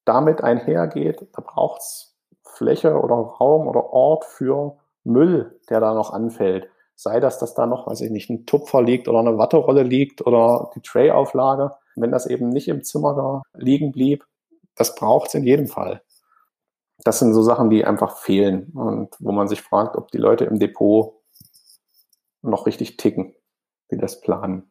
Damit 0.05 0.45
einhergeht, 0.45 1.27
da 1.33 1.41
braucht's 1.41 2.15
Fläche 2.45 2.99
oder 3.01 3.15
Raum 3.15 3.67
oder 3.69 3.91
Ort 3.91 4.27
für 4.27 4.77
Müll, 5.03 5.59
der 5.71 5.81
da 5.81 5.95
noch 5.95 6.12
anfällt. 6.12 6.69
Sei 6.95 7.21
das, 7.21 7.38
dass 7.38 7.55
da 7.55 7.65
noch, 7.65 7.87
weiß 7.87 8.03
ich 8.03 8.11
nicht, 8.11 8.29
ein 8.29 8.45
Tupfer 8.45 8.83
liegt 8.83 9.09
oder 9.09 9.21
eine 9.21 9.38
Watterolle 9.38 9.83
liegt 9.83 10.27
oder 10.27 10.71
die 10.75 10.83
Tray-Auflage. 10.83 11.73
Wenn 11.97 12.11
das 12.11 12.27
eben 12.27 12.51
nicht 12.51 12.69
im 12.69 12.85
Zimmer 12.85 13.15
da 13.15 13.43
liegen 13.59 13.93
blieb, 13.93 14.27
das 14.77 14.95
braucht 14.95 15.29
es 15.29 15.35
in 15.35 15.45
jedem 15.45 15.69
Fall. 15.69 16.03
Das 17.05 17.19
sind 17.19 17.35
so 17.35 17.43
Sachen, 17.43 17.71
die 17.71 17.85
einfach 17.85 18.17
fehlen 18.19 18.71
und 18.75 19.17
wo 19.19 19.33
man 19.33 19.49
sich 19.49 19.62
fragt, 19.62 19.97
ob 19.97 20.11
die 20.11 20.19
Leute 20.19 20.45
im 20.45 20.59
Depot 20.59 21.15
noch 22.43 22.67
richtig 22.67 22.97
ticken, 22.97 23.35
wie 23.88 23.97
das 23.97 24.21
planen. 24.21 24.71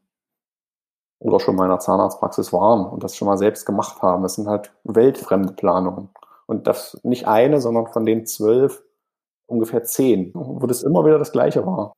Oder 1.20 1.40
schon 1.40 1.56
mal 1.56 1.66
in 1.66 1.72
der 1.72 1.80
Zahnarztpraxis 1.80 2.52
waren 2.52 2.86
und 2.86 3.04
das 3.04 3.16
schon 3.16 3.28
mal 3.28 3.38
selbst 3.38 3.66
gemacht 3.66 4.02
haben. 4.02 4.24
Das 4.24 4.36
sind 4.36 4.48
halt 4.48 4.74
weltfremde 4.84 5.54
Planungen. 5.54 6.10
Und 6.48 6.68
das 6.68 7.00
nicht 7.04 7.28
eine, 7.28 7.62
sondern 7.62 7.88
von 7.88 8.06
den 8.06 8.26
zwölf 8.26 8.84
ungefähr 9.46 9.84
zehn, 9.84 10.32
wo 10.34 10.66
das 10.66 10.84
immer 10.84 11.06
wieder 11.06 11.20
das 11.20 11.32
Gleiche 11.32 11.66
war. 11.66 11.94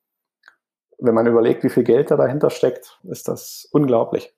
Wenn 0.97 1.15
man 1.15 1.27
überlegt, 1.27 1.63
wie 1.63 1.69
viel 1.69 1.83
Geld 1.83 2.11
da 2.11 2.17
dahinter 2.17 2.49
steckt, 2.49 2.99
ist 3.03 3.27
das 3.27 3.67
unglaublich. 3.71 4.33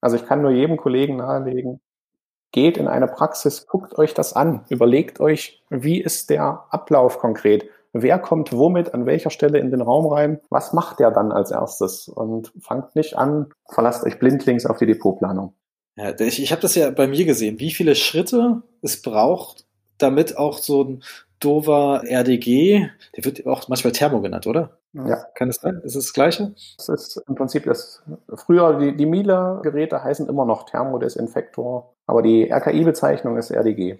Also 0.00 0.16
ich 0.16 0.26
kann 0.26 0.42
nur 0.42 0.50
jedem 0.50 0.76
Kollegen 0.76 1.16
nahelegen, 1.16 1.80
geht 2.52 2.76
in 2.76 2.88
eine 2.88 3.06
Praxis, 3.06 3.66
guckt 3.66 3.98
euch 3.98 4.14
das 4.14 4.32
an, 4.32 4.64
überlegt 4.68 5.20
euch, 5.20 5.62
wie 5.70 6.00
ist 6.00 6.30
der 6.30 6.64
Ablauf 6.70 7.18
konkret, 7.18 7.68
wer 7.92 8.18
kommt 8.18 8.52
womit, 8.52 8.94
an 8.94 9.06
welcher 9.06 9.30
Stelle 9.30 9.58
in 9.58 9.70
den 9.70 9.80
Raum 9.80 10.06
rein, 10.06 10.40
was 10.50 10.72
macht 10.72 11.00
der 11.00 11.10
dann 11.10 11.32
als 11.32 11.50
erstes 11.50 12.08
und 12.08 12.52
fangt 12.60 12.96
nicht 12.96 13.16
an, 13.16 13.46
verlasst 13.68 14.04
euch 14.04 14.18
blindlings 14.18 14.66
auf 14.66 14.78
die 14.78 14.86
Depotplanung. 14.86 15.54
Ja, 15.96 16.18
ich, 16.20 16.42
ich 16.42 16.52
habe 16.52 16.62
das 16.62 16.74
ja 16.74 16.90
bei 16.90 17.06
mir 17.06 17.24
gesehen, 17.24 17.58
wie 17.58 17.72
viele 17.72 17.94
Schritte 17.94 18.62
es 18.82 19.02
braucht, 19.02 19.66
damit 19.98 20.36
auch 20.36 20.58
so 20.58 20.84
ein 20.84 21.02
Dover 21.40 22.02
RDG, 22.04 22.88
der 23.16 23.24
wird 23.24 23.46
auch 23.46 23.68
manchmal 23.68 23.92
Thermo 23.92 24.20
genannt, 24.20 24.46
oder? 24.46 24.77
Ja. 24.92 25.24
Kann 25.34 25.50
es 25.50 25.56
sein? 25.56 25.80
Ist 25.84 25.96
es 25.96 26.06
das 26.06 26.12
Gleiche? 26.12 26.54
Das 26.76 26.88
ist 26.88 27.22
im 27.28 27.34
Prinzip 27.34 27.64
das, 27.64 28.02
früher, 28.34 28.78
die, 28.78 28.96
die 28.96 29.06
Miele-Geräte 29.06 30.02
heißen 30.02 30.28
immer 30.28 30.44
noch 30.44 30.64
Thermodesinfektor, 30.64 31.94
aber 32.06 32.22
die 32.22 32.50
RKI-Bezeichnung 32.50 33.36
ist 33.36 33.50
RDG. 33.50 33.98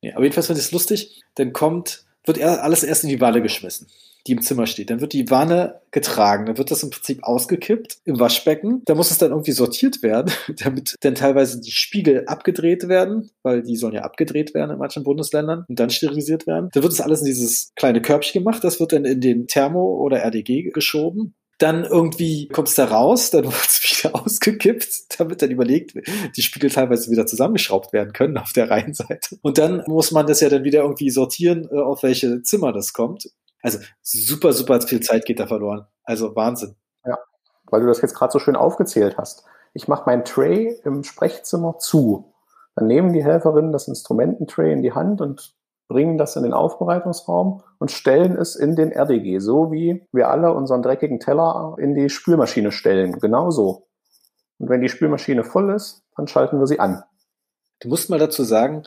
Ja, 0.00 0.14
aber 0.14 0.24
jedenfalls 0.24 0.46
finde 0.46 0.60
ich 0.60 0.66
es 0.66 0.72
lustig, 0.72 1.22
dann 1.34 1.52
kommt, 1.52 2.06
wird 2.24 2.42
alles 2.42 2.84
erst 2.84 3.04
in 3.04 3.10
die 3.10 3.20
Walle 3.20 3.42
geschmissen 3.42 3.88
die 4.28 4.32
im 4.32 4.42
Zimmer 4.42 4.66
steht. 4.66 4.90
Dann 4.90 5.00
wird 5.00 5.14
die 5.14 5.30
Wanne 5.30 5.80
getragen, 5.90 6.46
dann 6.46 6.58
wird 6.58 6.70
das 6.70 6.82
im 6.82 6.90
Prinzip 6.90 7.24
ausgekippt 7.24 7.98
im 8.04 8.20
Waschbecken. 8.20 8.82
Da 8.84 8.94
muss 8.94 9.10
es 9.10 9.18
dann 9.18 9.30
irgendwie 9.30 9.52
sortiert 9.52 10.02
werden, 10.02 10.32
damit 10.62 10.94
dann 11.00 11.14
teilweise 11.14 11.60
die 11.60 11.72
Spiegel 11.72 12.26
abgedreht 12.26 12.88
werden, 12.88 13.30
weil 13.42 13.62
die 13.62 13.76
sollen 13.76 13.94
ja 13.94 14.02
abgedreht 14.02 14.54
werden 14.54 14.70
in 14.70 14.78
manchen 14.78 15.02
Bundesländern 15.02 15.64
und 15.68 15.80
dann 15.80 15.90
sterilisiert 15.90 16.46
werden. 16.46 16.68
Dann 16.72 16.82
wird 16.82 16.92
das 16.92 17.00
alles 17.00 17.20
in 17.20 17.26
dieses 17.26 17.72
kleine 17.74 18.02
Körbchen 18.02 18.44
gemacht, 18.44 18.62
das 18.62 18.78
wird 18.78 18.92
dann 18.92 19.04
in 19.04 19.20
den 19.20 19.46
Thermo- 19.46 19.98
oder 19.98 20.18
RDG 20.22 20.70
geschoben. 20.70 21.34
Dann 21.58 21.82
irgendwie 21.82 22.46
kommt 22.48 22.68
es 22.68 22.76
da 22.76 22.84
raus, 22.84 23.30
dann 23.30 23.44
wird 23.46 23.66
es 23.66 23.82
wieder 23.82 24.14
ausgekippt, 24.14 25.18
damit 25.18 25.42
dann 25.42 25.50
überlegt, 25.50 25.94
die 26.36 26.42
Spiegel 26.42 26.70
teilweise 26.70 27.10
wieder 27.10 27.26
zusammengeschraubt 27.26 27.92
werden 27.92 28.12
können 28.12 28.36
auf 28.36 28.52
der 28.52 28.70
Reihenseite. 28.70 29.38
Und 29.42 29.58
dann 29.58 29.82
muss 29.86 30.12
man 30.12 30.26
das 30.26 30.40
ja 30.40 30.50
dann 30.50 30.64
wieder 30.64 30.82
irgendwie 30.82 31.10
sortieren, 31.10 31.66
äh, 31.72 31.78
auf 31.78 32.02
welche 32.02 32.42
Zimmer 32.42 32.72
das 32.72 32.92
kommt. 32.92 33.30
Also 33.62 33.78
super, 34.02 34.52
super 34.52 34.80
viel 34.80 35.00
Zeit 35.00 35.24
geht 35.24 35.40
da 35.40 35.46
verloren. 35.46 35.86
Also 36.04 36.34
Wahnsinn. 36.36 36.76
Ja, 37.04 37.18
weil 37.70 37.80
du 37.80 37.86
das 37.86 38.00
jetzt 38.00 38.14
gerade 38.14 38.32
so 38.32 38.38
schön 38.38 38.56
aufgezählt 38.56 39.16
hast. 39.18 39.44
Ich 39.74 39.88
mache 39.88 40.04
mein 40.06 40.24
Tray 40.24 40.80
im 40.84 41.04
Sprechzimmer 41.04 41.78
zu. 41.78 42.32
Dann 42.74 42.86
nehmen 42.86 43.12
die 43.12 43.24
Helferinnen 43.24 43.72
das 43.72 43.88
Instrumententray 43.88 44.72
in 44.72 44.82
die 44.82 44.92
Hand 44.92 45.20
und 45.20 45.54
bringen 45.88 46.18
das 46.18 46.36
in 46.36 46.42
den 46.42 46.52
Aufbereitungsraum 46.52 47.62
und 47.78 47.90
stellen 47.90 48.36
es 48.36 48.54
in 48.54 48.76
den 48.76 48.92
RDG, 48.92 49.38
so 49.38 49.72
wie 49.72 50.06
wir 50.12 50.28
alle 50.28 50.52
unseren 50.52 50.82
dreckigen 50.82 51.18
Teller 51.18 51.76
in 51.78 51.94
die 51.94 52.10
Spülmaschine 52.10 52.72
stellen. 52.72 53.18
Genauso. 53.18 53.88
Und 54.58 54.68
wenn 54.68 54.82
die 54.82 54.88
Spülmaschine 54.88 55.44
voll 55.44 55.74
ist, 55.74 56.02
dann 56.16 56.28
schalten 56.28 56.58
wir 56.58 56.66
sie 56.66 56.78
an. 56.78 57.02
Du 57.80 57.88
musst 57.88 58.10
mal 58.10 58.18
dazu 58.18 58.42
sagen, 58.42 58.82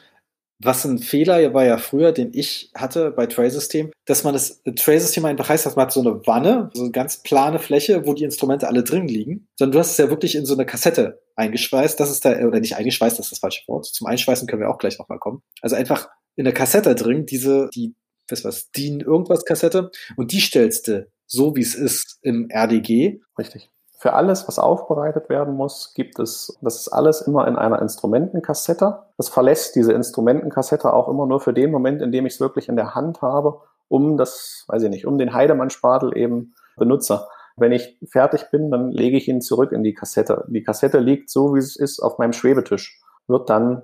was 0.63 0.85
ein 0.85 0.99
Fehler 0.99 1.53
war 1.53 1.65
ja 1.65 1.77
früher, 1.77 2.11
den 2.11 2.31
ich 2.33 2.71
hatte 2.75 3.11
bei 3.11 3.25
Tray-System, 3.25 3.91
dass 4.05 4.23
man 4.23 4.33
das 4.33 4.61
Tray-System 4.63 5.25
einfach 5.25 5.49
heißt, 5.49 5.65
dass 5.65 5.75
man 5.75 5.85
hat 5.85 5.91
so 5.91 6.01
eine 6.01 6.25
Wanne, 6.27 6.69
so 6.73 6.83
eine 6.83 6.91
ganz 6.91 7.23
plane 7.23 7.59
Fläche, 7.59 8.05
wo 8.05 8.13
die 8.13 8.23
Instrumente 8.23 8.67
alle 8.67 8.83
drin 8.83 9.07
liegen, 9.07 9.47
sondern 9.57 9.73
du 9.73 9.79
hast 9.79 9.91
es 9.91 9.97
ja 9.97 10.09
wirklich 10.09 10.35
in 10.35 10.45
so 10.45 10.53
eine 10.53 10.65
Kassette 10.65 11.21
eingeschweißt. 11.35 11.99
Das 11.99 12.11
ist 12.11 12.25
da, 12.25 12.37
oder 12.45 12.59
nicht 12.59 12.75
eingeschweißt, 12.75 13.17
das 13.17 13.27
ist 13.27 13.31
das 13.31 13.39
falsche 13.39 13.67
Wort. 13.67 13.85
Zum 13.85 14.07
Einschweißen 14.07 14.47
können 14.47 14.61
wir 14.61 14.69
auch 14.69 14.77
gleich 14.77 14.99
nochmal 14.99 15.19
kommen. 15.19 15.41
Also 15.61 15.75
einfach 15.75 16.09
in 16.35 16.45
eine 16.45 16.53
Kassette 16.53 16.95
drin, 16.95 17.25
diese, 17.25 17.69
die, 17.73 17.95
was 18.29 18.43
was, 18.43 18.71
DIN 18.71 19.01
irgendwas 19.01 19.45
Kassette, 19.45 19.91
und 20.15 20.31
die 20.31 20.39
stellst 20.39 20.87
du 20.87 21.07
so, 21.25 21.55
wie 21.55 21.61
es 21.61 21.75
ist 21.75 22.19
im 22.21 22.49
RDG. 22.49 23.19
Richtig. 23.37 23.69
Für 24.01 24.13
alles, 24.13 24.47
was 24.47 24.57
aufbereitet 24.57 25.29
werden 25.29 25.53
muss, 25.53 25.93
gibt 25.93 26.17
es, 26.17 26.57
das 26.63 26.77
ist 26.77 26.87
alles 26.87 27.21
immer 27.21 27.47
in 27.47 27.55
einer 27.55 27.79
Instrumentenkassette. 27.79 29.03
Das 29.15 29.29
verlässt 29.29 29.75
diese 29.75 29.93
Instrumentenkassette 29.93 30.91
auch 30.91 31.07
immer 31.07 31.27
nur 31.27 31.39
für 31.39 31.53
den 31.53 31.69
Moment, 31.69 32.01
in 32.01 32.11
dem 32.11 32.25
ich 32.25 32.33
es 32.33 32.39
wirklich 32.39 32.67
in 32.67 32.75
der 32.75 32.95
Hand 32.95 33.21
habe, 33.21 33.61
um 33.89 34.17
das, 34.17 34.65
weiß 34.69 34.81
ich 34.81 34.89
nicht, 34.89 35.05
um 35.05 35.19
den 35.19 35.35
Heidemann-Spatel 35.35 36.17
eben 36.17 36.55
benutze. 36.77 37.27
Wenn 37.57 37.71
ich 37.73 37.99
fertig 38.09 38.49
bin, 38.49 38.71
dann 38.71 38.89
lege 38.89 39.17
ich 39.17 39.27
ihn 39.27 39.39
zurück 39.39 39.71
in 39.71 39.83
die 39.83 39.93
Kassette. 39.93 40.45
Die 40.47 40.63
Kassette 40.63 40.97
liegt 40.97 41.29
so, 41.29 41.53
wie 41.53 41.59
es 41.59 41.75
ist, 41.75 41.99
auf 41.99 42.17
meinem 42.17 42.33
Schwebetisch, 42.33 42.99
wird 43.27 43.51
dann 43.51 43.83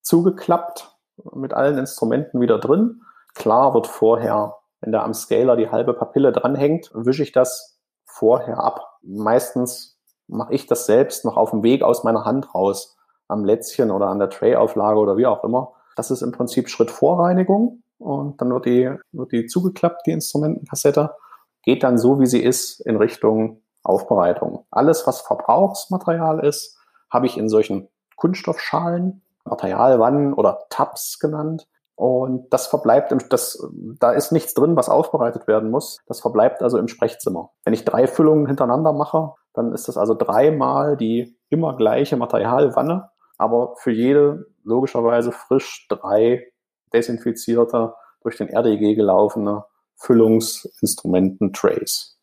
zugeklappt 0.00 0.96
mit 1.34 1.52
allen 1.52 1.76
Instrumenten 1.76 2.40
wieder 2.40 2.58
drin. 2.58 3.02
Klar 3.34 3.74
wird 3.74 3.86
vorher, 3.86 4.56
wenn 4.80 4.92
da 4.92 5.04
am 5.04 5.12
Scaler 5.12 5.56
die 5.56 5.68
halbe 5.68 5.92
Papille 5.92 6.32
dranhängt, 6.32 6.90
wische 6.94 7.22
ich 7.22 7.32
das 7.32 7.71
vorher 8.12 8.58
ab 8.58 8.92
meistens 9.02 9.98
mache 10.28 10.54
ich 10.54 10.66
das 10.66 10.86
selbst 10.86 11.24
noch 11.24 11.36
auf 11.36 11.50
dem 11.50 11.62
Weg 11.62 11.82
aus 11.82 12.04
meiner 12.04 12.24
Hand 12.24 12.54
raus, 12.54 12.96
am 13.28 13.44
Lätzchen 13.44 13.90
oder 13.90 14.08
an 14.08 14.18
der 14.18 14.30
Tray-Auflage 14.30 14.98
oder 14.98 15.16
wie 15.16 15.26
auch 15.26 15.44
immer. 15.44 15.72
Das 15.96 16.10
ist 16.10 16.22
im 16.22 16.32
Prinzip 16.32 16.68
Schritt 16.68 16.90
Vorreinigung 16.90 17.82
und 17.98 18.40
dann 18.40 18.50
wird 18.50 18.66
die, 18.66 18.90
wird 19.12 19.32
die 19.32 19.46
zugeklappt, 19.46 20.06
die 20.06 20.12
Instrumentenkassette, 20.12 21.14
geht 21.62 21.82
dann 21.82 21.98
so, 21.98 22.20
wie 22.20 22.26
sie 22.26 22.42
ist, 22.42 22.80
in 22.80 22.96
Richtung 22.96 23.62
Aufbereitung. 23.84 24.64
Alles, 24.70 25.06
was 25.06 25.20
Verbrauchsmaterial 25.20 26.44
ist, 26.44 26.78
habe 27.10 27.26
ich 27.26 27.36
in 27.36 27.48
solchen 27.48 27.88
Kunststoffschalen, 28.16 29.22
Materialwannen 29.44 30.34
oder 30.34 30.60
Tabs 30.70 31.18
genannt. 31.18 31.66
Und 32.02 32.52
das 32.52 32.66
verbleibt, 32.66 33.12
im, 33.12 33.20
das, 33.28 33.64
da 34.00 34.10
ist 34.10 34.32
nichts 34.32 34.54
drin, 34.54 34.74
was 34.74 34.88
aufbereitet 34.88 35.46
werden 35.46 35.70
muss. 35.70 36.00
Das 36.08 36.18
verbleibt 36.18 36.60
also 36.60 36.76
im 36.76 36.88
Sprechzimmer. 36.88 37.52
Wenn 37.62 37.74
ich 37.74 37.84
drei 37.84 38.08
Füllungen 38.08 38.48
hintereinander 38.48 38.92
mache, 38.92 39.34
dann 39.52 39.72
ist 39.72 39.86
das 39.86 39.96
also 39.96 40.14
dreimal 40.14 40.96
die 40.96 41.38
immer 41.48 41.76
gleiche 41.76 42.16
Materialwanne, 42.16 43.08
aber 43.38 43.76
für 43.76 43.92
jede 43.92 44.46
logischerweise 44.64 45.30
frisch 45.30 45.86
drei 45.88 46.50
desinfizierte, 46.92 47.94
durch 48.22 48.36
den 48.36 48.48
RDG 48.48 48.96
gelaufene 48.96 49.64
Füllungsinstrumenten-Trays. 49.94 52.18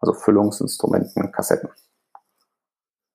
Also 0.00 0.12
Füllungsinstrumenten-Kassetten. 0.12 1.70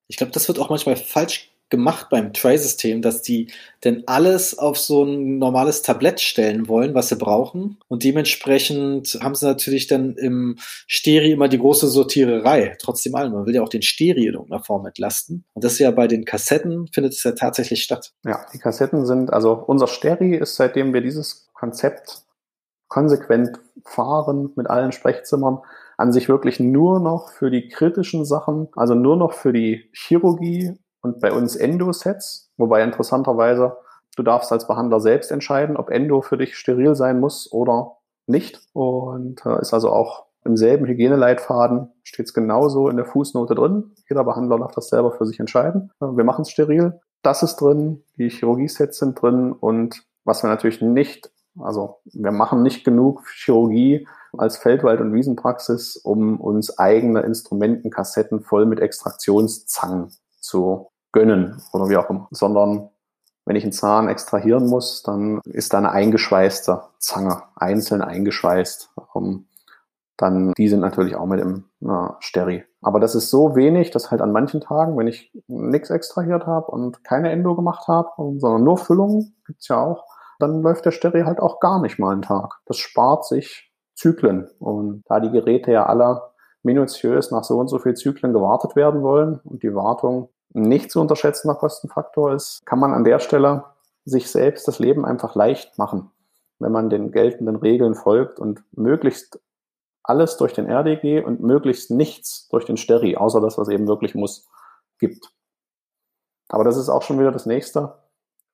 Ich 0.08 0.16
glaube, 0.16 0.32
das 0.32 0.48
wird 0.48 0.58
auch 0.58 0.70
manchmal 0.70 0.96
falsch 0.96 1.53
gemacht 1.74 2.08
beim 2.10 2.32
Tray-System, 2.32 3.02
dass 3.02 3.22
die 3.22 3.50
denn 3.82 4.04
alles 4.06 4.56
auf 4.58 4.78
so 4.78 5.04
ein 5.04 5.38
normales 5.38 5.82
Tablett 5.82 6.20
stellen 6.20 6.68
wollen, 6.68 6.94
was 6.94 7.08
sie 7.08 7.16
brauchen. 7.16 7.78
Und 7.88 8.04
dementsprechend 8.04 9.18
haben 9.20 9.34
sie 9.34 9.46
natürlich 9.46 9.86
dann 9.86 10.14
im 10.14 10.56
Steri 10.86 11.32
immer 11.32 11.48
die 11.48 11.58
große 11.58 11.88
Sortiererei. 11.88 12.76
Trotzdem 12.80 13.14
allem, 13.14 13.32
man 13.32 13.46
will 13.46 13.54
ja 13.54 13.62
auch 13.62 13.68
den 13.68 13.82
Steri 13.82 14.26
in 14.26 14.34
irgendeiner 14.34 14.62
Form 14.62 14.86
entlasten. 14.86 15.44
Und 15.52 15.64
das 15.64 15.74
ist 15.74 15.78
ja 15.80 15.90
bei 15.90 16.06
den 16.06 16.24
Kassetten, 16.24 16.88
findet 16.92 17.14
es 17.14 17.22
ja 17.24 17.32
tatsächlich 17.32 17.82
statt. 17.82 18.12
Ja, 18.24 18.46
die 18.52 18.58
Kassetten 18.58 19.04
sind, 19.06 19.32
also 19.32 19.52
unser 19.52 19.88
Steri 19.88 20.36
ist, 20.36 20.56
seitdem 20.56 20.94
wir 20.94 21.00
dieses 21.00 21.48
Konzept 21.52 22.22
konsequent 22.88 23.58
fahren 23.84 24.52
mit 24.54 24.68
allen 24.70 24.92
Sprechzimmern, 24.92 25.58
an 25.96 26.12
sich 26.12 26.28
wirklich 26.28 26.60
nur 26.60 27.00
noch 27.00 27.30
für 27.30 27.50
die 27.50 27.68
kritischen 27.68 28.24
Sachen, 28.24 28.68
also 28.76 28.94
nur 28.94 29.16
noch 29.16 29.32
für 29.32 29.52
die 29.52 29.90
Chirurgie 29.92 30.76
und 31.04 31.20
bei 31.20 31.32
uns 31.32 31.54
Endo-Sets, 31.54 32.50
wobei 32.56 32.82
interessanterweise 32.82 33.76
du 34.16 34.22
darfst 34.22 34.50
als 34.52 34.66
Behandler 34.66 35.00
selbst 35.00 35.30
entscheiden, 35.30 35.76
ob 35.76 35.90
Endo 35.90 36.22
für 36.22 36.38
dich 36.38 36.56
steril 36.56 36.94
sein 36.94 37.20
muss 37.20 37.52
oder 37.52 37.98
nicht. 38.26 38.60
Und 38.72 39.44
äh, 39.44 39.60
ist 39.60 39.74
also 39.74 39.90
auch 39.90 40.24
im 40.44 40.56
selben 40.56 40.86
Hygieneleitfaden 40.86 41.90
steht 42.02 42.26
es 42.26 42.34
genauso 42.34 42.88
in 42.88 42.96
der 42.96 43.06
Fußnote 43.06 43.54
drin. 43.54 43.92
Jeder 44.08 44.24
Behandler 44.24 44.58
darf 44.58 44.72
das 44.72 44.88
selber 44.88 45.12
für 45.12 45.26
sich 45.26 45.40
entscheiden. 45.40 45.90
Äh, 46.00 46.06
wir 46.06 46.24
machen 46.24 46.42
es 46.42 46.50
steril. 46.50 47.00
Das 47.22 47.42
ist 47.42 47.56
drin, 47.56 48.02
die 48.16 48.30
Chirurgie-Sets 48.30 48.98
sind 48.98 49.20
drin 49.20 49.52
und 49.52 50.02
was 50.24 50.42
wir 50.42 50.48
natürlich 50.48 50.80
nicht, 50.80 51.30
also 51.58 51.98
wir 52.04 52.32
machen 52.32 52.62
nicht 52.62 52.84
genug 52.84 53.26
Chirurgie 53.28 54.06
als 54.36 54.56
Feldwald- 54.56 55.00
und 55.00 55.12
Wiesenpraxis, 55.12 55.96
um 55.96 56.40
uns 56.40 56.78
eigene 56.78 57.20
Instrumentenkassetten 57.20 58.40
voll 58.40 58.66
mit 58.66 58.80
Extraktionszangen 58.80 60.10
zu 60.40 60.90
gönnen 61.14 61.62
oder 61.72 61.88
wie 61.88 61.96
auch 61.96 62.10
immer, 62.10 62.28
sondern 62.30 62.90
wenn 63.46 63.56
ich 63.56 63.62
einen 63.62 63.72
Zahn 63.72 64.08
extrahieren 64.08 64.66
muss, 64.66 65.02
dann 65.02 65.40
ist 65.44 65.72
da 65.72 65.78
eine 65.78 65.92
eingeschweißte 65.92 66.82
Zange, 66.98 67.42
einzeln 67.56 68.02
eingeschweißt. 68.02 68.90
Um, 69.12 69.46
dann, 70.16 70.52
die 70.56 70.68
sind 70.68 70.80
natürlich 70.80 71.16
auch 71.16 71.26
mit 71.26 71.40
im 71.40 71.64
äh, 71.80 72.08
Steri. 72.20 72.64
Aber 72.82 73.00
das 73.00 73.14
ist 73.14 73.30
so 73.30 73.56
wenig, 73.56 73.90
dass 73.90 74.10
halt 74.10 74.20
an 74.20 74.32
manchen 74.32 74.60
Tagen, 74.60 74.96
wenn 74.96 75.08
ich 75.08 75.32
nichts 75.48 75.90
extrahiert 75.90 76.46
habe 76.46 76.70
und 76.70 77.02
keine 77.04 77.30
Endo 77.30 77.56
gemacht 77.56 77.88
habe, 77.88 78.10
sondern 78.38 78.62
nur 78.62 78.78
Füllungen, 78.78 79.34
gibt's 79.44 79.68
ja 79.68 79.80
auch, 79.82 80.04
dann 80.38 80.62
läuft 80.62 80.84
der 80.84 80.92
Steri 80.92 81.22
halt 81.22 81.40
auch 81.40 81.58
gar 81.60 81.80
nicht 81.80 81.98
mal 81.98 82.12
einen 82.12 82.22
Tag. 82.22 82.60
Das 82.66 82.76
spart 82.76 83.24
sich 83.24 83.72
Zyklen. 83.94 84.48
Und 84.58 85.02
da 85.06 85.20
die 85.20 85.30
Geräte 85.30 85.72
ja 85.72 85.86
alle 85.86 86.22
minutiös 86.62 87.30
nach 87.30 87.44
so 87.44 87.58
und 87.58 87.68
so 87.68 87.78
viel 87.78 87.94
Zyklen 87.94 88.32
gewartet 88.32 88.76
werden 88.76 89.02
wollen 89.02 89.40
und 89.44 89.62
die 89.62 89.74
Wartung 89.74 90.30
nicht 90.54 90.90
zu 90.90 91.00
unterschätzender 91.00 91.56
Kostenfaktor 91.56 92.32
ist, 92.32 92.64
kann 92.64 92.78
man 92.78 92.94
an 92.94 93.04
der 93.04 93.18
Stelle 93.18 93.64
sich 94.04 94.30
selbst 94.30 94.66
das 94.68 94.78
Leben 94.78 95.04
einfach 95.04 95.34
leicht 95.34 95.78
machen, 95.78 96.10
wenn 96.58 96.72
man 96.72 96.88
den 96.88 97.10
geltenden 97.10 97.56
Regeln 97.56 97.94
folgt 97.94 98.38
und 98.38 98.62
möglichst 98.72 99.40
alles 100.02 100.36
durch 100.36 100.52
den 100.52 100.66
RDG 100.66 101.22
und 101.22 101.40
möglichst 101.40 101.90
nichts 101.90 102.48
durch 102.48 102.64
den 102.64 102.76
Steri, 102.76 103.16
außer 103.16 103.40
das, 103.40 103.58
was 103.58 103.68
eben 103.68 103.88
wirklich 103.88 104.14
muss, 104.14 104.46
gibt. 104.98 105.30
Aber 106.48 106.62
das 106.62 106.76
ist 106.76 106.90
auch 106.90 107.02
schon 107.02 107.18
wieder 107.18 107.32
das 107.32 107.46
nächste. 107.46 107.94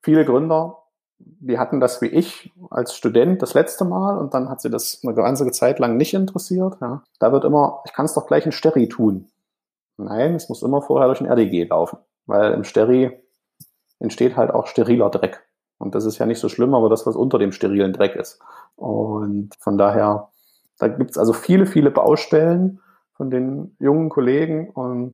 Viele 0.00 0.24
Gründer, 0.24 0.78
die 1.18 1.58
hatten 1.58 1.80
das 1.80 2.00
wie 2.00 2.06
ich 2.06 2.52
als 2.70 2.94
Student 2.94 3.42
das 3.42 3.54
letzte 3.54 3.84
Mal 3.84 4.16
und 4.16 4.32
dann 4.32 4.48
hat 4.48 4.60
sie 4.60 4.70
das 4.70 5.00
eine 5.02 5.14
ganze 5.14 5.50
Zeit 5.50 5.78
lang 5.80 5.96
nicht 5.96 6.14
interessiert. 6.14 6.78
Ja. 6.80 7.02
Da 7.18 7.32
wird 7.32 7.44
immer, 7.44 7.82
ich 7.84 7.92
kann 7.92 8.06
es 8.06 8.14
doch 8.14 8.26
gleich 8.26 8.46
in 8.46 8.52
Steri 8.52 8.88
tun. 8.88 9.28
Nein, 10.04 10.34
es 10.34 10.48
muss 10.48 10.62
immer 10.62 10.82
vorher 10.82 11.08
durch 11.08 11.18
den 11.18 11.28
RDG 11.28 11.64
laufen, 11.64 11.98
weil 12.26 12.52
im 12.52 12.64
Steri 12.64 13.22
entsteht 13.98 14.36
halt 14.36 14.50
auch 14.50 14.66
steriler 14.66 15.10
Dreck. 15.10 15.46
Und 15.78 15.94
das 15.94 16.04
ist 16.04 16.18
ja 16.18 16.26
nicht 16.26 16.40
so 16.40 16.48
schlimm, 16.48 16.74
aber 16.74 16.88
das, 16.88 17.06
was 17.06 17.16
unter 17.16 17.38
dem 17.38 17.52
sterilen 17.52 17.92
Dreck 17.92 18.16
ist. 18.16 18.40
Und 18.76 19.54
von 19.58 19.78
daher, 19.78 20.28
da 20.78 20.88
gibt's 20.88 21.18
also 21.18 21.32
viele, 21.32 21.66
viele 21.66 21.90
Baustellen 21.90 22.80
von 23.14 23.30
den 23.30 23.76
jungen 23.78 24.08
Kollegen 24.08 24.70
und 24.70 25.12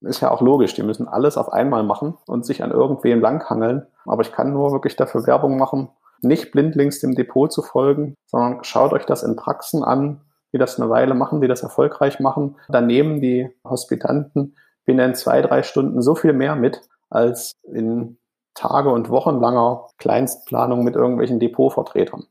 ist 0.00 0.20
ja 0.20 0.30
auch 0.30 0.40
logisch, 0.40 0.74
die 0.74 0.82
müssen 0.82 1.08
alles 1.08 1.36
auf 1.36 1.52
einmal 1.52 1.82
machen 1.82 2.16
und 2.26 2.46
sich 2.46 2.62
an 2.62 2.70
irgendwen 2.70 3.20
langhangeln. 3.20 3.86
Aber 4.06 4.22
ich 4.22 4.32
kann 4.32 4.52
nur 4.52 4.72
wirklich 4.72 4.96
dafür 4.96 5.26
Werbung 5.26 5.58
machen, 5.58 5.90
nicht 6.22 6.52
blindlings 6.52 7.00
dem 7.00 7.14
Depot 7.14 7.52
zu 7.52 7.62
folgen, 7.62 8.14
sondern 8.26 8.64
schaut 8.64 8.92
euch 8.92 9.04
das 9.04 9.22
in 9.22 9.36
Praxen 9.36 9.84
an, 9.84 10.22
die 10.52 10.58
das 10.58 10.80
eine 10.80 10.90
Weile 10.90 11.14
machen, 11.14 11.40
die 11.40 11.48
das 11.48 11.62
erfolgreich 11.62 12.20
machen. 12.20 12.56
Dann 12.68 12.86
nehmen 12.86 13.20
die 13.20 13.50
Hospitanten 13.64 14.54
binnen 14.90 15.14
zwei, 15.14 15.40
drei 15.40 15.62
Stunden 15.62 16.02
so 16.02 16.16
viel 16.16 16.32
mehr 16.32 16.56
mit, 16.56 16.80
als 17.10 17.54
in 17.62 18.18
Tage- 18.54 18.90
und 18.90 19.08
Wochenlanger 19.08 19.86
Kleinstplanung 19.98 20.82
mit 20.82 20.96
irgendwelchen 20.96 21.38
Depotvertretern. 21.38 22.26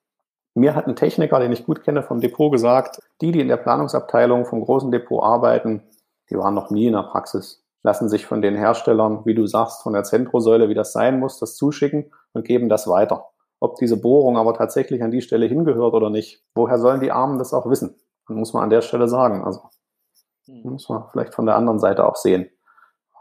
Mir 0.56 0.76
hat 0.76 0.86
ein 0.88 0.98
Techniker, 0.98 1.40
den 1.40 1.54
ich 1.54 1.66
gut 1.66 1.84
kenne 1.84 2.04
vom 2.04 2.20
Depot, 2.20 2.52
gesagt, 2.52 3.00
die, 3.22 3.32
die 3.32 3.40
in 3.40 3.48
der 3.48 3.56
Planungsabteilung 3.56 4.46
vom 4.46 4.62
großen 4.62 4.92
Depot 4.92 5.24
arbeiten, 5.24 5.84
die 6.30 6.38
waren 6.38 6.54
noch 6.54 6.70
nie 6.70 6.88
in 6.88 6.94
der 6.94 7.04
Praxis, 7.04 7.64
lassen 7.82 8.10
sich 8.10 8.26
von 8.26 8.42
den 8.42 8.56
Herstellern, 8.56 9.26
wie 9.26 9.36
du 9.36 9.48
sagst, 9.48 9.82
von 9.82 9.94
der 9.94 10.04
Zentrosäule, 10.04 10.68
wie 10.68 10.74
das 10.74 10.92
sein 10.92 11.18
muss, 11.20 11.40
das 11.40 11.56
zuschicken 11.56 12.12
und 12.34 12.46
geben 12.46 12.68
das 12.68 12.90
weiter. 12.90 13.30
Ob 13.62 13.78
diese 13.78 13.96
Bohrung 13.96 14.38
aber 14.38 14.54
tatsächlich 14.54 15.02
an 15.02 15.12
die 15.12 15.22
Stelle 15.22 15.46
hingehört 15.46 15.94
oder 15.94 16.10
nicht, 16.10 16.44
woher 16.56 16.78
sollen 16.78 17.00
die 17.00 17.12
Armen 17.12 17.38
das 17.38 17.54
auch 17.54 17.70
wissen? 17.70 17.96
Muss 18.30 18.54
man 18.54 18.64
an 18.64 18.70
der 18.70 18.82
Stelle 18.82 19.08
sagen. 19.08 19.44
Also 19.44 19.62
hm. 20.46 20.62
muss 20.64 20.90
man 20.90 21.06
vielleicht 21.12 21.34
von 21.34 21.46
der 21.46 21.56
anderen 21.56 21.80
Seite 21.80 22.06
auch 22.06 22.16
sehen, 22.16 22.50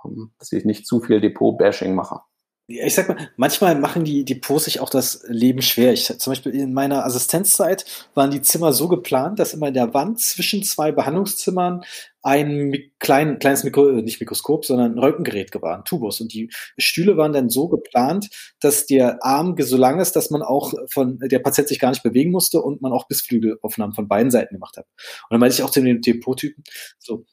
ähm, 0.05 0.33
dass 0.39 0.53
ich 0.53 0.65
nicht 0.65 0.87
zu 0.87 1.01
viel 1.01 1.21
Depot-Bashing 1.21 1.95
mache 1.95 2.21
ich 2.69 2.95
sag 2.95 3.09
mal, 3.09 3.31
manchmal 3.37 3.75
machen 3.77 4.05
die 4.05 4.27
Depots 4.27 4.67
sich 4.67 4.81
auch 4.81 4.91
das 4.91 5.25
Leben 5.27 5.63
schwer. 5.63 5.95
Ich, 5.95 6.07
zum 6.19 6.31
Beispiel 6.31 6.55
in 6.55 6.75
meiner 6.75 7.05
Assistenzzeit 7.07 7.87
waren 8.13 8.31
die 8.31 8.43
Zimmer 8.43 8.75
so 8.75 8.89
geplant, 8.89 9.39
dass 9.39 9.55
immer 9.55 9.69
in 9.69 9.75
der 9.75 9.95
Wand 9.95 10.21
zwischen 10.21 10.63
zwei 10.63 10.93
Behandlungszimmern 10.93 11.85
ein 12.29 12.74
klein, 12.99 13.39
kleines 13.39 13.64
Mikro, 13.64 13.89
äh, 13.89 14.03
nicht 14.03 14.20
Mikroskop, 14.20 14.66
sondern 14.66 14.93
ein 14.93 14.99
Röntgengerät 14.99 15.51
war, 15.62 15.79
ein 15.79 15.85
Tubus. 15.85 16.20
Und 16.20 16.35
die 16.35 16.51
Stühle 16.76 17.16
waren 17.16 17.33
dann 17.33 17.49
so 17.49 17.68
geplant, 17.68 18.29
dass 18.61 18.85
der 18.87 19.24
Arm 19.24 19.57
so 19.59 19.79
lang 19.79 19.99
ist, 19.99 20.14
dass 20.14 20.31
man 20.31 20.43
auch 20.43 20.74
von, 20.91 21.18
der 21.18 21.39
Patient 21.39 21.68
sich 21.68 21.81
gar 21.81 21.89
nicht 21.91 22.03
bewegen 22.03 22.31
musste 22.31 22.61
und 22.61 22.83
man 22.83 22.93
auch 22.93 23.09
Bissflügelaufnahmen 23.09 23.95
von 23.95 24.09
beiden 24.09 24.31
Seiten 24.31 24.55
gemacht 24.55 24.76
hat. 24.76 24.87
Und 24.87 25.35
dann 25.35 25.41
meinte 25.41 25.55
ich 25.55 25.62
auch 25.62 25.70
zu 25.70 25.81
den 25.81 26.03
Depottypen, 26.03 26.62
so, 26.99 27.24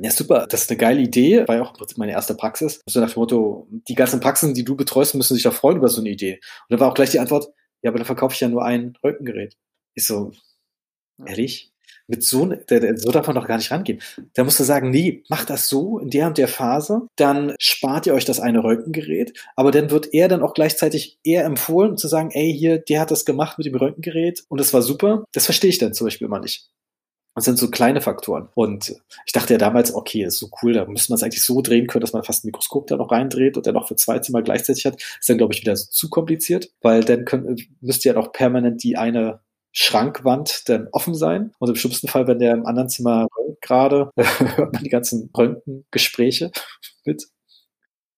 ja, 0.00 0.10
super. 0.10 0.46
Das 0.48 0.62
ist 0.62 0.70
eine 0.70 0.78
geile 0.78 1.00
Idee. 1.00 1.46
War 1.48 1.56
ja 1.56 1.62
auch 1.62 1.74
meine 1.96 2.12
erste 2.12 2.34
Praxis. 2.34 2.80
Also 2.86 3.00
nach 3.00 3.12
dem 3.12 3.20
Motto, 3.20 3.68
die 3.70 3.94
ganzen 3.94 4.20
Praxen, 4.20 4.54
die 4.54 4.64
du 4.64 4.76
betreust, 4.76 5.14
müssen 5.14 5.34
sich 5.34 5.44
ja 5.44 5.50
freuen 5.50 5.78
über 5.78 5.88
so 5.88 6.00
eine 6.00 6.10
Idee. 6.10 6.34
Und 6.34 6.40
dann 6.70 6.80
war 6.80 6.88
auch 6.88 6.94
gleich 6.94 7.10
die 7.10 7.18
Antwort, 7.18 7.48
ja, 7.82 7.90
aber 7.90 7.98
dann 7.98 8.06
verkaufe 8.06 8.34
ich 8.34 8.40
ja 8.40 8.48
nur 8.48 8.64
ein 8.64 8.96
Röntgengerät. 9.02 9.56
Ich 9.94 10.06
so, 10.06 10.32
ehrlich? 11.26 11.69
Mit 12.06 12.22
so, 12.22 12.46
der, 12.46 12.80
der, 12.80 12.98
so 12.98 13.10
darf 13.10 13.26
man 13.26 13.36
doch 13.36 13.46
gar 13.46 13.56
nicht 13.56 13.70
rangehen. 13.70 14.00
Da 14.34 14.44
musst 14.44 14.60
du 14.60 14.64
sagen, 14.64 14.90
nee, 14.90 15.22
macht 15.28 15.50
das 15.50 15.68
so 15.68 15.98
in 15.98 16.10
der 16.10 16.26
und 16.26 16.38
der 16.38 16.48
Phase, 16.48 17.06
dann 17.16 17.54
spart 17.58 18.06
ihr 18.06 18.14
euch 18.14 18.24
das 18.24 18.40
eine 18.40 18.64
Röntgengerät, 18.64 19.38
aber 19.56 19.70
dann 19.70 19.90
wird 19.90 20.12
er 20.12 20.28
dann 20.28 20.42
auch 20.42 20.54
gleichzeitig 20.54 21.18
eher 21.24 21.44
empfohlen, 21.44 21.96
zu 21.96 22.08
sagen, 22.08 22.30
ey, 22.32 22.52
hier, 22.56 22.78
der 22.78 23.00
hat 23.00 23.10
das 23.10 23.24
gemacht 23.24 23.58
mit 23.58 23.66
dem 23.66 23.76
Röntgengerät 23.76 24.44
und 24.48 24.60
das 24.60 24.74
war 24.74 24.82
super. 24.82 25.24
Das 25.32 25.44
verstehe 25.44 25.70
ich 25.70 25.78
dann 25.78 25.94
zum 25.94 26.06
Beispiel 26.06 26.26
immer 26.26 26.40
nicht. 26.40 26.70
Das 27.36 27.44
sind 27.44 27.58
so 27.58 27.70
kleine 27.70 28.00
Faktoren. 28.00 28.48
Und 28.54 29.00
ich 29.24 29.32
dachte 29.32 29.54
ja 29.54 29.58
damals, 29.58 29.94
okay, 29.94 30.24
ist 30.24 30.38
so 30.38 30.50
cool, 30.62 30.72
da 30.72 30.84
müsste 30.84 31.12
man 31.12 31.16
es 31.16 31.22
eigentlich 31.22 31.44
so 31.44 31.62
drehen 31.62 31.86
können, 31.86 32.00
dass 32.00 32.12
man 32.12 32.24
fast 32.24 32.44
ein 32.44 32.48
Mikroskop 32.48 32.88
da 32.88 32.96
noch 32.96 33.10
reindreht 33.10 33.56
und 33.56 33.66
dann 33.66 33.74
noch 33.74 33.86
für 33.88 33.96
zwei 33.96 34.18
Zimmer 34.18 34.42
gleichzeitig 34.42 34.84
hat. 34.84 35.00
Ist 35.00 35.28
dann, 35.28 35.38
glaube 35.38 35.54
ich, 35.54 35.60
wieder 35.60 35.74
zu 35.74 36.10
kompliziert, 36.10 36.70
weil 36.82 37.04
dann 37.04 37.24
könnt, 37.24 37.68
müsste 37.80 38.08
ja 38.08 38.14
noch 38.14 38.32
permanent 38.32 38.82
die 38.82 38.96
eine 38.96 39.40
Schrankwand 39.72 40.68
dann 40.68 40.88
offen 40.92 41.14
sein. 41.14 41.52
Und 41.58 41.68
im 41.68 41.76
schlimmsten 41.76 42.08
Fall, 42.08 42.26
wenn 42.26 42.38
der 42.38 42.52
im 42.52 42.66
anderen 42.66 42.88
Zimmer 42.88 43.26
gerade, 43.60 44.10
hört 44.16 44.72
man 44.72 44.82
die 44.82 44.90
ganzen 44.90 45.30
Röntgengespräche 45.36 46.50
mit. 47.04 47.28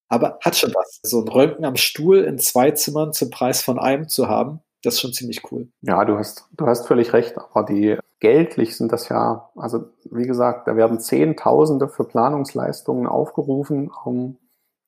Aber 0.09 0.39
hat 0.43 0.57
schon 0.57 0.75
was. 0.75 1.01
So 1.03 1.23
ein 1.23 1.29
Röntgen 1.29 1.65
am 1.65 1.77
Stuhl 1.77 2.25
in 2.25 2.39
zwei 2.39 2.71
Zimmern 2.73 3.13
zum 3.13 3.31
Preis 3.31 3.63
von 3.63 3.79
einem 3.79 4.09
zu 4.09 4.29
haben, 4.29 4.61
das 4.83 4.95
ist 4.95 5.01
schon 5.01 5.13
ziemlich 5.13 5.43
cool. 5.51 5.69
Ja, 5.81 6.05
du 6.05 6.19
hast, 6.19 6.49
du 6.57 6.67
hast 6.67 6.87
völlig 6.87 7.13
recht, 7.13 7.37
aber 7.39 7.65
die 7.65 7.97
geldlich 8.19 8.77
sind 8.77 8.93
das 8.93 9.09
ja, 9.09 9.49
also 9.57 9.85
wie 10.11 10.27
gesagt, 10.27 10.67
da 10.67 10.77
werden 10.77 11.01
Zehntausende 11.01 11.89
für 11.89 12.05
Planungsleistungen 12.05 13.07
aufgerufen, 13.07 13.91
um 14.05 14.39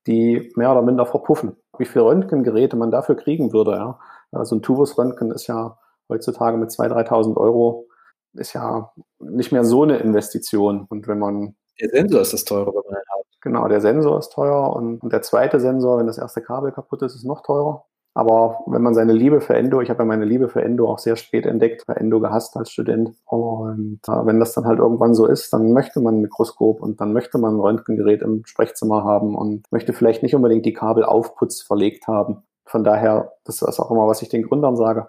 die 0.07 0.53
mehr 0.57 0.73
oder 0.73 0.83
minder 0.83 1.07
verpuffen. 1.07 1.57
Wie 1.79 1.85
viele 1.85 2.05
Röntgengeräte 2.05 2.77
man 2.77 2.91
dafür 2.91 3.17
kriegen 3.17 3.53
würde, 3.53 3.73
ja. 3.73 3.99
So 4.45 4.57
ein 4.57 4.63
Tubus-Röntgen 4.63 5.31
ist 5.31 5.47
ja 5.47 5.79
heutzutage 6.09 6.57
mit 6.57 6.71
2.000, 6.71 7.09
3.000 7.09 7.37
Euro 7.37 7.87
ist 8.35 8.53
ja 8.53 8.93
nicht 9.19 9.53
mehr 9.53 9.65
so 9.65 9.83
eine 9.83 9.99
Investition. 9.99 10.87
Und 10.89 11.09
wenn 11.09 11.19
man. 11.19 11.57
Der 11.81 11.91
Sensor 11.91 12.21
ist 12.21 12.33
das 12.33 12.45
teure, 12.45 12.69
wenn 12.69 12.83
man 12.85 12.95
einen 12.95 13.19
hat. 13.19 13.27
Genau, 13.41 13.69
der 13.69 13.81
Sensor 13.81 14.19
ist 14.19 14.33
teuer 14.33 14.75
und, 14.75 15.03
und 15.03 15.13
der 15.13 15.23
zweite 15.23 15.61
Sensor, 15.61 15.99
wenn 15.99 16.07
das 16.07 16.19
erste 16.19 16.41
Kabel 16.41 16.73
kaputt 16.73 17.03
ist, 17.03 17.15
ist 17.15 17.25
noch 17.25 17.43
teurer. 17.43 17.85
Aber 18.17 18.61
wenn 18.67 18.81
man 18.81 18.95
seine 18.95 19.13
Liebe 19.13 19.41
für 19.41 19.57
Endo, 19.57 19.81
ich 19.81 19.91
habe 19.91 20.05
ja 20.05 20.05
meine 20.05 20.25
Liebe 20.25 20.49
für 20.49 20.63
Endo 20.63 20.89
auch 20.89 21.01
sehr 21.01 21.17
spät 21.17 21.47
entdeckt, 21.47 21.85
bei 21.87 21.95
Endo 21.95 22.21
gehasst 22.21 22.57
als 22.57 22.71
Student. 22.71 23.11
Und 23.25 24.01
äh, 24.07 24.27
wenn 24.27 24.39
das 24.39 24.53
dann 24.53 24.67
halt 24.67 24.79
irgendwann 24.79 25.15
so 25.15 25.27
ist, 25.27 25.53
dann 25.53 25.73
möchte 25.73 26.01
man 26.01 26.17
ein 26.17 26.21
Mikroskop 26.21 26.81
und 26.81 27.01
dann 27.01 27.13
möchte 27.13 27.39
man 27.39 27.57
ein 27.57 27.61
Röntgengerät 27.61 28.23
im 28.23 28.45
Sprechzimmer 28.47 29.03
haben 29.03 29.35
und 29.35 29.71
möchte 29.73 29.93
vielleicht 29.93 30.23
nicht 30.23 30.37
unbedingt 30.37 30.65
die 30.65 30.73
Kabel 30.73 31.05
aufputz 31.05 31.63
verlegt 31.63 32.07
haben. 32.07 32.45
Von 32.67 32.85
daher, 32.85 33.33
das 33.45 33.63
ist 33.63 33.81
auch 33.81 33.91
immer, 33.91 34.07
was 34.07 34.23
ich 34.23 34.29
den 34.29 34.45
Gründern 34.45 34.77
sage. 34.77 35.09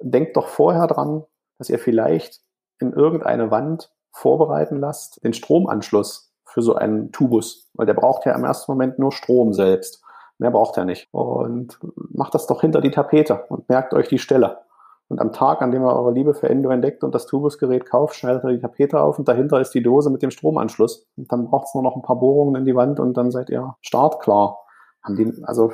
Denkt 0.00 0.36
doch 0.36 0.48
vorher 0.48 0.86
dran, 0.86 1.24
dass 1.58 1.70
ihr 1.70 1.78
vielleicht 1.78 2.40
in 2.78 2.92
irgendeine 2.92 3.50
Wand 3.50 3.92
vorbereiten 4.12 4.78
lasst, 4.80 5.22
den 5.22 5.32
Stromanschluss 5.32 6.32
für 6.44 6.62
so 6.62 6.74
einen 6.74 7.12
Tubus, 7.12 7.70
weil 7.74 7.86
der 7.86 7.94
braucht 7.94 8.26
ja 8.26 8.34
im 8.34 8.44
ersten 8.44 8.72
Moment 8.72 8.98
nur 8.98 9.12
Strom 9.12 9.52
selbst. 9.52 10.02
Mehr 10.38 10.50
braucht 10.50 10.76
er 10.78 10.84
nicht. 10.84 11.08
Und 11.12 11.78
macht 11.94 12.34
das 12.34 12.46
doch 12.46 12.62
hinter 12.62 12.80
die 12.80 12.90
Tapete 12.90 13.44
und 13.48 13.68
merkt 13.68 13.92
euch 13.94 14.08
die 14.08 14.18
Stelle. 14.18 14.58
Und 15.08 15.20
am 15.20 15.32
Tag, 15.32 15.60
an 15.60 15.72
dem 15.72 15.82
ihr 15.82 15.92
eure 15.92 16.12
Liebe 16.12 16.34
für 16.34 16.48
Endo 16.48 16.70
entdeckt 16.70 17.02
und 17.02 17.14
das 17.14 17.26
Tubusgerät 17.26 17.84
kauft, 17.84 18.14
schneidet 18.14 18.44
ihr 18.44 18.50
die 18.50 18.60
Tapete 18.60 19.00
auf 19.00 19.18
und 19.18 19.28
dahinter 19.28 19.60
ist 19.60 19.72
die 19.72 19.82
Dose 19.82 20.08
mit 20.08 20.22
dem 20.22 20.30
Stromanschluss. 20.30 21.06
Und 21.16 21.30
dann 21.30 21.46
braucht 21.46 21.66
es 21.66 21.74
nur 21.74 21.82
noch 21.82 21.96
ein 21.96 22.02
paar 22.02 22.18
Bohrungen 22.18 22.54
in 22.54 22.64
die 22.64 22.76
Wand 22.76 23.00
und 23.00 23.14
dann 23.14 23.30
seid 23.30 23.50
ihr 23.50 23.74
startklar. 23.80 24.58
Haben 25.02 25.16
die, 25.16 25.44
also 25.44 25.72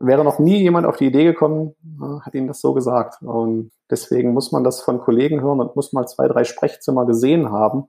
wäre 0.00 0.24
noch 0.24 0.38
nie 0.38 0.58
jemand 0.58 0.86
auf 0.86 0.96
die 0.96 1.06
Idee 1.06 1.24
gekommen, 1.24 1.74
hat 2.22 2.34
ihnen 2.34 2.48
das 2.48 2.60
so 2.60 2.74
gesagt. 2.74 3.22
Und 3.22 3.70
deswegen 3.90 4.32
muss 4.32 4.52
man 4.52 4.64
das 4.64 4.80
von 4.80 5.00
Kollegen 5.00 5.40
hören 5.40 5.60
und 5.60 5.76
muss 5.76 5.92
mal 5.92 6.06
zwei, 6.06 6.28
drei 6.28 6.44
Sprechzimmer 6.44 7.06
gesehen 7.06 7.50
haben, 7.50 7.84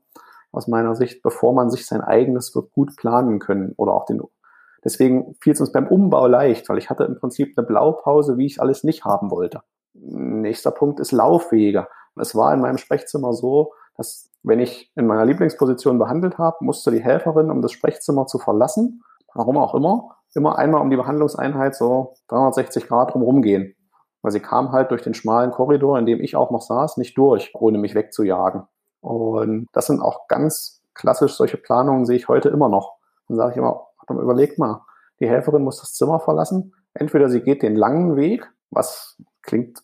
aus 0.52 0.68
meiner 0.68 0.96
Sicht, 0.96 1.22
bevor 1.22 1.54
man 1.54 1.70
sich 1.70 1.86
sein 1.86 2.02
eigenes 2.02 2.56
wird 2.56 2.72
gut 2.72 2.96
planen 2.96 3.40
können 3.40 3.74
oder 3.78 3.94
auch 3.94 4.06
den 4.06 4.22
Deswegen 4.84 5.36
fiel 5.42 5.54
es 5.54 5.60
uns 5.60 5.72
beim 5.72 5.88
Umbau 5.88 6.28
leicht, 6.28 6.70
weil 6.70 6.78
ich 6.78 6.92
hatte 6.92 7.06
im 7.06 7.20
Prinzip 7.20 7.58
eine 7.58 7.66
Blaupause, 7.66 8.38
wie 8.38 8.46
ich 8.46 8.62
alles 8.62 8.84
nicht 8.84 9.04
haben 9.04 9.32
wollte. 9.32 9.62
Nächster 9.94 10.70
Punkt 10.70 11.00
ist 11.00 11.12
Laufwege. 11.12 11.88
Es 12.16 12.36
war 12.36 12.54
in 12.54 12.62
meinem 12.62 12.78
Sprechzimmer 12.78 13.34
so, 13.34 13.74
dass 13.98 14.30
wenn 14.44 14.60
ich 14.60 14.92
in 14.96 15.08
meiner 15.08 15.26
Lieblingsposition 15.26 15.98
behandelt 15.98 16.38
habe, 16.38 16.58
musste 16.60 16.92
die 16.92 17.04
Helferin, 17.04 17.50
um 17.50 17.64
das 17.64 17.72
Sprechzimmer 17.72 18.28
zu 18.28 18.38
verlassen, 18.38 19.04
warum 19.34 19.58
auch 19.58 19.74
immer, 19.74 20.18
immer 20.36 20.58
einmal 20.58 20.82
um 20.82 20.90
die 20.90 20.98
Behandlungseinheit 20.98 21.76
so 21.76 22.16
360 22.28 22.88
Grad 22.88 23.14
drumherum 23.14 23.42
gehen. 23.42 23.76
Weil 24.22 24.32
sie 24.32 24.40
kam 24.40 24.72
halt 24.72 24.92
durch 24.92 25.04
den 25.04 25.14
schmalen 25.14 25.52
Korridor, 25.52 26.00
in 26.00 26.06
dem 26.06 26.20
ich 26.20 26.36
auch 26.36 26.52
noch 26.52 26.62
saß, 26.62 26.98
nicht 26.98 27.18
durch, 27.18 27.52
ohne 27.54 27.78
mich 27.78 27.96
wegzujagen. 27.96 28.64
Und 29.02 29.68
das 29.72 29.86
sind 29.86 30.02
auch 30.02 30.28
ganz 30.28 30.82
klassisch 30.96 31.36
solche 31.36 31.58
Planungen 31.58 32.06
sehe 32.06 32.16
ich 32.16 32.28
heute 32.28 32.50
immer 32.50 32.70
noch. 32.70 32.96
Dann 33.28 33.38
sage 33.38 33.52
ich 33.52 33.58
immer, 33.58 33.88
überlegt 34.10 34.58
mal, 34.58 34.82
die 35.20 35.28
Helferin 35.28 35.64
muss 35.64 35.80
das 35.80 35.94
Zimmer 35.94 36.20
verlassen. 36.20 36.74
Entweder 36.94 37.30
sie 37.30 37.42
geht 37.42 37.62
den 37.62 37.76
langen 37.76 38.16
Weg, 38.16 38.50
was 38.72 39.22
klingt, 39.44 39.84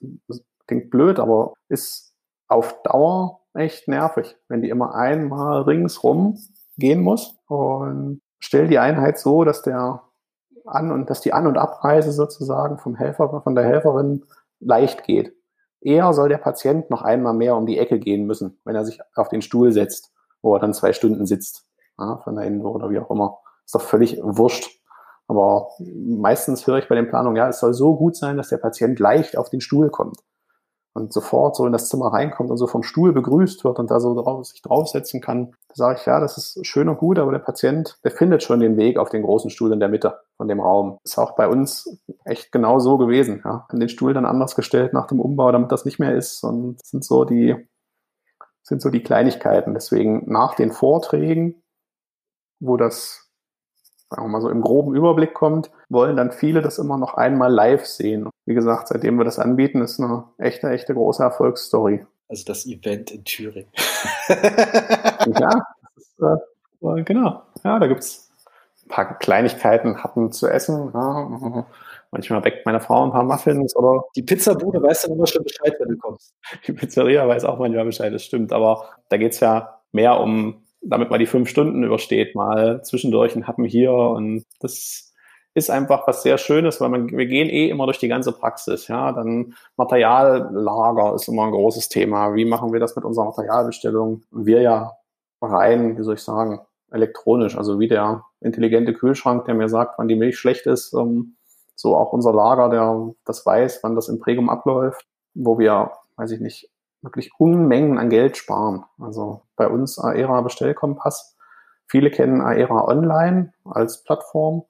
klingt 0.67 0.89
blöd, 0.89 1.19
aber 1.19 1.53
ist 1.69 2.15
auf 2.47 2.81
Dauer 2.83 3.41
echt 3.53 3.87
nervig, 3.87 4.37
wenn 4.47 4.61
die 4.61 4.69
immer 4.69 4.95
einmal 4.95 5.61
ringsrum 5.63 6.37
gehen 6.77 7.01
muss 7.01 7.37
und 7.47 8.21
stell 8.39 8.67
die 8.67 8.79
Einheit 8.79 9.19
so, 9.19 9.43
dass 9.43 9.61
der 9.61 10.03
An- 10.65 10.91
und 10.91 11.09
dass 11.09 11.21
die 11.21 11.33
An- 11.33 11.47
und 11.47 11.57
Abreise 11.57 12.11
sozusagen 12.11 12.77
vom 12.77 12.95
Helfer, 12.95 13.41
von 13.43 13.55
der 13.55 13.65
Helferin 13.65 14.25
leicht 14.59 15.03
geht. 15.03 15.35
Eher 15.81 16.13
soll 16.13 16.29
der 16.29 16.37
Patient 16.37 16.89
noch 16.89 17.01
einmal 17.01 17.33
mehr 17.33 17.55
um 17.55 17.65
die 17.65 17.77
Ecke 17.77 17.99
gehen 17.99 18.25
müssen, 18.27 18.59
wenn 18.65 18.75
er 18.75 18.85
sich 18.85 18.99
auf 19.15 19.29
den 19.29 19.41
Stuhl 19.41 19.71
setzt, 19.71 20.11
wo 20.41 20.55
er 20.55 20.59
dann 20.59 20.73
zwei 20.73 20.93
Stunden 20.93 21.25
sitzt, 21.25 21.65
ja, 21.97 22.17
von 22.23 22.35
der 22.35 22.45
Ende 22.45 22.65
oder 22.65 22.89
wie 22.89 22.99
auch 22.99 23.09
immer. 23.09 23.39
Ist 23.65 23.75
doch 23.75 23.81
völlig 23.81 24.19
wurscht. 24.21 24.79
Aber 25.27 25.69
meistens 25.79 26.67
höre 26.67 26.77
ich 26.77 26.89
bei 26.89 26.95
den 26.95 27.07
Planungen, 27.07 27.37
ja, 27.37 27.47
es 27.47 27.59
soll 27.59 27.73
so 27.73 27.95
gut 27.95 28.15
sein, 28.15 28.37
dass 28.37 28.49
der 28.49 28.57
Patient 28.57 28.99
leicht 28.99 29.37
auf 29.37 29.49
den 29.49 29.61
Stuhl 29.61 29.89
kommt 29.89 30.17
und 30.93 31.13
sofort 31.13 31.55
so 31.55 31.65
in 31.65 31.71
das 31.71 31.87
Zimmer 31.87 32.07
reinkommt 32.07 32.51
und 32.51 32.57
so 32.57 32.67
vom 32.67 32.83
Stuhl 32.83 33.13
begrüßt 33.13 33.63
wird 33.63 33.79
und 33.79 33.89
da 33.89 33.99
so 33.99 34.13
drauf, 34.13 34.45
sich 34.45 34.61
draufsetzen 34.61 35.21
kann. 35.21 35.51
Da 35.69 35.75
sage 35.75 35.99
ich, 35.99 36.05
ja, 36.05 36.19
das 36.19 36.37
ist 36.37 36.65
schön 36.65 36.89
und 36.89 36.97
gut, 36.97 37.17
aber 37.17 37.31
der 37.31 37.39
Patient, 37.39 37.97
der 38.03 38.11
findet 38.11 38.43
schon 38.43 38.59
den 38.59 38.77
Weg 38.77 38.97
auf 38.97 39.09
den 39.09 39.23
großen 39.23 39.49
Stuhl 39.49 39.71
in 39.71 39.79
der 39.79 39.89
Mitte 39.89 40.19
von 40.35 40.49
dem 40.49 40.59
Raum. 40.59 40.99
Ist 41.03 41.17
auch 41.17 41.35
bei 41.35 41.47
uns 41.47 41.97
echt 42.25 42.51
genau 42.51 42.79
so 42.79 42.97
gewesen. 42.97 43.41
Ja. 43.45 43.65
Haben 43.69 43.79
den 43.79 43.89
Stuhl 43.89 44.13
dann 44.13 44.25
anders 44.25 44.55
gestellt 44.55 44.91
nach 44.91 45.07
dem 45.07 45.21
Umbau, 45.21 45.51
damit 45.51 45.71
das 45.71 45.85
nicht 45.85 45.99
mehr 45.99 46.15
ist. 46.15 46.43
Und 46.43 46.81
das 46.81 46.89
sind 46.89 47.05
so 47.05 47.23
die, 47.23 47.55
sind 48.63 48.81
so 48.81 48.89
die 48.89 49.03
Kleinigkeiten. 49.03 49.73
Deswegen 49.73 50.29
nach 50.29 50.55
den 50.55 50.71
Vorträgen, 50.71 51.63
wo 52.59 52.75
das 52.75 53.30
sagen 54.11 54.25
wir 54.25 54.29
mal 54.29 54.41
so 54.41 54.49
im 54.49 54.61
groben 54.61 54.93
Überblick 54.93 55.33
kommt, 55.33 55.71
wollen 55.87 56.17
dann 56.17 56.33
viele 56.33 56.61
das 56.61 56.77
immer 56.77 56.97
noch 56.97 57.13
einmal 57.13 57.51
live 57.51 57.85
sehen. 57.85 58.29
Wie 58.45 58.53
gesagt, 58.53 58.89
seitdem 58.89 59.17
wir 59.17 59.23
das 59.23 59.39
anbieten, 59.39 59.81
ist 59.81 60.01
eine 60.01 60.25
echte, 60.37 60.69
echte 60.69 60.93
große 60.93 61.23
Erfolgsstory. 61.23 62.05
Also 62.27 62.43
das 62.45 62.65
Event 62.65 63.11
in 63.11 63.23
Thüringen. 63.23 63.71
ja, 64.27 65.49
ist, 65.95 66.19
äh, 66.19 67.03
genau. 67.03 67.41
Ja, 67.63 67.79
da 67.79 67.87
gibt's 67.87 68.29
ein 68.85 68.89
paar 68.89 69.17
Kleinigkeiten, 69.17 70.03
Happen 70.03 70.33
zu 70.33 70.47
essen. 70.47 70.91
Ja, 70.93 71.65
manchmal 72.11 72.43
weckt 72.43 72.65
meine 72.65 72.81
Frau 72.81 73.05
ein 73.05 73.11
paar 73.11 73.23
Muffins 73.23 73.75
oder. 73.77 74.03
Die 74.17 74.23
Pizzabude 74.23 74.83
weiß 74.83 75.03
dann 75.03 75.13
immer 75.13 75.27
schon 75.27 75.43
Bescheid, 75.43 75.73
wenn 75.79 75.89
du 75.89 75.97
kommst. 75.97 76.33
Die 76.67 76.73
Pizzeria 76.73 77.25
weiß 77.25 77.45
auch 77.45 77.59
manchmal 77.59 77.85
Bescheid, 77.85 78.13
das 78.13 78.25
stimmt. 78.25 78.51
Aber 78.51 78.89
da 79.07 79.15
geht's 79.15 79.39
ja 79.39 79.79
mehr 79.93 80.19
um 80.19 80.63
damit 80.81 81.09
man 81.09 81.19
die 81.19 81.25
fünf 81.25 81.49
Stunden 81.49 81.83
übersteht, 81.83 82.35
mal 82.35 82.81
zwischendurch 82.83 83.35
ein 83.35 83.47
Happen 83.47 83.65
hier 83.65 83.93
und 83.93 84.45
das 84.59 85.11
ist 85.53 85.69
einfach 85.69 86.07
was 86.07 86.23
sehr 86.23 86.37
Schönes, 86.37 86.79
weil 86.79 86.89
man, 86.89 87.09
wir 87.09 87.25
gehen 87.25 87.49
eh 87.49 87.69
immer 87.69 87.85
durch 87.85 87.99
die 87.99 88.07
ganze 88.07 88.31
Praxis, 88.31 88.87
ja, 88.87 89.11
dann 89.11 89.53
Materiallager 89.75 91.13
ist 91.15 91.27
immer 91.27 91.43
ein 91.43 91.51
großes 91.51 91.89
Thema. 91.89 92.35
Wie 92.35 92.45
machen 92.45 92.71
wir 92.71 92.79
das 92.79 92.95
mit 92.95 93.03
unserer 93.03 93.25
Materialbestellung? 93.25 94.23
Wir 94.31 94.61
ja 94.61 94.91
rein, 95.41 95.97
wie 95.97 96.03
soll 96.03 96.15
ich 96.15 96.21
sagen, 96.21 96.61
elektronisch, 96.91 97.57
also 97.57 97.79
wie 97.79 97.87
der 97.87 98.23
intelligente 98.39 98.93
Kühlschrank, 98.93 99.45
der 99.45 99.55
mir 99.55 99.69
sagt, 99.69 99.97
wann 99.97 100.07
die 100.07 100.15
Milch 100.15 100.37
schlecht 100.37 100.67
ist, 100.67 100.93
ähm, 100.93 101.35
so 101.75 101.95
auch 101.95 102.13
unser 102.13 102.33
Lager, 102.33 102.69
der 102.69 103.13
das 103.25 103.45
weiß, 103.45 103.79
wann 103.83 103.95
das 103.95 104.07
im 104.07 104.19
Prägum 104.19 104.49
abläuft, 104.49 105.05
wo 105.33 105.57
wir, 105.57 105.91
weiß 106.15 106.31
ich 106.31 106.39
nicht, 106.39 106.69
wirklich 107.01 107.31
Unmengen 107.37 107.97
an 107.97 108.09
Geld 108.09 108.37
sparen. 108.37 108.85
Also 108.99 109.41
bei 109.55 109.67
uns 109.67 109.99
Aera 109.99 110.41
Bestellkompass. 110.41 111.35
Viele 111.87 112.11
kennen 112.11 112.41
Aera 112.41 112.87
Online 112.87 113.53
als 113.65 114.03
Plattform. 114.03 114.63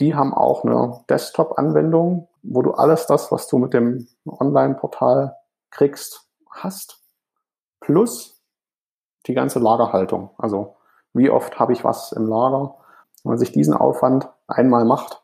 Die 0.00 0.14
haben 0.14 0.32
auch 0.34 0.64
eine 0.64 1.04
Desktop-Anwendung, 1.10 2.28
wo 2.42 2.62
du 2.62 2.72
alles 2.72 3.06
das, 3.06 3.30
was 3.30 3.46
du 3.46 3.58
mit 3.58 3.74
dem 3.74 4.08
Online-Portal 4.26 5.36
kriegst, 5.70 6.28
hast. 6.50 7.02
Plus 7.80 8.40
die 9.26 9.34
ganze 9.34 9.58
Lagerhaltung. 9.58 10.30
Also 10.38 10.76
wie 11.12 11.30
oft 11.30 11.58
habe 11.58 11.72
ich 11.72 11.84
was 11.84 12.12
im 12.12 12.26
Lager? 12.26 12.76
Wenn 13.22 13.30
man 13.30 13.38
sich 13.38 13.52
diesen 13.52 13.74
Aufwand 13.74 14.28
einmal 14.48 14.84
macht, 14.84 15.22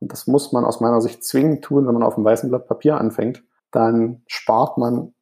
und 0.00 0.12
das 0.12 0.26
muss 0.26 0.52
man 0.52 0.64
aus 0.64 0.80
meiner 0.80 1.00
Sicht 1.00 1.24
zwingend 1.24 1.64
tun, 1.64 1.86
wenn 1.86 1.94
man 1.94 2.02
auf 2.02 2.16
einem 2.16 2.24
weißen 2.24 2.48
Blatt 2.50 2.68
Papier 2.68 2.98
anfängt, 2.98 3.42
dann 3.70 4.22
spart 4.26 4.78
man 4.78 5.14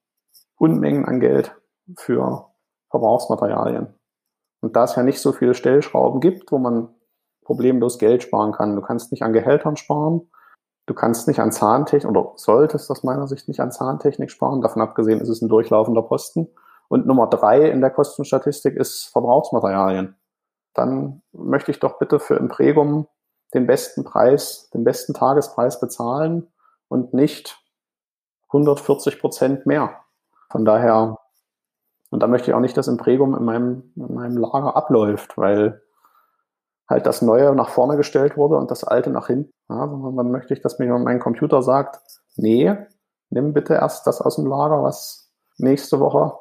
Unmengen 0.58 1.04
an 1.04 1.20
Geld 1.20 1.54
für 1.96 2.50
Verbrauchsmaterialien. 2.90 3.94
Und 4.60 4.76
da 4.76 4.84
es 4.84 4.96
ja 4.96 5.02
nicht 5.02 5.20
so 5.20 5.32
viele 5.32 5.54
Stellschrauben 5.54 6.20
gibt, 6.20 6.50
wo 6.50 6.58
man 6.58 6.88
problemlos 7.44 7.98
Geld 7.98 8.22
sparen 8.22 8.52
kann, 8.52 8.74
du 8.74 8.82
kannst 8.82 9.12
nicht 9.12 9.22
an 9.22 9.32
Gehältern 9.32 9.76
sparen, 9.76 10.28
du 10.86 10.94
kannst 10.94 11.28
nicht 11.28 11.40
an 11.40 11.52
Zahntechnik 11.52 12.10
oder 12.10 12.32
solltest 12.36 12.90
aus 12.90 13.04
meiner 13.04 13.28
Sicht 13.28 13.48
nicht 13.48 13.60
an 13.60 13.70
Zahntechnik 13.70 14.30
sparen, 14.30 14.62
davon 14.62 14.82
abgesehen 14.82 15.20
ist 15.20 15.28
es 15.28 15.42
ein 15.42 15.48
durchlaufender 15.48 16.02
Posten. 16.02 16.48
Und 16.88 17.06
Nummer 17.06 17.28
drei 17.28 17.68
in 17.68 17.80
der 17.80 17.90
Kostenstatistik 17.90 18.76
ist 18.76 19.06
Verbrauchsmaterialien. 19.06 20.16
Dann 20.74 21.22
möchte 21.32 21.70
ich 21.70 21.80
doch 21.80 21.98
bitte 21.98 22.20
für 22.20 22.36
Impregum 22.36 23.08
den 23.54 23.66
besten 23.66 24.04
Preis, 24.04 24.70
den 24.70 24.84
besten 24.84 25.14
Tagespreis 25.14 25.80
bezahlen 25.80 26.48
und 26.88 27.14
nicht 27.14 27.60
140 28.48 29.20
Prozent 29.20 29.66
mehr. 29.66 30.05
Von 30.56 30.64
daher, 30.64 31.18
und 32.08 32.22
da 32.22 32.28
möchte 32.28 32.50
ich 32.50 32.54
auch 32.54 32.60
nicht, 32.60 32.78
dass 32.78 32.88
Impregum 32.88 33.36
in 33.36 33.44
meinem, 33.44 33.92
in 33.94 34.14
meinem 34.14 34.38
Lager 34.38 34.74
abläuft, 34.74 35.36
weil 35.36 35.82
halt 36.88 37.04
das 37.04 37.20
Neue 37.20 37.54
nach 37.54 37.68
vorne 37.68 37.98
gestellt 37.98 38.38
wurde 38.38 38.56
und 38.56 38.70
das 38.70 38.82
Alte 38.82 39.10
nach 39.10 39.26
hinten. 39.26 39.52
Ja, 39.68 39.86
dann 39.86 40.30
möchte 40.30 40.54
ich, 40.54 40.62
dass 40.62 40.78
mir 40.78 40.96
mein 40.96 41.20
Computer 41.20 41.60
sagt, 41.60 42.00
nee, 42.36 42.74
nimm 43.28 43.52
bitte 43.52 43.74
erst 43.74 44.06
das 44.06 44.22
aus 44.22 44.36
dem 44.36 44.46
Lager, 44.46 44.82
was 44.82 45.30
nächste 45.58 46.00
Woche 46.00 46.32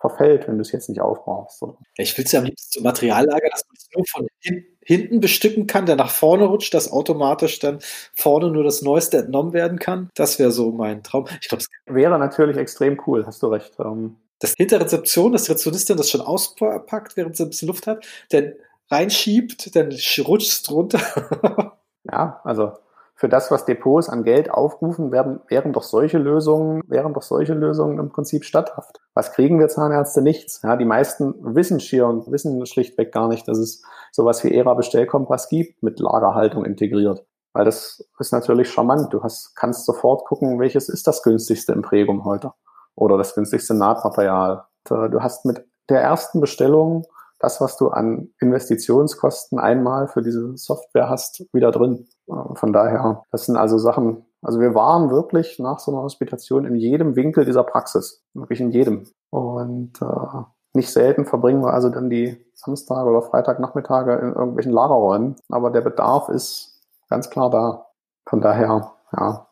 verfällt, 0.00 0.48
wenn 0.48 0.56
du 0.56 0.62
es 0.62 0.72
jetzt 0.72 0.88
nicht 0.88 1.00
aufbrauchst. 1.00 1.62
Ich 1.96 2.18
will 2.18 2.24
es 2.24 2.32
ja 2.32 2.40
am 2.40 2.46
liebsten 2.46 2.72
zum 2.72 2.82
Materiallager, 2.82 3.50
dass 3.52 3.64
man 3.68 3.76
es 3.76 3.88
nur 3.94 4.04
von 4.10 4.26
hin, 4.40 4.64
hinten 4.88 5.20
bestücken 5.20 5.66
kann, 5.66 5.84
der 5.84 5.96
nach 5.96 6.10
vorne 6.10 6.46
rutscht, 6.46 6.72
dass 6.72 6.90
automatisch 6.90 7.58
dann 7.58 7.80
vorne 8.14 8.50
nur 8.50 8.64
das 8.64 8.80
Neueste 8.80 9.18
entnommen 9.18 9.52
werden 9.52 9.78
kann. 9.78 10.08
Das 10.14 10.38
wäre 10.38 10.50
so 10.50 10.72
mein 10.72 11.02
Traum. 11.02 11.26
Ich 11.42 11.48
glaube, 11.48 11.62
es 11.62 11.68
wäre 11.84 12.18
natürlich 12.18 12.56
extrem 12.56 12.98
cool, 13.06 13.26
hast 13.26 13.42
du 13.42 13.48
recht. 13.48 13.74
Ähm, 13.78 14.16
das 14.38 14.54
hinter 14.56 14.80
Rezeption, 14.80 15.32
dass 15.32 15.44
die 15.44 15.52
Rezeptionistin 15.52 15.98
das 15.98 16.08
schon 16.08 16.22
auspackt, 16.22 17.18
während 17.18 17.36
sie 17.36 17.42
ein 17.42 17.50
bisschen 17.50 17.68
Luft 17.68 17.86
hat, 17.86 18.06
dann 18.30 18.54
reinschiebt, 18.90 19.76
dann 19.76 19.94
rutscht 20.26 20.48
es 20.48 20.62
drunter. 20.62 21.76
ja, 22.10 22.40
also 22.44 22.72
für 23.18 23.28
das, 23.28 23.50
was 23.50 23.64
Depots 23.64 24.08
an 24.08 24.22
Geld 24.22 24.48
aufrufen, 24.48 25.10
werden, 25.10 25.40
wären 25.48 25.72
doch 25.72 25.82
solche 25.82 26.18
Lösungen, 26.18 26.82
wären 26.86 27.14
doch 27.14 27.22
solche 27.22 27.52
Lösungen 27.52 27.98
im 27.98 28.10
Prinzip 28.10 28.44
statthaft. 28.44 29.00
Was 29.12 29.32
kriegen 29.32 29.58
wir 29.58 29.66
Zahnärzte? 29.66 30.22
Nichts. 30.22 30.62
Ja, 30.62 30.76
die 30.76 30.84
meisten 30.84 31.34
wissen 31.56 31.80
schier 31.80 32.06
und 32.06 32.30
wissen 32.30 32.64
schlichtweg 32.64 33.10
gar 33.10 33.26
nicht, 33.26 33.48
dass 33.48 33.58
es 33.58 33.82
sowas 34.12 34.44
wie 34.44 34.54
ERA 34.54 34.74
Bestellkompass 34.74 35.48
gibt 35.48 35.82
mit 35.82 35.98
Lagerhaltung 35.98 36.64
integriert. 36.64 37.26
Weil 37.54 37.64
das 37.64 38.08
ist 38.20 38.32
natürlich 38.32 38.70
charmant. 38.70 39.12
Du 39.12 39.20
hast, 39.24 39.56
kannst 39.56 39.84
sofort 39.84 40.24
gucken, 40.24 40.60
welches 40.60 40.88
ist 40.88 41.08
das 41.08 41.24
günstigste 41.24 41.72
im 41.72 41.82
Prägum 41.82 42.24
heute 42.24 42.52
oder 42.94 43.18
das 43.18 43.34
günstigste 43.34 43.74
Nahtmaterial. 43.74 44.64
Du 44.84 45.20
hast 45.20 45.44
mit 45.44 45.66
der 45.88 46.02
ersten 46.02 46.40
Bestellung 46.40 47.04
das, 47.40 47.60
was 47.60 47.76
du 47.76 47.88
an 47.88 48.30
Investitionskosten 48.38 49.58
einmal 49.58 50.06
für 50.06 50.22
diese 50.22 50.56
Software 50.56 51.08
hast, 51.08 51.44
wieder 51.52 51.72
drin. 51.72 52.06
Äh, 52.28 52.54
von 52.54 52.72
daher, 52.72 53.24
das 53.30 53.46
sind 53.46 53.56
also 53.56 53.78
Sachen, 53.78 54.24
also 54.42 54.60
wir 54.60 54.74
waren 54.74 55.10
wirklich 55.10 55.58
nach 55.58 55.78
so 55.78 55.92
einer 55.92 56.02
Hospitation 56.02 56.64
in 56.64 56.76
jedem 56.76 57.16
Winkel 57.16 57.44
dieser 57.44 57.64
Praxis, 57.64 58.24
wirklich 58.34 58.60
in 58.60 58.70
jedem. 58.70 59.04
Und 59.30 60.00
äh, 60.00 60.42
nicht 60.74 60.90
selten 60.90 61.24
verbringen 61.24 61.62
wir 61.62 61.72
also 61.72 61.88
dann 61.88 62.10
die 62.10 62.44
Samstage 62.54 63.08
oder 63.08 63.22
Freitagnachmittage 63.22 64.14
in 64.14 64.32
irgendwelchen 64.34 64.72
Lagerräumen, 64.72 65.36
aber 65.48 65.70
der 65.70 65.80
Bedarf 65.80 66.28
ist 66.28 66.80
ganz 67.08 67.30
klar 67.30 67.50
da. 67.50 67.86
Von 68.28 68.40
daher, 68.40 68.92
ja, 69.16 69.46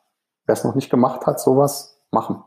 wer 0.45 0.53
es 0.53 0.65
noch 0.65 0.75
nicht 0.75 0.91
gemacht 0.91 1.27
hat, 1.27 1.41
sowas 1.41 1.99
machen. 2.11 2.43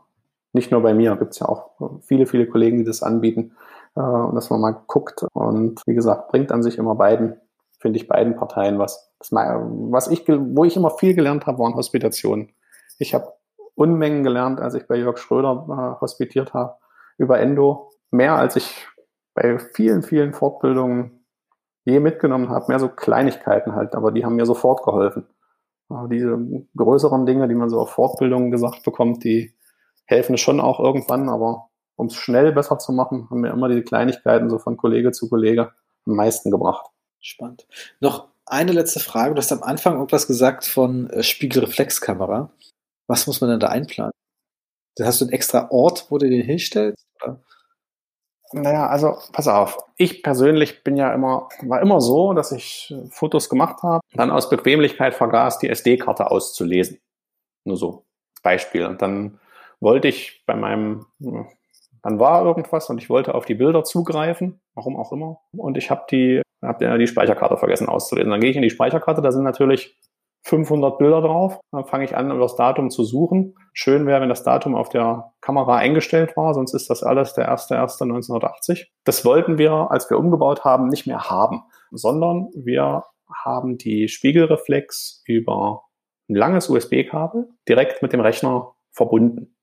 Nicht 0.52 0.70
nur 0.70 0.80
bei 0.80 0.94
mir, 0.94 1.16
gibt 1.16 1.32
es 1.32 1.40
ja 1.40 1.48
auch 1.48 1.70
viele, 2.02 2.26
viele 2.26 2.48
Kollegen, 2.48 2.78
die 2.78 2.84
das 2.84 3.02
anbieten 3.02 3.52
äh, 3.96 4.34
dass 4.34 4.50
man 4.50 4.60
mal 4.60 4.76
guckt. 4.86 5.24
Und 5.32 5.82
wie 5.86 5.94
gesagt, 5.94 6.28
bringt 6.28 6.52
an 6.52 6.62
sich 6.62 6.78
immer 6.78 6.94
beiden, 6.94 7.40
finde 7.80 7.98
ich, 7.98 8.06
beiden 8.06 8.36
Parteien 8.36 8.78
was. 8.78 9.12
Das, 9.18 9.32
was 9.32 10.08
ich, 10.08 10.26
wo 10.28 10.64
ich 10.64 10.76
immer 10.76 10.90
viel 10.90 11.14
gelernt 11.14 11.46
habe, 11.46 11.58
waren 11.58 11.74
Hospitationen. 11.74 12.52
Ich 12.98 13.14
habe 13.14 13.32
Unmengen 13.74 14.22
gelernt, 14.22 14.60
als 14.60 14.74
ich 14.74 14.86
bei 14.86 14.96
Jörg 14.96 15.18
Schröder 15.18 15.66
äh, 15.68 16.00
hospitiert 16.00 16.52
habe, 16.52 16.76
über 17.18 17.40
Endo. 17.40 17.90
Mehr 18.10 18.34
als 18.36 18.56
ich 18.56 18.86
bei 19.34 19.58
vielen, 19.58 20.02
vielen 20.02 20.34
Fortbildungen 20.34 21.24
je 21.84 22.00
mitgenommen 22.00 22.50
habe. 22.50 22.66
Mehr 22.68 22.78
so 22.78 22.88
Kleinigkeiten 22.88 23.74
halt, 23.74 23.94
aber 23.94 24.12
die 24.12 24.24
haben 24.24 24.36
mir 24.36 24.46
sofort 24.46 24.84
geholfen. 24.84 25.26
Aber 25.88 26.08
diese 26.08 26.38
größeren 26.76 27.26
Dinge, 27.26 27.48
die 27.48 27.54
man 27.54 27.70
so 27.70 27.80
auf 27.80 27.90
Fortbildungen 27.90 28.50
gesagt 28.50 28.82
bekommt, 28.84 29.24
die 29.24 29.54
helfen 30.04 30.36
schon 30.36 30.60
auch 30.60 30.78
irgendwann, 30.78 31.28
aber 31.28 31.70
um 31.96 32.06
es 32.06 32.14
schnell 32.14 32.52
besser 32.52 32.78
zu 32.78 32.92
machen, 32.92 33.28
haben 33.30 33.40
mir 33.40 33.50
immer 33.50 33.68
diese 33.68 33.82
Kleinigkeiten 33.82 34.50
so 34.50 34.58
von 34.58 34.76
Kollege 34.76 35.12
zu 35.12 35.28
Kollege 35.28 35.72
am 36.06 36.16
meisten 36.16 36.50
gebracht. 36.50 36.86
Spannend. 37.20 37.66
Noch 38.00 38.28
eine 38.46 38.72
letzte 38.72 39.00
Frage. 39.00 39.34
Du 39.34 39.38
hast 39.38 39.52
am 39.52 39.62
Anfang 39.62 39.94
irgendwas 39.94 40.26
gesagt 40.26 40.66
von 40.66 41.10
äh, 41.10 41.22
Spiegelreflexkamera. 41.22 42.50
Was 43.06 43.26
muss 43.26 43.40
man 43.40 43.50
denn 43.50 43.60
da 43.60 43.68
einplanen? 43.68 44.12
Hast 45.00 45.20
du 45.20 45.24
einen 45.24 45.32
extra 45.32 45.70
Ort, 45.70 46.06
wo 46.10 46.18
du 46.18 46.28
den 46.28 46.42
hinstellst? 46.42 47.06
Oder? 47.22 47.40
Naja, 48.52 48.88
also 48.88 49.16
pass 49.32 49.48
auf. 49.48 49.78
Ich 49.96 50.22
persönlich 50.22 50.82
bin 50.82 50.96
ja 50.96 51.14
immer, 51.14 51.48
war 51.62 51.80
immer 51.80 52.00
so, 52.00 52.32
dass 52.32 52.52
ich 52.52 52.90
äh, 52.90 53.08
Fotos 53.10 53.48
gemacht 53.48 53.82
habe, 53.82 54.00
dann 54.14 54.30
aus 54.30 54.50
Bequemlichkeit 54.50 55.14
vergaß, 55.14 55.58
die 55.58 55.68
SD-Karte 55.68 56.30
auszulesen. 56.30 57.00
Nur 57.64 57.76
so. 57.76 58.04
Beispiel. 58.42 58.86
Und 58.86 59.02
dann 59.02 59.38
wollte 59.80 60.08
ich 60.08 60.42
bei 60.46 60.54
meinem 60.54 61.06
dann 62.02 62.18
war 62.18 62.44
irgendwas 62.44 62.88
und 62.88 62.98
ich 62.98 63.10
wollte 63.10 63.34
auf 63.34 63.44
die 63.44 63.54
Bilder 63.54 63.84
zugreifen, 63.84 64.60
warum 64.74 64.96
auch 64.96 65.12
immer. 65.12 65.40
Und 65.52 65.76
ich 65.76 65.90
habe 65.90 66.06
die, 66.10 66.42
hab 66.62 66.78
die 66.78 67.06
Speicherkarte 67.06 67.56
vergessen 67.56 67.88
auszulesen. 67.88 68.30
Dann 68.30 68.40
gehe 68.40 68.50
ich 68.50 68.56
in 68.56 68.62
die 68.62 68.70
Speicherkarte, 68.70 69.22
da 69.22 69.32
sind 69.32 69.44
natürlich 69.44 69.98
500 70.42 70.98
Bilder 70.98 71.20
drauf. 71.20 71.60
Dann 71.70 71.84
fange 71.84 72.04
ich 72.04 72.16
an, 72.16 72.30
über 72.30 72.40
das 72.40 72.56
Datum 72.56 72.90
zu 72.90 73.04
suchen. 73.04 73.54
Schön 73.72 74.06
wäre, 74.06 74.20
wenn 74.20 74.28
das 74.28 74.42
Datum 74.42 74.74
auf 74.74 74.88
der 74.88 75.32
Kamera 75.40 75.76
eingestellt 75.76 76.36
war, 76.36 76.54
sonst 76.54 76.74
ist 76.74 76.88
das 76.90 77.02
alles 77.02 77.34
der 77.34 77.52
1.1.1980. 77.52 78.86
Das 79.04 79.24
wollten 79.24 79.58
wir, 79.58 79.90
als 79.90 80.08
wir 80.10 80.18
umgebaut 80.18 80.64
haben, 80.64 80.88
nicht 80.88 81.06
mehr 81.06 81.30
haben, 81.30 81.62
sondern 81.90 82.48
wir 82.54 83.04
haben 83.44 83.78
die 83.78 84.08
Spiegelreflex 84.08 85.22
über 85.26 85.84
ein 86.28 86.34
langes 86.34 86.68
USB-Kabel 86.68 87.48
direkt 87.68 88.02
mit 88.02 88.12
dem 88.12 88.20
Rechner 88.20 88.74
verbunden. 88.92 89.56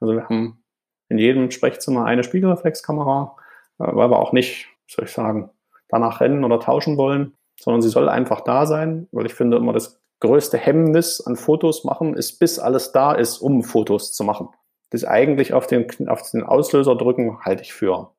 Also 0.00 0.14
wir 0.14 0.24
haben 0.24 0.64
in 1.08 1.18
jedem 1.18 1.50
Sprechzimmer 1.50 2.04
eine 2.04 2.22
Spiegelreflexkamera, 2.22 3.36
äh, 3.78 3.84
weil 3.94 4.10
wir 4.10 4.18
auch 4.18 4.32
nicht, 4.32 4.68
soll 4.86 5.04
ich 5.04 5.12
sagen, 5.12 5.50
danach 5.90 6.20
rennen 6.20 6.44
oder 6.44 6.60
tauschen 6.60 6.96
wollen, 6.96 7.34
sondern 7.58 7.82
sie 7.82 7.88
soll 7.88 8.08
einfach 8.08 8.40
da 8.40 8.66
sein, 8.66 9.08
weil 9.12 9.26
ich 9.26 9.34
finde 9.34 9.56
immer 9.56 9.72
das 9.72 10.00
größte 10.20 10.58
Hemmnis 10.58 11.20
an 11.20 11.36
Fotos 11.36 11.84
machen 11.84 12.14
ist, 12.14 12.38
bis 12.38 12.58
alles 12.58 12.92
da 12.92 13.12
ist, 13.12 13.38
um 13.38 13.62
Fotos 13.62 14.12
zu 14.12 14.24
machen. 14.24 14.48
Das 14.90 15.04
eigentlich 15.04 15.52
auf 15.52 15.66
den, 15.66 16.08
auf 16.08 16.30
den 16.30 16.42
Auslöser 16.42 16.96
drücken, 16.96 17.38
halte 17.44 17.62
ich 17.62 17.72
für 17.72 18.12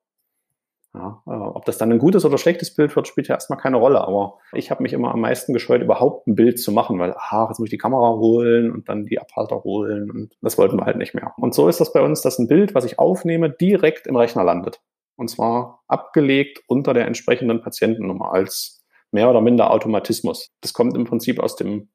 ja, 0.94 1.22
äh, 1.26 1.30
ob 1.30 1.64
das 1.64 1.78
dann 1.78 1.90
ein 1.90 1.98
gutes 1.98 2.24
oder 2.26 2.36
schlechtes 2.36 2.74
Bild 2.74 2.94
wird, 2.94 3.08
spielt 3.08 3.28
ja 3.28 3.34
erstmal 3.34 3.58
keine 3.58 3.78
Rolle. 3.78 4.02
Aber 4.02 4.38
ich 4.52 4.70
habe 4.70 4.82
mich 4.82 4.92
immer 4.92 5.12
am 5.12 5.20
meisten 5.20 5.54
gescheut, 5.54 5.80
überhaupt 5.80 6.26
ein 6.26 6.34
Bild 6.34 6.60
zu 6.60 6.70
machen, 6.70 6.98
weil, 6.98 7.14
ah, 7.16 7.46
jetzt 7.48 7.58
muss 7.58 7.66
ich 7.66 7.70
die 7.70 7.78
Kamera 7.78 8.16
holen 8.16 8.70
und 8.70 8.88
dann 8.88 9.06
die 9.06 9.18
Abhalter 9.18 9.64
holen 9.64 10.10
und 10.10 10.36
das 10.42 10.58
wollten 10.58 10.76
wir 10.76 10.84
halt 10.84 10.98
nicht 10.98 11.14
mehr. 11.14 11.32
Und 11.38 11.54
so 11.54 11.68
ist 11.68 11.80
das 11.80 11.92
bei 11.92 12.02
uns, 12.02 12.20
dass 12.20 12.38
ein 12.38 12.48
Bild, 12.48 12.74
was 12.74 12.84
ich 12.84 12.98
aufnehme, 12.98 13.48
direkt 13.48 14.06
im 14.06 14.16
Rechner 14.16 14.44
landet. 14.44 14.80
Und 15.22 15.28
zwar 15.28 15.84
abgelegt 15.86 16.64
unter 16.66 16.94
der 16.94 17.06
entsprechenden 17.06 17.62
Patientennummer 17.62 18.32
als 18.32 18.84
mehr 19.12 19.30
oder 19.30 19.40
minder 19.40 19.70
Automatismus. 19.70 20.50
Das 20.62 20.72
kommt 20.72 20.96
im 20.96 21.04
Prinzip 21.04 21.38
aus 21.38 21.54
dem 21.54 21.90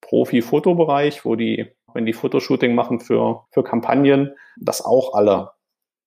Profi-Fotobereich, 0.00 1.26
wo 1.26 1.36
die, 1.36 1.76
wenn 1.92 2.06
die 2.06 2.14
Fotoshooting 2.14 2.74
machen 2.74 2.98
für, 2.98 3.44
für 3.50 3.62
Kampagnen, 3.62 4.34
das 4.58 4.82
auch 4.82 5.12
alle 5.12 5.50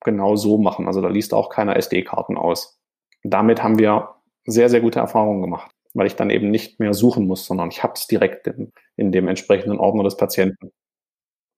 genau 0.04 0.36
so 0.36 0.58
machen. 0.58 0.88
Also 0.88 1.00
da 1.00 1.10
liest 1.10 1.36
auch 1.36 1.50
keiner 1.50 1.76
SD-Karten 1.76 2.38
aus. 2.38 2.80
Damit 3.22 3.62
haben 3.62 3.78
wir 3.78 4.16
sehr, 4.48 4.72
sehr 4.72 4.82
gute 4.82 4.98
Erfahrungen 4.98 5.44
gemacht, 5.44 5.70
weil 5.94 6.08
ich 6.08 6.16
dann 6.16 6.32
eben 6.32 6.50
nicht 6.50 6.80
mehr 6.80 6.96
suchen 6.96 7.28
muss, 7.28 7.46
sondern 7.46 7.70
ich 7.70 7.84
habe 7.84 7.94
es 7.94 8.08
direkt 8.08 8.48
in, 8.48 8.72
in 8.96 9.12
dem 9.12 9.28
entsprechenden 9.28 9.78
Ordner 9.78 10.06
des 10.06 10.18
Patienten. 10.18 10.72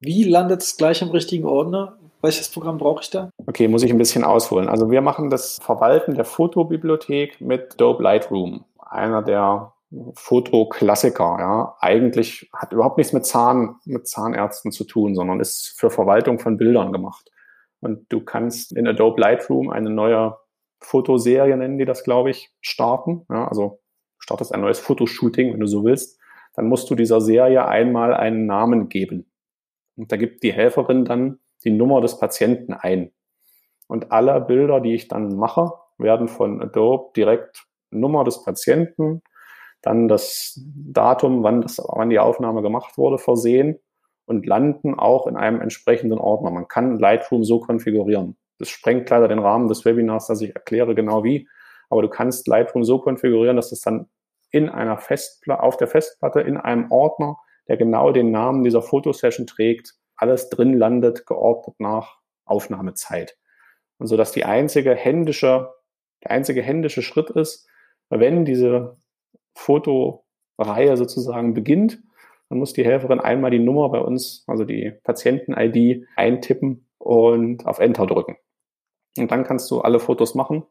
Wie 0.01 0.25
landet 0.25 0.61
es 0.61 0.75
gleich 0.75 1.01
im 1.01 1.07
richtigen 1.07 1.45
Ordner? 1.45 1.97
Welches 2.25 2.49
Programm 2.49 2.79
brauche 2.79 3.03
ich 3.03 3.11
da? 3.11 3.29
Okay, 3.45 3.67
muss 3.67 3.83
ich 3.83 3.91
ein 3.91 3.99
bisschen 3.99 4.23
ausholen. 4.23 4.67
Also 4.67 4.89
wir 4.89 5.01
machen 5.01 5.29
das 5.29 5.59
Verwalten 5.61 6.15
der 6.15 6.25
Fotobibliothek 6.25 7.39
mit 7.39 7.79
Dope 7.79 8.01
Lightroom, 8.01 8.65
einer 8.79 9.21
der 9.21 9.73
Fotoklassiker. 10.15 11.37
Ja, 11.39 11.77
eigentlich 11.81 12.49
hat 12.51 12.73
überhaupt 12.73 12.97
nichts 12.97 13.13
mit 13.13 13.27
Zahn, 13.27 13.75
mit 13.85 14.07
Zahnärzten 14.07 14.71
zu 14.71 14.85
tun, 14.85 15.13
sondern 15.13 15.39
ist 15.39 15.75
für 15.77 15.91
Verwaltung 15.91 16.39
von 16.39 16.57
Bildern 16.57 16.91
gemacht. 16.91 17.29
Und 17.79 18.11
du 18.11 18.21
kannst 18.21 18.75
in 18.75 18.87
Adobe 18.87 19.21
Lightroom 19.21 19.69
eine 19.69 19.91
neue 19.91 20.35
Fotoserie, 20.79 21.55
nennen 21.55 21.77
die 21.77 21.85
das, 21.85 22.03
glaube 22.03 22.31
ich, 22.31 22.49
starten. 22.59 23.27
Ja, 23.29 23.47
also 23.47 23.81
startest 24.17 24.51
ein 24.51 24.61
neues 24.61 24.79
Fotoshooting, 24.79 25.53
wenn 25.53 25.59
du 25.59 25.67
so 25.67 25.85
willst. 25.85 26.19
Dann 26.55 26.67
musst 26.69 26.89
du 26.89 26.95
dieser 26.95 27.21
Serie 27.21 27.67
einmal 27.67 28.15
einen 28.15 28.47
Namen 28.47 28.89
geben. 28.89 29.31
Und 29.95 30.11
da 30.11 30.17
gibt 30.17 30.41
die 30.41 30.53
Helferin 30.53 31.05
dann 31.05 31.37
die 31.65 31.71
Nummer 31.71 32.01
des 32.01 32.19
Patienten 32.19 32.73
ein. 32.73 33.11
Und 33.87 34.11
alle 34.11 34.39
Bilder, 34.41 34.79
die 34.79 34.95
ich 34.95 35.07
dann 35.07 35.35
mache, 35.35 35.71
werden 35.97 36.27
von 36.27 36.61
Adobe 36.61 37.11
direkt 37.15 37.65
Nummer 37.91 38.23
des 38.23 38.43
Patienten, 38.43 39.21
dann 39.81 40.07
das 40.07 40.59
Datum, 40.75 41.43
wann, 41.43 41.61
das, 41.61 41.79
wann 41.87 42.09
die 42.09 42.19
Aufnahme 42.19 42.61
gemacht 42.61 42.97
wurde, 42.97 43.17
versehen 43.17 43.79
und 44.25 44.45
landen 44.45 44.95
auch 44.97 45.27
in 45.27 45.37
einem 45.37 45.61
entsprechenden 45.61 46.17
Ordner. 46.17 46.49
Man 46.49 46.67
kann 46.67 46.97
Lightroom 46.97 47.43
so 47.43 47.59
konfigurieren. 47.59 48.37
Das 48.57 48.69
sprengt 48.69 49.09
leider 49.09 49.27
den 49.27 49.39
Rahmen 49.39 49.67
des 49.67 49.85
Webinars, 49.85 50.27
dass 50.27 50.41
ich 50.41 50.55
erkläre 50.55 50.95
genau 50.95 51.23
wie. 51.23 51.47
Aber 51.89 52.01
du 52.01 52.09
kannst 52.09 52.47
Lightroom 52.47 52.83
so 52.83 52.99
konfigurieren, 52.99 53.55
dass 53.55 53.71
es 53.71 53.81
dann 53.81 54.07
in 54.49 54.69
einer 54.69 54.97
Festplatte, 54.97 55.61
auf 55.61 55.77
der 55.77 55.87
Festplatte 55.87 56.41
in 56.41 56.57
einem 56.57 56.91
Ordner, 56.91 57.37
der 57.67 57.77
genau 57.77 58.11
den 58.11 58.31
Namen 58.31 58.63
dieser 58.63 58.81
Fotosession 58.81 59.45
trägt, 59.45 59.93
alles 60.17 60.49
drin 60.49 60.73
landet, 60.73 61.25
geordnet 61.25 61.79
nach 61.79 62.19
Aufnahmezeit. 62.45 63.37
Und 63.97 64.07
so 64.07 64.17
dass 64.17 64.31
die 64.31 64.45
einzige 64.45 64.93
händische, 64.93 65.73
der 66.23 66.31
einzige 66.31 66.61
händische 66.61 67.01
Schritt 67.01 67.29
ist, 67.29 67.67
wenn 68.09 68.45
diese 68.45 68.97
Fotoreihe 69.55 70.97
sozusagen 70.97 71.53
beginnt, 71.53 71.99
dann 72.49 72.59
muss 72.59 72.73
die 72.73 72.85
Helferin 72.85 73.19
einmal 73.19 73.51
die 73.51 73.59
Nummer 73.59 73.89
bei 73.89 73.99
uns, 73.99 74.43
also 74.47 74.65
die 74.65 74.91
Patienten-ID, 75.03 76.07
eintippen 76.15 76.87
und 76.97 77.65
auf 77.65 77.79
Enter 77.79 78.05
drücken. 78.05 78.37
Und 79.17 79.31
dann 79.31 79.43
kannst 79.43 79.71
du 79.71 79.81
alle 79.81 79.99
Fotos 79.99 80.35
machen. 80.35 80.63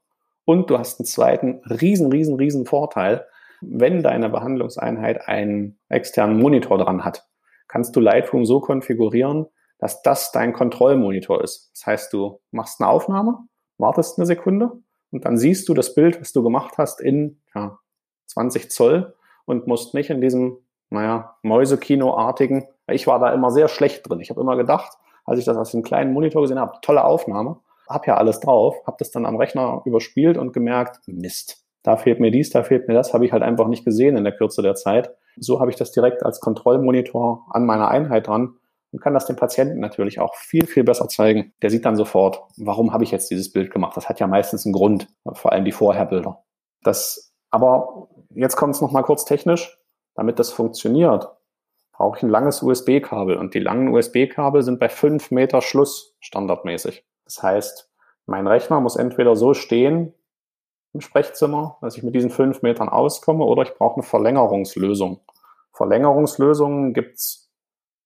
Und 0.45 0.71
du 0.71 0.79
hast 0.79 1.01
einen 1.01 1.07
zweiten 1.07 1.63
riesen, 1.65 2.11
riesen, 2.13 2.37
riesen 2.37 2.67
Vorteil. 2.67 3.27
Wenn 3.61 4.03
deine 4.03 4.29
Behandlungseinheit 4.29 5.27
einen 5.27 5.79
externen 5.89 6.39
Monitor 6.39 6.79
dran 6.79 7.05
hat, 7.05 7.27
kannst 7.75 7.97
du 7.97 8.01
Lightroom 8.01 8.45
so 8.45 8.61
konfigurieren, 8.61 9.47
dass 9.81 10.01
das 10.03 10.31
dein 10.31 10.53
Kontrollmonitor 10.53 11.43
ist. 11.43 11.73
Das 11.75 11.87
heißt, 11.87 12.13
du 12.13 12.41
machst 12.53 12.81
eine 12.81 12.89
Aufnahme, 12.89 13.49
wartest 13.79 14.17
eine 14.17 14.27
Sekunde 14.27 14.71
und 15.11 15.25
dann 15.25 15.37
siehst 15.37 15.69
du 15.69 15.75
das 15.75 15.93
Bild, 15.93 16.21
was 16.21 16.33
du 16.33 16.45
gemacht 16.45 16.79
hast, 16.79 17.01
in 17.01 17.41
ja, 17.53 17.81
20 18.27 18.71
Zoll 18.71 19.17
und 19.45 19.67
musst 19.67 19.93
nicht 19.93 20.09
in 20.09 20.21
diesem, 20.21 20.59
naja, 20.89 21.37
Mäusekino-artigen, 21.43 22.65
ich 22.87 23.09
war 23.09 23.19
da 23.19 23.35
immer 23.35 23.51
sehr 23.51 23.67
schlecht 23.67 24.09
drin. 24.09 24.21
Ich 24.21 24.31
habe 24.31 24.41
immer 24.41 24.57
gedacht, 24.57 24.97
als 25.25 25.41
ich 25.41 25.45
das 25.45 25.57
aus 25.57 25.73
dem 25.73 25.83
kleinen 25.83 26.13
Monitor 26.13 26.43
gesehen 26.43 26.61
habe, 26.61 26.79
tolle 26.81 27.03
Aufnahme, 27.03 27.59
habe 27.89 28.07
ja 28.07 28.19
alles 28.19 28.39
drauf, 28.39 28.77
habe 28.87 28.99
das 29.01 29.11
dann 29.11 29.27
am 29.27 29.35
Rechner 29.35 29.83
überspielt 29.85 30.39
und 30.39 30.53
gemerkt, 30.53 31.01
Mist, 31.09 31.65
da 31.83 31.97
fehlt 31.97 32.21
mir 32.21 32.31
dies, 32.31 32.51
da 32.51 32.63
fehlt 32.63 32.87
mir 32.87 32.95
das, 32.95 33.13
habe 33.13 33.27
ich 33.27 33.33
halt 33.33 33.43
einfach 33.43 33.67
nicht 33.67 33.85
gesehen 33.85 34.17
in 34.17 34.23
der 34.23 34.37
Kürze 34.37 34.63
der 34.63 34.77
Zeit. 34.77 35.13
So 35.39 35.61
habe 35.61 35.71
ich 35.71 35.77
das 35.77 35.93
direkt 35.93 36.25
als 36.25 36.41
Kontrollmonitor 36.41 37.47
an 37.51 37.67
meiner 37.67 37.89
Einheit 37.89 38.27
dran 38.27 38.57
und 38.93 39.01
kann 39.01 39.15
das 39.15 39.27
dem 39.27 39.37
Patienten 39.37 39.81
natürlich 39.81 40.21
auch 40.21 40.35
viel, 40.37 40.67
viel 40.67 40.85
besser 40.85 41.09
zeigen. 41.09 41.53
Der 41.63 41.71
sieht 41.71 41.85
dann 41.85 41.97
sofort, 41.97 42.43
warum 42.57 42.93
habe 42.93 43.05
ich 43.05 43.11
jetzt 43.11 43.31
dieses 43.31 43.53
Bild 43.53 43.73
gemacht? 43.73 43.97
Das 43.97 44.09
hat 44.09 44.21
ja 44.21 44.27
meistens 44.27 44.65
einen 44.65 44.73
Grund, 44.73 45.09
vor 45.33 45.53
allem 45.53 45.65
die 45.65 45.73
Vorherbilder. 45.73 46.45
Das, 46.83 47.35
aber 47.51 48.09
jetzt 48.31 48.57
kommt 48.57 48.75
es 48.75 48.81
nochmal 48.81 49.03
kurz 49.03 49.25
technisch. 49.25 49.79
Damit 50.15 50.39
das 50.39 50.53
funktioniert, 50.53 51.29
brauche 51.93 52.19
ich 52.19 52.23
ein 52.23 52.29
langes 52.29 52.63
USB-Kabel 52.63 53.37
und 53.37 53.55
die 53.55 53.59
langen 53.59 53.89
USB-Kabel 53.89 54.63
sind 54.63 54.79
bei 54.79 54.89
fünf 54.89 55.33
Meter 55.33 55.61
Schluss 55.61 56.15
standardmäßig. 56.21 57.05
Das 57.25 57.43
heißt, 57.43 57.91
mein 58.27 58.47
Rechner 58.47 58.81
muss 58.81 58.97
entweder 58.97 59.35
so 59.35 59.55
stehen 59.55 60.15
im 60.95 61.01
Sprechzimmer, 61.01 61.77
dass 61.81 61.97
ich 61.97 62.03
mit 62.03 62.15
diesen 62.15 62.31
fünf 62.31 62.63
Metern 62.63 62.89
auskomme, 62.89 63.45
oder 63.45 63.63
ich 63.63 63.75
brauche 63.75 63.97
eine 63.97 64.05
Verlängerungslösung. 64.05 65.21
Verlängerungslösungen 65.73 66.95
gibt's 66.95 67.51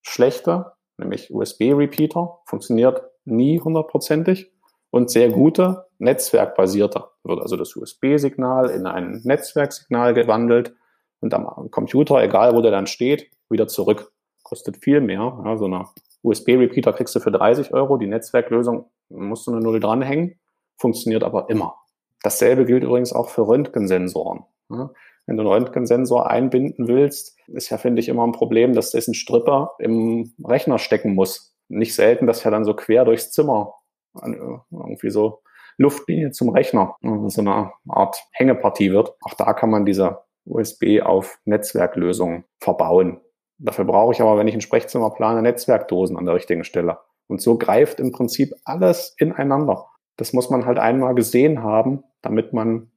schlechte, 0.02 0.72
nämlich 0.96 1.32
USB-Repeater, 1.32 2.40
funktioniert 2.46 3.02
nie 3.26 3.60
hundertprozentig 3.60 4.50
und 4.90 5.10
sehr 5.10 5.30
gute 5.30 5.86
netzwerkbasierte. 5.98 7.04
Wird 7.24 7.40
also 7.40 7.56
das 7.56 7.76
USB-Signal 7.76 8.70
in 8.70 8.86
ein 8.86 9.20
Netzwerksignal 9.22 10.14
gewandelt 10.14 10.74
und 11.20 11.34
am 11.34 11.70
Computer, 11.70 12.22
egal 12.22 12.54
wo 12.54 12.62
der 12.62 12.70
dann 12.70 12.86
steht, 12.86 13.30
wieder 13.50 13.68
zurück. 13.68 14.12
Kostet 14.42 14.78
viel 14.78 15.02
mehr. 15.02 15.42
Ja, 15.44 15.56
so 15.58 15.66
eine 15.66 15.88
USB-Repeater 16.22 16.94
kriegst 16.94 17.14
du 17.14 17.20
für 17.20 17.32
30 17.32 17.74
Euro. 17.74 17.98
Die 17.98 18.06
Netzwerklösung 18.06 18.86
musst 19.10 19.46
du 19.46 19.50
eine 19.50 19.60
Null 19.60 19.78
dranhängen, 19.78 20.38
funktioniert 20.78 21.22
aber 21.22 21.50
immer. 21.50 21.76
Dasselbe 22.22 22.64
gilt 22.64 22.84
übrigens 22.84 23.12
auch 23.12 23.28
für 23.28 23.46
Röntgensensoren. 23.46 24.44
Ja, 24.70 24.90
wenn 25.26 25.36
du 25.36 25.42
einen 25.42 25.52
Röntgensensor 25.52 26.30
einbinden 26.30 26.88
willst, 26.88 27.36
ist 27.48 27.68
ja, 27.68 27.76
finde 27.76 28.00
ich, 28.00 28.08
immer 28.08 28.26
ein 28.26 28.32
Problem, 28.32 28.72
dass 28.72 28.92
dessen 28.92 29.12
Stripper 29.12 29.74
im 29.78 30.34
Rechner 30.42 30.78
stecken 30.78 31.14
muss. 31.14 31.54
Nicht 31.68 31.94
selten, 31.94 32.26
dass 32.26 32.44
ja 32.44 32.50
dann 32.50 32.64
so 32.64 32.74
quer 32.74 33.04
durchs 33.04 33.30
Zimmer 33.30 33.74
irgendwie 34.22 35.10
so 35.10 35.42
Luftlinie 35.76 36.30
zum 36.30 36.48
Rechner, 36.48 36.96
so 37.26 37.40
eine 37.40 37.72
Art 37.88 38.24
Hängepartie 38.32 38.90
wird. 38.90 39.12
Auch 39.20 39.34
da 39.34 39.52
kann 39.52 39.70
man 39.70 39.84
diese 39.84 40.18
USB 40.46 41.02
auf 41.02 41.38
Netzwerklösungen 41.44 42.44
verbauen. 42.58 43.20
Dafür 43.58 43.84
brauche 43.84 44.12
ich 44.12 44.22
aber, 44.22 44.38
wenn 44.38 44.48
ich 44.48 44.54
ein 44.54 44.60
Sprechzimmer 44.60 45.10
plane, 45.10 45.42
Netzwerkdosen 45.42 46.16
an 46.16 46.24
der 46.24 46.34
richtigen 46.34 46.64
Stelle. 46.64 46.98
Und 47.26 47.42
so 47.42 47.58
greift 47.58 48.00
im 48.00 48.12
Prinzip 48.12 48.54
alles 48.64 49.14
ineinander. 49.18 49.86
Das 50.16 50.32
muss 50.32 50.48
man 50.48 50.64
halt 50.64 50.78
einmal 50.78 51.14
gesehen 51.14 51.62
haben, 51.62 52.02
damit 52.22 52.52
man 52.52 52.90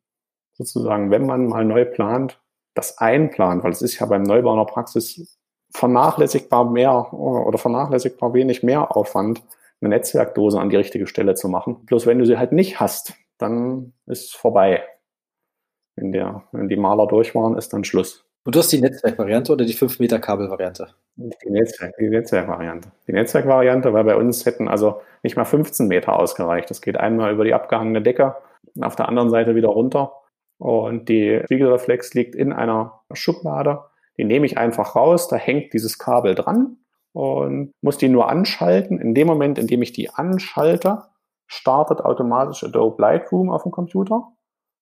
sozusagen, 0.54 1.12
wenn 1.12 1.26
man 1.26 1.48
mal 1.48 1.66
neu 1.66 1.86
plant, 1.86 2.40
das 2.74 2.98
einplant, 2.98 3.64
weil 3.64 3.72
es 3.72 3.82
ist 3.82 4.00
ja 4.00 4.06
beim 4.06 4.24
Neubau 4.24 4.54
einer 4.54 4.66
Praxis 4.66 5.38
vernachlässigbar 5.74 6.70
mehr 6.70 7.14
oder 7.14 7.58
vernachlässigbar 7.58 8.34
wenig 8.34 8.64
mehr 8.64 8.96
Aufwand, 8.96 9.42
eine 9.82 9.90
Netzwerkdose 9.90 10.60
an 10.60 10.70
die 10.70 10.76
richtige 10.76 11.08
Stelle 11.08 11.36
zu 11.36 11.50
machen. 11.50 11.86
Bloß 11.86 12.06
wenn 12.06 12.20
du 12.20 12.26
sie 12.26 12.38
halt 12.38 12.52
nicht 12.52 12.80
hast, 12.80 13.14
dann 13.38 13.94
ist 14.06 14.36
vorbei. 14.36 14.84
Wenn, 15.96 16.12
der, 16.12 16.44
wenn 16.52 16.70
die 16.70 16.78
Maler 16.78 17.08
durch 17.08 17.36
waren, 17.36 17.58
ist 17.58 17.74
dann 17.74 17.84
Schluss. 17.84 18.26
Und 18.44 18.56
du 18.56 18.60
hast 18.60 18.72
die 18.72 18.82
Netzwerkvariante 18.82 19.52
oder 19.52 19.66
die 19.66 19.76
5-Meter-Kabel-Variante? 19.76 20.88
Die, 21.16 21.50
Netzwerk, 21.50 21.96
die 22.00 22.10
Netzwerkvariante. 22.10 22.92
Die 23.08 23.14
Netzwerkvariante, 23.14 23.94
weil 23.94 24.04
bei 24.04 24.16
uns 24.16 24.46
hätten 24.46 24.68
also 24.68 25.02
nicht 25.22 25.36
mal 25.36 25.46
15 25.46 25.88
Meter 25.88 26.18
ausgereicht. 26.18 26.70
Das 26.70 26.82
geht 26.82 26.98
einmal 26.98 27.34
über 27.34 27.44
die 27.44 27.54
abgehangene 27.54 28.02
Decke, 28.02 28.36
auf 28.82 28.96
der 28.96 29.10
anderen 29.10 29.30
Seite 29.30 29.56
wieder 29.56 29.70
runter. 29.70 30.14
Und 30.58 31.10
die 31.10 31.42
Spiegelreflex 31.46 32.14
liegt 32.14 32.36
in 32.36 32.54
einer 32.54 33.02
Schublade. 33.14 33.84
Die 34.18 34.24
nehme 34.24 34.46
ich 34.46 34.58
einfach 34.58 34.96
raus, 34.96 35.28
da 35.28 35.36
hängt 35.36 35.74
dieses 35.74 35.98
Kabel 35.98 36.36
dran 36.36 36.78
und 37.14 37.74
muss 37.82 37.98
die 37.98 38.10
nur 38.10 38.30
anschalten. 38.30 39.00
In 39.00 39.16
dem 39.16 39.28
Moment, 39.28 39.58
in 39.58 39.68
dem 39.68 39.82
ich 39.82 39.94
die 39.94 40.10
anschalte, 40.10 41.04
startet 41.48 42.02
automatisch 42.02 42.64
Adobe 42.64 43.02
Lightroom 43.02 43.50
auf 43.50 43.64
dem 43.64 43.72
Computer. 43.72 44.28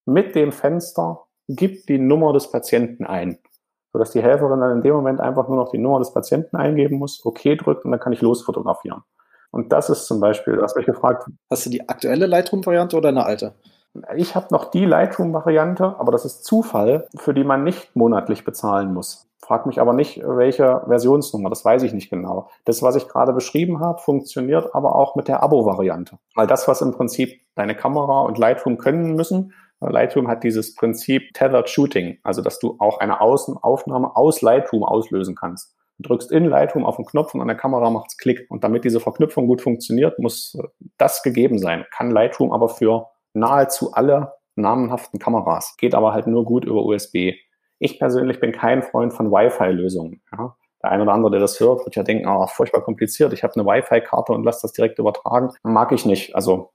Mit 0.06 0.34
dem 0.34 0.52
Fenster 0.52 1.26
gibt 1.48 1.88
die 1.88 1.98
Nummer 1.98 2.32
des 2.32 2.50
Patienten 2.50 3.04
ein, 3.04 3.38
sodass 3.92 4.12
die 4.12 4.22
Helferin 4.22 4.60
dann 4.60 4.76
in 4.76 4.82
dem 4.82 4.94
Moment 4.94 5.20
einfach 5.20 5.48
nur 5.48 5.56
noch 5.56 5.70
die 5.70 5.78
Nummer 5.78 5.98
des 5.98 6.12
Patienten 6.12 6.56
eingeben 6.56 6.98
muss, 6.98 7.24
OK 7.24 7.42
drückt 7.58 7.84
und 7.84 7.90
dann 7.90 8.00
kann 8.00 8.12
ich 8.12 8.20
losfotografieren. 8.20 9.02
Und 9.50 9.72
das 9.72 9.90
ist 9.90 10.06
zum 10.06 10.20
Beispiel, 10.20 10.56
du 10.56 10.62
hast 10.62 10.76
mich 10.76 10.86
gefragt. 10.86 11.24
Hast 11.50 11.66
du 11.66 11.70
die 11.70 11.88
aktuelle 11.88 12.26
Lightroom-Variante 12.26 12.96
oder 12.96 13.08
eine 13.08 13.26
alte? 13.26 13.54
Ich 14.16 14.36
habe 14.36 14.46
noch 14.50 14.70
die 14.70 14.84
Lightroom-Variante, 14.84 15.96
aber 15.98 16.12
das 16.12 16.24
ist 16.24 16.44
Zufall, 16.44 17.08
für 17.16 17.34
die 17.34 17.44
man 17.44 17.64
nicht 17.64 17.96
monatlich 17.96 18.44
bezahlen 18.44 18.94
muss. 18.94 19.26
Frag 19.40 19.66
mich 19.66 19.80
aber 19.80 19.94
nicht, 19.94 20.22
welche 20.24 20.82
Versionsnummer, 20.86 21.48
das 21.48 21.64
weiß 21.64 21.82
ich 21.82 21.92
nicht 21.92 22.08
genau. 22.08 22.48
Das, 22.64 22.82
was 22.82 22.94
ich 22.94 23.08
gerade 23.08 23.32
beschrieben 23.32 23.80
habe, 23.80 24.00
funktioniert 24.00 24.74
aber 24.74 24.94
auch 24.94 25.16
mit 25.16 25.26
der 25.26 25.42
Abo-Variante. 25.42 26.18
Weil 26.36 26.46
das, 26.46 26.68
was 26.68 26.82
im 26.82 26.92
Prinzip 26.92 27.40
deine 27.56 27.74
Kamera 27.74 28.20
und 28.20 28.38
Lightroom 28.38 28.78
können 28.78 29.16
müssen, 29.16 29.52
Lightroom 29.80 30.28
hat 30.28 30.44
dieses 30.44 30.74
Prinzip 30.74 31.32
Tethered 31.32 31.68
Shooting, 31.68 32.18
also 32.22 32.42
dass 32.42 32.58
du 32.58 32.76
auch 32.78 33.00
eine 33.00 33.20
Außenaufnahme 33.20 34.14
aus 34.14 34.42
Lightroom 34.42 34.84
auslösen 34.84 35.34
kannst. 35.34 35.74
Du 35.98 36.08
drückst 36.08 36.30
in 36.30 36.44
Lightroom 36.44 36.84
auf 36.84 36.96
den 36.96 37.06
Knopf 37.06 37.34
und 37.34 37.40
an 37.40 37.48
der 37.48 37.56
Kamera 37.56 37.90
macht's 37.90 38.16
Klick. 38.18 38.46
Und 38.50 38.62
damit 38.62 38.84
diese 38.84 39.00
Verknüpfung 39.00 39.46
gut 39.46 39.60
funktioniert, 39.60 40.18
muss 40.18 40.56
das 40.96 41.22
gegeben 41.22 41.58
sein. 41.58 41.84
Kann 41.90 42.10
Lightroom 42.10 42.52
aber 42.52 42.68
für 42.68 43.08
nahezu 43.32 43.92
alle 43.92 44.34
namenhaften 44.56 45.18
Kameras. 45.18 45.76
Geht 45.78 45.94
aber 45.94 46.12
halt 46.12 46.26
nur 46.26 46.44
gut 46.44 46.64
über 46.64 46.84
USB. 46.84 47.34
Ich 47.78 47.98
persönlich 47.98 48.40
bin 48.40 48.52
kein 48.52 48.82
Freund 48.82 49.12
von 49.12 49.30
Wi-Fi-Lösungen. 49.30 50.22
Ja. 50.32 50.56
Der 50.82 50.92
eine 50.92 51.02
oder 51.02 51.12
andere, 51.12 51.32
der 51.32 51.40
das 51.40 51.60
hört, 51.60 51.84
wird 51.84 51.96
ja 51.96 52.02
denken, 52.02 52.26
ah, 52.26 52.46
furchtbar 52.46 52.82
kompliziert. 52.82 53.32
Ich 53.32 53.42
habe 53.42 53.54
eine 53.54 53.66
Wi-Fi-Karte 53.66 54.32
und 54.32 54.44
lasse 54.44 54.62
das 54.62 54.72
direkt 54.72 54.98
übertragen. 54.98 55.50
Mag 55.62 55.92
ich 55.92 56.06
nicht. 56.06 56.34
Also 56.34 56.70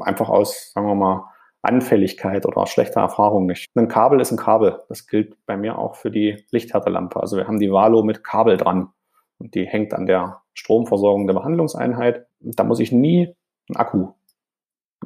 einfach 0.00 0.28
aus, 0.28 0.72
sagen 0.72 0.86
wir 0.86 0.94
mal, 0.94 1.24
Anfälligkeit 1.62 2.46
oder 2.46 2.66
schlechter 2.66 3.00
Erfahrung 3.00 3.46
nicht. 3.46 3.66
Ein 3.74 3.88
Kabel 3.88 4.20
ist 4.20 4.30
ein 4.30 4.38
Kabel. 4.38 4.80
Das 4.88 5.06
gilt 5.06 5.36
bei 5.44 5.56
mir 5.56 5.78
auch 5.78 5.94
für 5.94 6.10
die 6.10 6.44
Lichthärtelampe. 6.50 7.20
Also 7.20 7.36
wir 7.36 7.46
haben 7.46 7.60
die 7.60 7.70
Valo 7.70 8.02
mit 8.02 8.24
Kabel 8.24 8.56
dran 8.56 8.88
und 9.38 9.54
die 9.54 9.66
hängt 9.66 9.92
an 9.92 10.06
der 10.06 10.40
Stromversorgung 10.54 11.26
der 11.26 11.34
Behandlungseinheit. 11.34 12.26
Da 12.40 12.64
muss 12.64 12.80
ich 12.80 12.92
nie 12.92 13.34
einen 13.68 13.76
Akku 13.76 14.12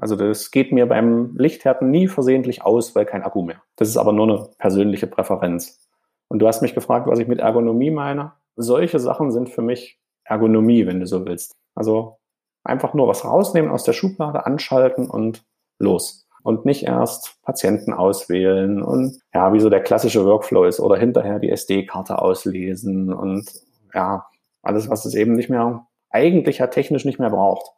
also 0.01 0.17
das 0.17 0.51
geht 0.51 0.73
mir 0.73 0.87
beim 0.87 1.37
Lichthärten 1.37 1.91
nie 1.91 2.09
versehentlich 2.09 2.63
aus, 2.63 2.95
weil 2.95 3.07
kein 3.07 3.23
Akku 3.23 3.43
mehr. 3.43 3.63
Das 3.77 3.89
ist 3.89 3.97
aber 3.97 4.13
nur 4.13 4.29
eine 4.29 4.49
persönliche 4.59 5.07
Präferenz. 5.07 5.89
Und 6.29 6.41
du 6.41 6.47
hast 6.47 6.63
mich 6.63 6.75
gefragt, 6.75 7.07
was 7.07 7.19
ich 7.19 7.29
mit 7.29 7.39
Ergonomie 7.39 7.91
meine. 7.91 8.33
Solche 8.57 8.99
Sachen 8.99 9.31
sind 9.31 9.51
für 9.51 9.63
mich 9.63 9.99
Ergonomie, 10.25 10.87
wenn 10.87 11.01
du 11.01 11.07
so 11.07 11.25
willst. 11.27 11.55
Also 11.75 12.19
einfach 12.65 12.95
nur 12.95 13.09
was 13.09 13.25
rausnehmen 13.25 13.71
aus 13.71 13.85
der 13.85 13.93
Schublade, 13.93 14.47
anschalten 14.47 15.09
und 15.09 15.45
los. 15.79 16.27
Und 16.43 16.67
nicht 16.67 16.85
erst 16.85 17.41
Patienten 17.43 17.93
auswählen 17.95 18.83
und 18.83 19.19
ja, 19.33 19.53
wie 19.55 19.61
so 19.61 19.71
der 19.71 19.81
klassische 19.81 20.27
Workflow 20.27 20.65
ist 20.65 20.79
oder 20.79 20.97
hinterher 20.97 21.39
die 21.39 21.51
SD-Karte 21.51 22.21
auslesen 22.21 23.13
und 23.13 23.51
ja, 23.95 24.27
alles, 24.63 24.91
was 24.91 25.07
es 25.07 25.15
eben 25.15 25.35
nicht 25.35 25.49
mehr, 25.49 25.87
eigentlich 26.11 26.59
ja 26.59 26.67
technisch 26.67 27.07
nicht 27.07 27.19
mehr 27.19 27.31
braucht. 27.31 27.71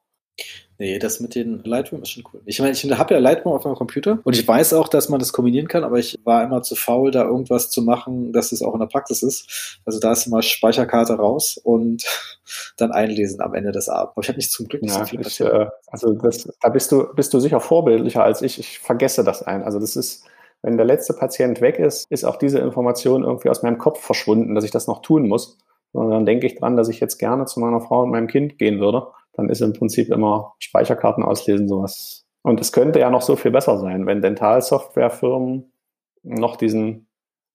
Nee, 0.79 0.99
das 0.99 1.21
mit 1.21 1.35
den 1.35 1.63
Lightroom 1.65 2.03
ist 2.03 2.11
schon 2.11 2.25
cool. 2.33 2.43
Ich 2.45 2.61
meine, 2.61 2.73
ich 2.73 2.85
habe 2.85 3.15
ja 3.15 3.21
Lightroom 3.21 3.55
auf 3.55 3.65
meinem 3.65 3.77
Computer 3.77 4.19
und 4.25 4.37
ich 4.37 4.47
weiß 4.47 4.75
auch, 4.75 4.89
dass 4.89 5.09
man 5.09 5.19
das 5.19 5.33
kombinieren 5.33 5.69
kann, 5.69 5.85
aber 5.85 5.99
ich 5.99 6.19
war 6.25 6.45
immer 6.45 6.63
zu 6.63 6.77
faul, 6.77 7.11
da 7.11 7.25
irgendwas 7.25 7.71
zu 7.71 7.81
machen, 7.81 8.33
dass 8.33 8.53
es 8.53 8.63
auch 8.63 8.75
in 8.75 8.81
der 8.81 8.87
Praxis 8.87 9.23
ist. 9.23 9.81
Also 9.87 10.01
da 10.01 10.13
ist 10.13 10.27
immer 10.27 10.43
Speicherkarte 10.43 11.15
raus 11.15 11.59
und 11.63 12.05
dann 12.77 12.93
einlesen 12.93 13.41
am 13.41 13.55
Ende 13.55 13.73
des 13.73 13.89
Abends. 13.89 14.13
Aber 14.13 14.23
ich 14.23 14.29
habe 14.29 14.37
nicht 14.37 14.53
zum 14.53 14.69
Glück 14.69 14.83
nicht 14.83 14.95
ja, 14.95 15.01
so 15.01 15.07
viel 15.07 15.21
ich, 15.23 15.41
äh, 15.41 15.67
Also 15.87 16.13
das, 16.13 16.47
da 16.61 16.69
bist 16.69 16.93
du, 16.93 17.07
bist 17.15 17.33
du 17.33 17.41
sicher 17.41 17.61
vorbildlicher 17.61 18.23
als 18.23 18.43
ich. 18.43 18.59
Ich 18.59 18.79
vergesse 18.79 19.25
das 19.25 19.43
ein. 19.43 19.63
Also 19.63 19.81
das 19.81 19.97
ist, 19.97 20.25
wenn 20.61 20.77
der 20.77 20.87
letzte 20.87 21.15
Patient 21.15 21.63
weg 21.63 21.79
ist, 21.79 22.11
ist 22.11 22.25
auch 22.25 22.37
diese 22.37 22.59
Information 22.59 23.25
irgendwie 23.25 23.49
aus 23.49 23.63
meinem 23.63 23.79
Kopf 23.79 24.01
verschwunden, 24.01 24.55
dass 24.55 24.65
ich 24.65 24.73
das 24.73 24.87
noch 24.87 25.01
tun 25.01 25.27
muss. 25.27 25.57
Und 25.93 26.11
dann 26.11 26.27
denke 26.27 26.47
ich 26.47 26.57
dran, 26.57 26.77
dass 26.77 26.89
ich 26.89 27.01
jetzt 27.01 27.17
gerne 27.17 27.47
zu 27.47 27.61
meiner 27.61 27.81
Frau 27.81 28.03
und 28.03 28.11
meinem 28.11 28.27
Kind 28.27 28.59
gehen 28.59 28.81
würde 28.81 29.07
dann 29.37 29.49
ist 29.49 29.61
im 29.61 29.73
Prinzip 29.73 30.11
immer 30.11 30.55
Speicherkarten 30.59 31.23
auslesen 31.23 31.69
sowas 31.69 32.25
Und 32.43 32.61
es 32.61 32.73
könnte 32.73 33.01
ja 33.01 33.11
noch 33.11 33.23
so 33.23 33.37
viel 33.37 33.51
besser 33.51 33.79
sein, 33.79 34.07
wenn 34.07 34.23
Dentalsoftwarefirmen 34.23 35.73
noch 36.23 36.57
diesen 36.57 37.09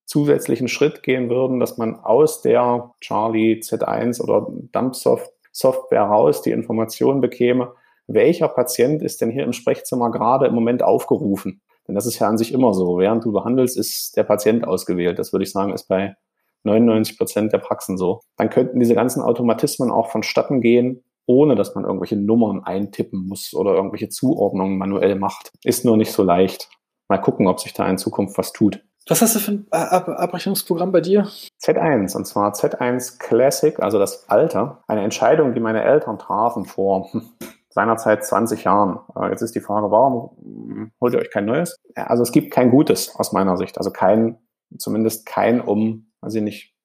zusätzlichen 0.06 0.68
Schritt 0.68 1.04
gehen 1.04 1.30
würden, 1.30 1.60
dass 1.60 1.78
man 1.78 1.96
aus 1.96 2.42
der 2.42 2.92
Charlie 3.00 3.60
Z1 3.62 4.22
oder 4.22 4.48
Dumpsoft 4.72 5.32
Software 5.52 6.04
raus 6.04 6.42
die 6.42 6.52
Information 6.52 7.22
bekäme, 7.22 7.74
welcher 8.08 8.48
Patient 8.48 9.02
ist 9.02 9.22
denn 9.22 9.32
hier 9.32 9.44
im 9.44 9.54
Sprechzimmer 9.54 10.12
gerade 10.12 10.48
im 10.48 10.56
Moment 10.56 10.84
aufgerufen. 10.84 11.62
Denn 11.88 11.96
das 11.96 12.06
ist 12.06 12.20
ja 12.20 12.28
an 12.28 12.38
sich 12.38 12.54
immer 12.54 12.74
so. 12.74 12.98
Während 12.98 13.26
du 13.26 13.32
behandelst, 13.32 13.78
ist 13.78 14.16
der 14.16 14.24
Patient 14.24 14.68
ausgewählt. 14.68 15.20
Das 15.20 15.34
würde 15.34 15.44
ich 15.44 15.52
sagen, 15.52 15.74
ist 15.74 15.88
bei 15.88 16.16
99 16.64 17.18
Prozent 17.18 17.54
der 17.54 17.58
Praxen 17.58 17.98
so. 17.98 18.22
Dann 18.38 18.50
könnten 18.50 18.80
diese 18.80 18.96
ganzen 18.96 19.22
Automatismen 19.22 19.92
auch 19.92 20.10
vonstatten 20.10 20.62
gehen, 20.62 21.04
ohne 21.32 21.56
dass 21.56 21.76
man 21.76 21.86
irgendwelche 21.86 22.18
Nummern 22.18 22.64
eintippen 22.64 23.28
muss 23.28 23.54
oder 23.54 23.74
irgendwelche 23.74 24.10
Zuordnungen 24.10 24.78
manuell 24.78 25.16
macht. 25.16 25.52
Ist 25.64 25.86
nur 25.86 25.98
nicht 25.98 26.12
so 26.12 26.24
leicht. 26.24 26.70
Mal 27.08 27.18
gucken, 27.18 27.48
ob 27.48 27.60
sich 27.60 27.74
da 27.74 27.88
in 27.90 27.98
Zukunft 27.98 28.38
was 28.38 28.52
tut. 28.52 28.84
Was 29.08 29.22
hast 29.22 29.36
du 29.36 29.40
für 29.40 29.52
ein 29.52 29.68
Ab 29.72 30.10
Abrechnungsprogramm 30.10 30.92
bei 30.92 31.02
dir? 31.02 31.28
Z1, 31.62 32.16
und 32.16 32.26
zwar 32.26 32.54
Z1 32.54 33.18
Classic, 33.18 33.80
also 33.80 33.98
das 33.98 34.30
Alter. 34.30 34.84
Eine 34.88 35.04
Entscheidung, 35.04 35.54
die 35.54 35.60
meine 35.60 35.84
Eltern 35.84 36.20
trafen 36.20 36.66
vor 36.66 37.12
hm, 37.12 37.30
seinerzeit 37.70 38.24
20 38.24 38.64
Jahren. 38.64 39.00
Äh, 39.16 39.30
jetzt 39.30 39.42
ist 39.42 39.56
die 39.56 39.62
Frage, 39.62 39.90
warum 39.90 40.32
hm, 40.42 40.92
holt 41.02 41.14
ihr 41.14 41.20
euch 41.20 41.32
kein 41.32 41.46
neues? 41.46 41.76
Also 41.96 42.24
es 42.24 42.32
gibt 42.32 42.52
kein 42.52 42.70
gutes 42.70 43.16
aus 43.16 43.32
meiner 43.32 43.58
Sicht. 43.58 43.78
Also 43.78 43.92
kein, 43.92 44.38
zumindest 44.78 45.26
kein 45.26 45.62
um, 45.62 46.12
weiß 46.22 46.36
ich 46.36 46.44
nicht, 46.44 46.76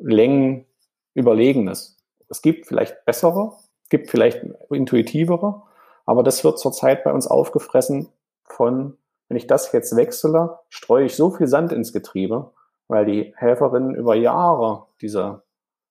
Längen 0.00 0.66
überlegenes. 1.14 1.99
Es 2.30 2.42
gibt 2.42 2.66
vielleicht 2.66 3.04
bessere, 3.04 3.52
gibt 3.90 4.08
vielleicht 4.08 4.44
intuitivere, 4.70 5.62
aber 6.06 6.22
das 6.22 6.42
wird 6.44 6.58
zurzeit 6.58 7.04
bei 7.04 7.12
uns 7.12 7.26
aufgefressen 7.26 8.08
von 8.44 8.96
wenn 9.30 9.36
ich 9.36 9.46
das 9.46 9.70
jetzt 9.70 9.94
wechsle, 9.94 10.58
streue 10.68 11.04
ich 11.04 11.14
so 11.14 11.30
viel 11.30 11.46
Sand 11.46 11.72
ins 11.72 11.92
Getriebe, 11.92 12.50
weil 12.88 13.06
die 13.06 13.32
Helferinnen 13.36 13.94
über 13.94 14.16
Jahre 14.16 14.86
diese 15.00 15.44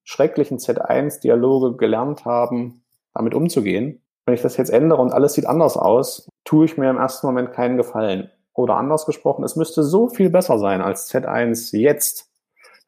schrecklichen 0.04 0.58
Z1-Dialoge 0.58 1.78
gelernt 1.78 2.26
haben, 2.26 2.84
damit 3.14 3.34
umzugehen. 3.34 4.04
Wenn 4.26 4.36
ich 4.36 4.42
das 4.42 4.58
jetzt 4.58 4.72
ändere 4.72 5.02
und 5.02 5.14
alles 5.14 5.34
sieht 5.34 5.46
anders 5.46 5.78
aus, 5.78 6.28
tue 6.44 6.66
ich 6.66 6.78
mir 6.78 6.90
im 6.90 6.98
ersten 6.98 7.28
Moment 7.28 7.54
keinen 7.54 7.78
Gefallen. 7.78 8.30
Oder 8.54 8.76
anders 8.76 9.06
gesprochen, 9.06 9.46
es 9.46 9.56
müsste 9.56 9.84
so 9.84 10.10
viel 10.10 10.30
besser 10.30 10.60
sein 10.60 10.82
als 10.82 11.10
Z1 11.10 11.78
jetzt, 11.78 12.30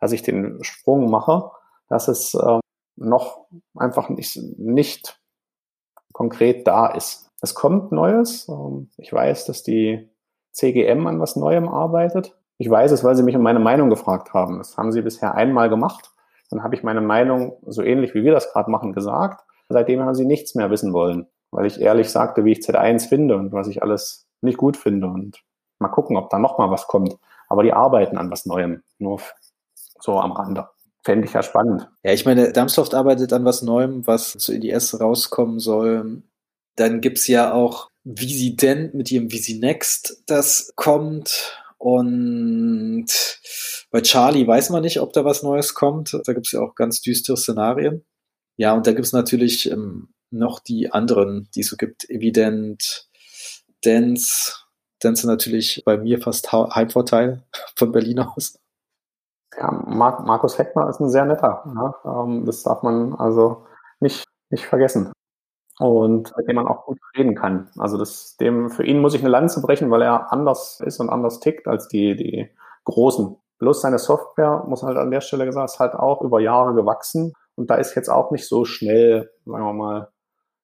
dass 0.02 0.12
ich 0.12 0.22
den 0.22 0.62
Sprung 0.64 1.10
mache, 1.10 1.50
dass 1.88 2.10
es 2.10 2.34
äh, 2.34 2.60
noch 2.96 3.48
einfach 3.76 4.10
nicht, 4.10 4.38
nicht 4.58 5.20
konkret 6.14 6.68
da 6.68 6.88
ist. 6.88 7.30
Es 7.42 7.56
kommt 7.56 7.92
Neues. 7.92 8.48
Ähm, 8.50 8.90
ich 8.98 9.12
weiß, 9.12 9.46
dass 9.46 9.64
die 9.64 10.10
CGM 10.52 11.08
an 11.08 11.20
was 11.20 11.36
Neuem 11.36 11.68
arbeitet. 11.68 12.38
Ich 12.58 12.70
weiß 12.70 12.92
es, 12.92 13.04
weil 13.04 13.16
Sie 13.16 13.24
mich 13.24 13.36
um 13.36 13.42
meine 13.42 13.60
Meinung 13.60 13.90
gefragt 13.90 14.34
haben. 14.34 14.60
Das 14.60 14.78
haben 14.78 14.92
Sie 14.92 15.02
bisher 15.02 15.34
einmal 15.36 15.70
gemacht. 15.70 16.12
Dann 16.50 16.64
habe 16.64 16.76
ich 16.76 16.84
meine 16.84 17.02
Meinung 17.02 17.58
so 17.66 17.82
ähnlich 17.82 18.14
wie 18.14 18.24
wir 18.24 18.34
das 18.34 18.52
gerade 18.52 18.70
machen 18.70 18.94
gesagt. 18.94 19.44
Seitdem 19.70 20.02
haben 20.02 20.14
Sie 20.14 20.26
nichts 20.26 20.54
mehr 20.54 20.70
wissen 20.70 20.94
wollen, 20.94 21.28
weil 21.50 21.66
ich 21.66 21.80
ehrlich 21.80 22.10
sagte, 22.10 22.46
wie 22.46 22.52
ich 22.52 22.60
Z1 22.60 23.08
finde 23.08 23.38
und 23.38 23.54
was 23.54 23.68
ich 23.68 23.82
alles 23.82 24.28
nicht 24.42 24.58
gut 24.58 24.78
finde. 24.78 25.08
Und 25.08 25.44
mal 25.80 25.88
gucken, 25.88 26.18
ob 26.18 26.30
da 26.30 26.38
noch 26.38 26.58
mal 26.58 26.70
was 26.70 26.88
kommt. 26.88 27.18
Aber 27.48 27.64
die 27.64 27.74
arbeiten 27.74 28.18
an 28.18 28.30
was 28.30 28.46
Neuem, 28.46 28.84
nur 29.00 29.20
so 30.00 30.20
am 30.20 30.34
Rande. 30.34 30.68
Fände 31.04 31.28
ich 31.28 31.34
ja 31.34 31.42
spannend. 31.42 31.90
Ja, 32.04 32.14
ich 32.14 32.26
meine, 32.26 32.54
Dumpsoft 32.54 32.94
arbeitet 32.94 33.34
an 33.34 33.46
was 33.46 33.62
Neuem, 33.64 34.06
was 34.06 34.34
zu 34.34 34.54
EDS 34.54 35.00
rauskommen 35.00 35.60
soll. 35.60 36.22
Dann 36.76 37.02
gibt's 37.02 37.28
ja 37.28 37.54
auch 37.54 37.90
Visident 38.04 38.94
mit 38.94 39.12
ihrem 39.12 39.32
Visi 39.32 39.60
Next, 39.60 40.24
das 40.28 40.74
kommt. 40.76 41.58
Und 41.78 43.08
bei 43.90 44.02
Charlie 44.02 44.46
weiß 44.46 44.70
man 44.70 44.84
nicht, 44.84 45.00
ob 45.00 45.14
da 45.14 45.26
was 45.26 45.42
Neues 45.42 45.74
kommt. 45.74 46.16
Da 46.26 46.34
gibt's 46.34 46.52
ja 46.52 46.62
auch 46.62 46.76
ganz 46.76 47.02
düstere 47.02 47.38
Szenarien. 47.38 48.06
Ja, 48.58 48.74
und 48.74 48.86
da 48.86 48.94
gibt's 48.94 49.14
natürlich 49.14 49.72
ähm, 49.72 50.10
noch 50.30 50.60
die 50.60 50.92
anderen, 50.92 51.50
die 51.56 51.62
es 51.62 51.68
so 51.68 51.78
gibt. 51.78 52.08
Evident, 52.10 53.10
Dance. 53.84 54.54
Dance 55.00 55.26
natürlich 55.26 55.82
bei 55.84 55.98
mir 55.98 56.22
fast 56.22 56.52
Heimvorteil 56.52 57.44
von 57.76 57.92
Berlin 57.92 58.20
aus. 58.20 58.61
Ja, 59.58 59.72
Mark, 59.86 60.26
Markus 60.26 60.58
Heckner 60.58 60.90
ist 60.90 61.00
ein 61.00 61.10
sehr 61.10 61.26
netter. 61.26 61.64
Ne? 61.66 61.94
Ähm, 62.06 62.46
das 62.46 62.64
darf 62.64 62.84
man 62.84 63.14
also 63.16 63.66
nicht, 64.00 64.26
nicht 64.50 64.66
vergessen 64.66 65.12
und 65.80 66.32
mit 66.38 66.48
dem 66.48 66.56
man 66.56 66.68
auch 66.68 66.86
gut 66.86 67.00
reden 67.18 67.36
kann. 67.36 67.70
Also 67.78 67.98
das, 67.98 68.38
dem, 68.38 68.70
für 68.70 68.86
ihn 68.86 69.00
muss 69.00 69.14
ich 69.14 69.22
eine 69.22 69.30
Lanze 69.30 69.62
brechen, 69.62 69.90
weil 69.90 70.04
er 70.04 70.32
anders 70.32 70.80
ist 70.80 71.00
und 71.00 71.10
anders 71.10 71.40
tickt 71.40 71.68
als 71.68 71.88
die, 71.88 72.16
die 72.16 72.50
Großen. 72.86 73.36
Bloß 73.60 73.82
seine 73.82 74.00
Software, 74.00 74.64
muss 74.68 74.84
halt 74.84 74.98
an 74.98 75.12
der 75.12 75.22
Stelle 75.22 75.46
gesagt, 75.46 75.70
ist 75.70 75.80
halt 75.80 75.94
auch 75.94 76.22
über 76.22 76.40
Jahre 76.40 76.74
gewachsen 76.74 77.34
und 77.56 77.70
da 77.70 77.76
ist 77.76 77.96
jetzt 77.96 78.10
auch 78.10 78.32
nicht 78.32 78.48
so 78.48 78.66
schnell, 78.66 79.32
sagen 79.46 79.66
wir 79.66 79.74
mal, 79.74 80.10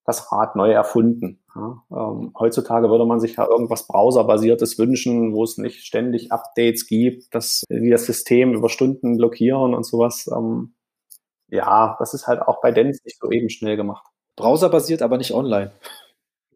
das 0.06 0.32
Rad 0.32 0.56
neu 0.56 0.72
erfunden. 0.72 1.44
Ja, 1.58 1.84
ähm, 1.92 2.34
heutzutage 2.38 2.90
würde 2.90 3.06
man 3.06 3.20
sich 3.20 3.36
ja 3.38 3.48
irgendwas 3.48 3.88
browserbasiertes 3.88 4.78
wünschen, 4.78 5.34
wo 5.34 5.44
es 5.44 5.58
nicht 5.58 5.86
ständig 5.86 6.32
Updates 6.32 6.86
gibt, 6.86 7.34
dass 7.34 7.64
die 7.70 7.90
das 7.90 8.06
System 8.06 8.54
über 8.54 8.70
Stunden 8.70 9.18
blockieren 9.18 9.74
und 9.74 9.84
sowas. 9.84 10.30
Ähm, 10.32 10.76
ja, 11.48 11.96
das 12.00 12.14
ist 12.14 12.28
halt 12.28 12.42
auch 12.42 12.62
bei 12.62 12.72
Dennis 12.72 13.04
nicht 13.04 13.18
so 13.20 13.32
eben 13.32 13.50
schnell 13.50 13.76
gemacht. 13.76 14.06
Browserbasiert, 14.36 15.02
aber 15.02 15.18
nicht 15.18 15.34
online. 15.34 15.72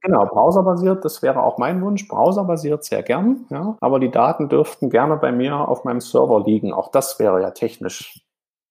Genau, 0.04 0.26
browserbasiert, 0.26 1.06
das 1.06 1.22
wäre 1.22 1.44
auch 1.44 1.58
mein 1.58 1.82
Wunsch. 1.82 2.08
Browserbasiert 2.08 2.84
sehr 2.84 3.04
gern, 3.04 3.46
ja. 3.50 3.78
Aber 3.82 4.00
die 4.00 4.12
Daten 4.12 4.50
dürften 4.50 4.90
gerne 4.90 5.18
bei 5.18 5.32
mir 5.32 5.68
auf 5.68 5.84
meinem 5.84 6.02
Server 6.02 6.44
liegen. 6.44 6.74
Auch 6.74 6.92
das 6.92 7.20
wäre 7.20 7.42
ja 7.42 7.52
technisch 7.52 8.24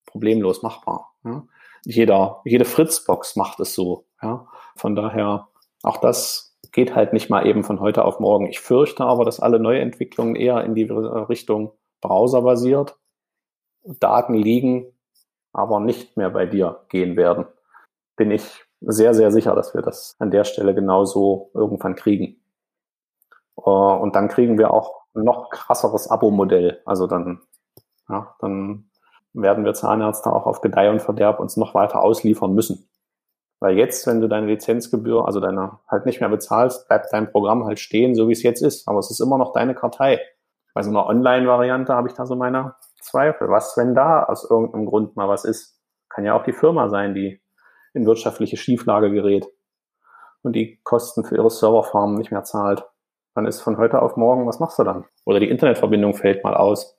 problemlos 0.05 0.61
machbar. 0.61 1.13
Ja. 1.23 1.43
Jeder, 1.83 2.41
jede 2.45 2.65
Fritzbox 2.65 3.35
macht 3.35 3.59
es 3.59 3.73
so, 3.73 4.05
ja. 4.21 4.45
Von 4.75 4.95
daher, 4.95 5.47
auch 5.83 5.97
das 5.97 6.57
geht 6.71 6.95
halt 6.95 7.13
nicht 7.13 7.29
mal 7.29 7.45
eben 7.45 7.63
von 7.63 7.79
heute 7.79 8.05
auf 8.05 8.19
morgen. 8.19 8.47
Ich 8.47 8.59
fürchte 8.59 9.03
aber, 9.03 9.25
dass 9.25 9.39
alle 9.39 9.59
Neuentwicklungen 9.59 10.35
eher 10.35 10.63
in 10.63 10.75
die 10.75 10.83
Richtung 10.83 11.73
browserbasiert, 12.01 12.97
Daten 13.83 14.33
liegen, 14.33 14.85
aber 15.53 15.79
nicht 15.79 16.17
mehr 16.17 16.29
bei 16.29 16.45
dir 16.45 16.85
gehen 16.89 17.17
werden. 17.17 17.45
Bin 18.15 18.31
ich 18.31 18.63
sehr, 18.81 19.13
sehr 19.13 19.31
sicher, 19.31 19.55
dass 19.55 19.73
wir 19.73 19.81
das 19.81 20.15
an 20.19 20.31
der 20.31 20.43
Stelle 20.43 20.73
genauso 20.73 21.51
irgendwann 21.53 21.95
kriegen. 21.95 22.41
Äh, 23.57 23.69
und 23.69 24.15
dann 24.15 24.27
kriegen 24.27 24.57
wir 24.57 24.71
auch 24.71 25.01
noch 25.13 25.49
krasseres 25.49 26.09
Abo-Modell. 26.09 26.81
Also 26.85 27.07
dann, 27.07 27.41
ja, 28.09 28.35
dann 28.39 28.89
werden 29.33 29.65
wir 29.65 29.73
Zahnärzte 29.73 30.31
auch 30.31 30.45
auf 30.45 30.61
Gedeih 30.61 30.89
und 30.89 31.01
Verderb 31.01 31.39
uns 31.39 31.57
noch 31.57 31.73
weiter 31.73 32.01
ausliefern 32.01 32.53
müssen. 32.53 32.89
Weil 33.61 33.77
jetzt, 33.77 34.07
wenn 34.07 34.19
du 34.19 34.27
deine 34.27 34.47
Lizenzgebühr, 34.47 35.25
also 35.25 35.39
deine 35.39 35.79
halt 35.87 36.07
nicht 36.07 36.19
mehr 36.19 36.29
bezahlst, 36.29 36.87
bleibt 36.87 37.13
dein 37.13 37.31
Programm 37.31 37.63
halt 37.63 37.79
stehen, 37.79 38.15
so 38.15 38.27
wie 38.27 38.33
es 38.33 38.41
jetzt 38.41 38.61
ist. 38.61 38.87
Aber 38.87 38.99
es 38.99 39.11
ist 39.11 39.19
immer 39.19 39.37
noch 39.37 39.53
deine 39.53 39.75
Kartei. 39.75 40.19
Bei 40.73 40.81
so 40.81 40.89
einer 40.89 41.05
Online-Variante 41.05 41.93
habe 41.93 42.07
ich 42.07 42.15
da 42.15 42.25
so 42.25 42.35
meine 42.35 42.73
Zweifel. 43.01 43.49
Was, 43.49 43.77
wenn 43.77 43.93
da 43.93 44.23
aus 44.23 44.49
irgendeinem 44.49 44.87
Grund 44.87 45.15
mal 45.15 45.29
was 45.29 45.45
ist? 45.45 45.79
Kann 46.09 46.25
ja 46.25 46.33
auch 46.33 46.43
die 46.43 46.53
Firma 46.53 46.89
sein, 46.89 47.13
die 47.13 47.39
in 47.93 48.05
wirtschaftliche 48.05 48.57
Schieflage 48.57 49.11
gerät 49.11 49.47
und 50.41 50.53
die 50.53 50.79
Kosten 50.83 51.23
für 51.23 51.35
ihre 51.35 51.51
Serverfarmen 51.51 52.17
nicht 52.17 52.31
mehr 52.31 52.43
zahlt, 52.43 52.83
dann 53.35 53.45
ist 53.45 53.61
von 53.61 53.77
heute 53.77 54.01
auf 54.01 54.17
morgen, 54.17 54.47
was 54.47 54.59
machst 54.59 54.79
du 54.79 54.83
dann? 54.83 55.05
Oder 55.23 55.39
die 55.39 55.49
Internetverbindung 55.49 56.15
fällt 56.15 56.43
mal 56.43 56.55
aus. 56.55 56.97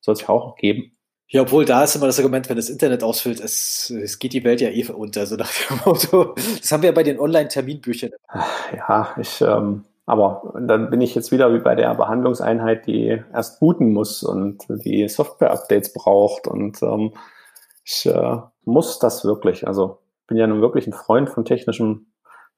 Soll 0.00 0.12
es 0.12 0.20
ja 0.20 0.28
auch 0.28 0.56
geben. 0.56 0.93
Ja, 1.28 1.42
obwohl 1.42 1.64
da 1.64 1.82
ist 1.84 1.96
immer 1.96 2.06
das 2.06 2.18
Argument, 2.18 2.48
wenn 2.48 2.56
das 2.56 2.68
Internet 2.68 3.02
ausfällt, 3.02 3.40
es, 3.40 3.90
es 3.90 4.18
geht 4.18 4.34
die 4.34 4.44
Welt 4.44 4.60
ja 4.60 4.68
eh 4.68 4.86
unter, 4.90 5.26
so 5.26 5.36
nach 5.36 5.50
dem 5.50 5.80
Motto. 5.84 6.34
Das 6.60 6.70
haben 6.70 6.82
wir 6.82 6.90
ja 6.90 6.94
bei 6.94 7.02
den 7.02 7.18
Online-Terminbüchern. 7.18 8.10
Ja, 8.76 9.14
ich, 9.18 9.40
ähm, 9.40 9.84
aber 10.06 10.54
dann 10.60 10.90
bin 10.90 11.00
ich 11.00 11.14
jetzt 11.14 11.32
wieder 11.32 11.52
wie 11.54 11.60
bei 11.60 11.74
der 11.74 11.94
Behandlungseinheit, 11.94 12.86
die 12.86 13.22
erst 13.32 13.58
booten 13.58 13.92
muss 13.92 14.22
und 14.22 14.64
die 14.68 15.08
Software-Updates 15.08 15.94
braucht 15.94 16.46
und 16.46 16.82
ähm, 16.82 17.12
ich 17.84 18.06
äh, 18.06 18.36
muss 18.64 18.98
das 18.98 19.24
wirklich. 19.24 19.66
Also 19.66 19.98
bin 20.26 20.36
ja 20.36 20.46
nun 20.46 20.60
wirklich 20.60 20.86
ein 20.86 20.92
Freund 20.92 21.30
von 21.30 21.44
technischem, 21.44 22.06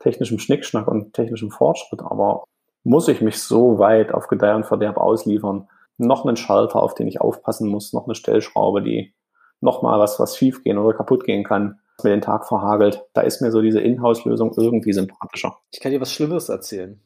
technischem 0.00 0.38
Schnickschnack 0.38 0.88
und 0.88 1.12
technischem 1.12 1.50
Fortschritt, 1.50 2.00
aber 2.02 2.44
muss 2.82 3.08
ich 3.08 3.20
mich 3.20 3.40
so 3.40 3.78
weit 3.78 4.12
auf 4.12 4.28
Gedeih 4.28 4.54
und 4.54 4.66
Verderb 4.66 4.96
ausliefern? 4.96 5.68
Noch 5.98 6.24
einen 6.24 6.36
Schalter, 6.36 6.82
auf 6.82 6.94
den 6.94 7.08
ich 7.08 7.20
aufpassen 7.20 7.68
muss, 7.68 7.92
noch 7.92 8.06
eine 8.06 8.14
Stellschraube, 8.14 8.82
die 8.82 9.14
noch 9.60 9.82
mal 9.82 9.98
was, 9.98 10.20
was 10.20 10.36
schief 10.36 10.62
gehen 10.62 10.78
oder 10.78 10.96
kaputt 10.96 11.24
gehen 11.24 11.44
kann, 11.44 11.80
was 11.96 12.04
mir 12.04 12.10
den 12.10 12.20
Tag 12.20 12.46
verhagelt. 12.46 13.02
Da 13.14 13.22
ist 13.22 13.40
mir 13.40 13.50
so 13.50 13.62
diese 13.62 13.80
Inhouse-Lösung 13.80 14.52
irgendwie 14.56 14.92
sympathischer. 14.92 15.58
Ich 15.70 15.80
kann 15.80 15.92
dir 15.92 16.00
was 16.00 16.12
Schlimmes 16.12 16.48
erzählen. 16.48 17.00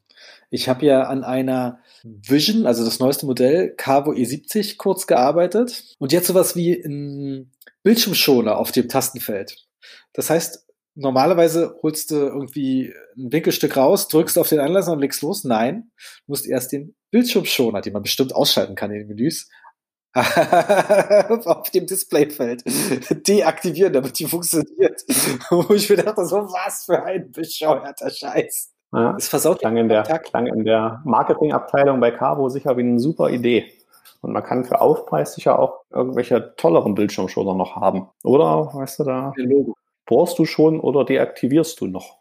Ich 0.50 0.68
habe 0.68 0.84
ja 0.84 1.04
an 1.04 1.24
einer 1.24 1.78
Vision, 2.02 2.66
also 2.66 2.84
das 2.84 2.98
neueste 2.98 3.26
Modell, 3.26 3.74
Cavo 3.76 4.10
E70 4.10 4.76
kurz 4.76 5.06
gearbeitet 5.06 5.94
und 5.98 6.12
jetzt 6.12 6.26
sowas 6.26 6.56
wie 6.56 6.74
ein 6.74 7.52
Bildschirmschoner 7.82 8.58
auf 8.58 8.72
dem 8.72 8.88
Tastenfeld. 8.88 9.68
Das 10.12 10.28
heißt, 10.28 10.66
normalerweise 10.94 11.76
holst 11.82 12.10
du 12.10 12.16
irgendwie 12.16 12.92
ein 13.16 13.32
Winkelstück 13.32 13.76
raus, 13.76 14.08
drückst 14.08 14.38
auf 14.38 14.48
den 14.48 14.60
Anlass 14.60 14.88
und 14.88 14.98
legst 14.98 15.22
los. 15.22 15.44
Nein, 15.44 15.90
du 16.26 16.32
musst 16.32 16.46
erst 16.46 16.72
den 16.72 16.94
Bildschirmschoner, 17.10 17.80
den 17.80 17.92
man 17.92 18.02
bestimmt 18.02 18.34
ausschalten 18.34 18.74
kann 18.74 18.90
in 18.90 19.00
den 19.00 19.08
Menüs, 19.08 19.48
auf 20.14 21.70
dem 21.70 21.86
Displayfeld 21.86 22.64
deaktivieren, 23.28 23.92
damit 23.92 24.18
die 24.18 24.26
funktioniert. 24.26 25.02
Wo 25.50 25.72
ich 25.72 25.88
mir 25.88 25.96
dachte, 25.96 26.26
so 26.26 26.36
was 26.36 26.84
für 26.84 27.02
ein 27.02 27.30
bescheuerter 27.30 28.10
Scheiß. 28.10 28.72
Ja, 28.92 29.12
das 29.12 29.28
versaut 29.28 29.60
klang 29.60 29.76
in, 29.76 29.88
der, 29.88 30.02
klang 30.02 30.48
in 30.48 30.64
der 30.64 31.00
Marketingabteilung 31.04 32.00
bei 32.00 32.10
Cabo 32.10 32.48
sicher 32.48 32.76
wie 32.76 32.80
eine 32.80 32.98
super 32.98 33.30
Idee. 33.30 33.72
Und 34.20 34.32
man 34.32 34.42
kann 34.42 34.64
für 34.64 34.80
Aufpreis 34.80 35.34
sicher 35.34 35.60
auch 35.60 35.84
irgendwelche 35.90 36.54
tolleren 36.56 36.96
Bildschirmschoner 36.96 37.54
noch 37.54 37.76
haben. 37.76 38.08
Oder, 38.24 38.74
weißt 38.74 38.98
du, 38.98 39.04
da 39.04 39.32
bohrst 40.06 40.38
du 40.40 40.44
schon 40.44 40.80
oder 40.80 41.04
deaktivierst 41.04 41.80
du 41.80 41.86
noch. 41.86 42.18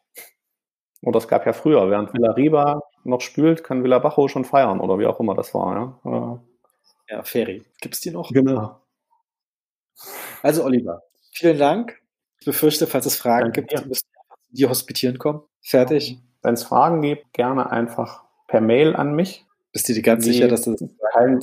Oder 1.02 1.18
es 1.18 1.28
gab 1.28 1.46
ja 1.48 1.54
früher, 1.54 1.90
während 1.90 2.14
Villa 2.14 2.32
Riba 2.32 2.82
noch 3.04 3.22
spült, 3.22 3.64
kann 3.64 3.84
Villa 3.84 4.00
Bajo 4.00 4.28
schon 4.28 4.46
feiern 4.46 4.80
oder 4.80 5.00
wie 5.00 5.06
auch 5.06 5.20
immer 5.20 5.36
das 5.36 5.54
war. 5.54 6.00
Ja, 6.04 6.40
ja 7.10 7.24
Ferry. 7.24 7.64
Gibt 7.82 7.96
es 7.96 8.02
die 8.02 8.12
noch? 8.12 8.32
Genau. 8.32 8.80
Also 10.42 10.64
Oliver, 10.64 11.04
vielen 11.32 11.58
Dank. 11.58 12.02
Ich 12.40 12.46
befürchte, 12.46 12.88
falls 12.88 13.06
es 13.06 13.18
Fragen 13.18 13.52
Danke 13.52 13.64
gibt, 13.64 13.86
müssen 13.88 14.08
wir 14.14 14.36
die 14.50 14.68
hospitieren 14.68 15.18
kommen. 15.18 15.42
Fertig. 15.62 16.20
Wenn 16.42 16.54
es 16.54 16.64
Fragen 16.64 17.02
gibt, 17.02 17.34
gerne 17.34 17.70
einfach 17.70 18.24
per 18.48 18.62
Mail 18.62 18.96
an 18.96 19.14
mich. 19.14 19.46
Bist 19.72 19.90
du 19.90 19.94
dir 19.94 20.02
ganz 20.02 20.24
die 20.24 20.32
sicher, 20.32 20.48
dass 20.48 20.64
du 20.64 20.72
das 20.72 20.90
kein, 21.14 21.40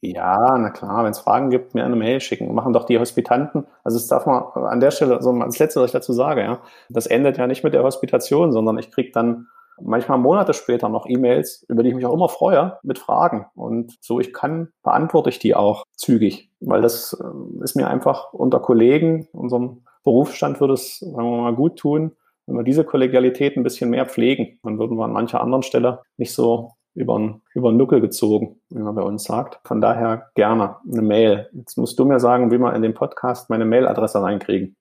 ja, 0.00 0.56
na 0.58 0.70
klar, 0.70 1.04
wenn 1.04 1.10
es 1.10 1.18
Fragen 1.18 1.50
gibt, 1.50 1.74
mir 1.74 1.84
eine 1.84 1.96
Mail 1.96 2.20
schicken. 2.20 2.54
Machen 2.54 2.72
doch 2.72 2.84
die 2.84 2.98
Hospitanten. 2.98 3.66
Also 3.82 3.98
das 3.98 4.06
darf 4.06 4.26
man 4.26 4.44
an 4.54 4.78
der 4.78 4.92
Stelle, 4.92 5.20
so 5.22 5.30
als 5.32 5.58
letzte, 5.58 5.80
was 5.80 5.86
ich 5.86 5.92
dazu 5.92 6.12
sage, 6.12 6.42
ja, 6.42 6.62
das 6.88 7.06
endet 7.06 7.36
ja 7.38 7.46
nicht 7.46 7.64
mit 7.64 7.74
der 7.74 7.82
Hospitation, 7.82 8.52
sondern 8.52 8.78
ich 8.78 8.92
kriege 8.92 9.10
dann 9.10 9.48
manchmal 9.80 10.18
Monate 10.18 10.54
später 10.54 10.88
noch 10.88 11.06
E-Mails, 11.06 11.64
über 11.68 11.82
die 11.82 11.90
ich 11.90 11.94
mich 11.94 12.06
auch 12.06 12.14
immer 12.14 12.28
freue, 12.28 12.78
mit 12.82 12.98
Fragen. 12.98 13.46
Und 13.54 13.96
so 14.00 14.20
ich 14.20 14.32
kann, 14.32 14.68
beantworte 14.82 15.30
ich 15.30 15.38
die 15.38 15.54
auch 15.54 15.84
zügig, 15.96 16.50
weil 16.60 16.82
das 16.82 17.18
äh, 17.20 17.62
ist 17.64 17.76
mir 17.76 17.88
einfach 17.88 18.32
unter 18.32 18.60
Kollegen, 18.60 19.28
unserem 19.32 19.82
Berufsstand 20.04 20.60
würde 20.60 20.74
es, 20.74 21.00
sagen 21.00 21.30
wir 21.30 21.42
mal, 21.42 21.54
gut 21.54 21.78
tun, 21.78 22.12
wenn 22.46 22.56
wir 22.56 22.64
diese 22.64 22.84
Kollegialität 22.84 23.56
ein 23.56 23.62
bisschen 23.62 23.90
mehr 23.90 24.06
pflegen. 24.06 24.58
Dann 24.62 24.78
würden 24.78 24.96
wir 24.96 25.04
an 25.04 25.12
mancher 25.12 25.40
anderen 25.40 25.62
Stelle 25.62 26.00
nicht 26.16 26.32
so 26.32 26.72
über 26.94 27.40
über 27.54 27.72
Nuckel 27.72 28.00
gezogen, 28.00 28.60
wie 28.70 28.80
man 28.80 28.94
bei 28.94 29.02
uns 29.02 29.24
sagt. 29.24 29.60
Von 29.66 29.80
daher 29.80 30.30
gerne 30.34 30.76
eine 30.90 31.02
Mail. 31.02 31.48
Jetzt 31.52 31.76
musst 31.76 31.98
du 31.98 32.04
mir 32.04 32.20
sagen, 32.20 32.50
wie 32.50 32.58
wir 32.58 32.74
in 32.74 32.82
den 32.82 32.94
Podcast 32.94 33.50
meine 33.50 33.66
Mailadresse 33.66 34.22
reinkriegen. 34.22 34.76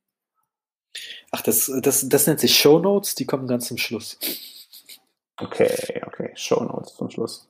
Ach, 1.31 1.41
das, 1.41 1.71
das, 1.81 2.07
das 2.07 2.27
nennt 2.27 2.39
sich 2.39 2.57
Show 2.57 2.79
Notes, 2.79 3.15
die 3.15 3.25
kommen 3.25 3.47
ganz 3.47 3.67
zum 3.67 3.77
Schluss. 3.77 4.17
Okay, 5.39 6.01
okay, 6.05 6.31
Show 6.35 6.63
Notes 6.63 6.95
zum 6.95 7.09
Schluss. 7.09 7.49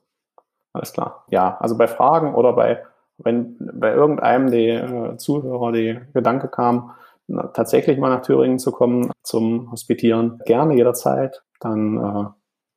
Alles 0.73 0.93
klar. 0.93 1.25
Ja, 1.29 1.57
also 1.59 1.77
bei 1.77 1.87
Fragen 1.87 2.35
oder 2.35 2.53
bei, 2.53 2.83
wenn 3.17 3.57
bei 3.59 3.93
irgendeinem 3.93 4.51
der 4.51 4.89
äh, 4.89 5.17
Zuhörer 5.17 5.71
die 5.71 5.99
Gedanke 6.13 6.49
kam, 6.49 6.91
na, 7.27 7.47
tatsächlich 7.47 7.97
mal 7.97 8.09
nach 8.09 8.21
Thüringen 8.21 8.59
zu 8.59 8.71
kommen 8.71 9.11
zum 9.23 9.71
Hospitieren, 9.71 10.39
gerne 10.45 10.75
jederzeit, 10.75 11.43
dann 11.59 11.97
äh, 11.97 12.29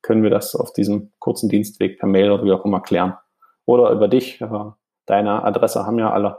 können 0.02 0.22
wir 0.22 0.30
das 0.30 0.54
auf 0.54 0.72
diesem 0.72 1.12
kurzen 1.18 1.48
Dienstweg 1.48 1.98
per 1.98 2.08
Mail 2.08 2.30
oder 2.30 2.44
wie 2.44 2.52
auch 2.52 2.64
immer 2.64 2.80
klären. 2.80 3.16
Oder 3.66 3.90
über 3.90 4.08
dich. 4.08 4.42
Deine 5.06 5.44
Adresse 5.44 5.86
haben 5.86 5.98
ja 5.98 6.10
alle. 6.10 6.38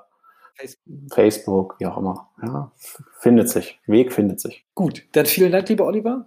Facebook, 0.55 1.13
Facebook 1.13 1.75
wie 1.79 1.85
auch 1.85 1.97
immer. 1.97 2.29
Ja, 2.41 2.71
findet 3.19 3.49
sich. 3.49 3.79
Weg 3.85 4.11
findet 4.11 4.41
sich. 4.41 4.65
Gut, 4.75 5.03
dann 5.13 5.25
vielen 5.25 5.51
Dank, 5.51 5.69
lieber 5.69 5.85
Oliver, 5.85 6.25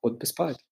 und 0.00 0.18
bis 0.18 0.34
bald. 0.34 0.58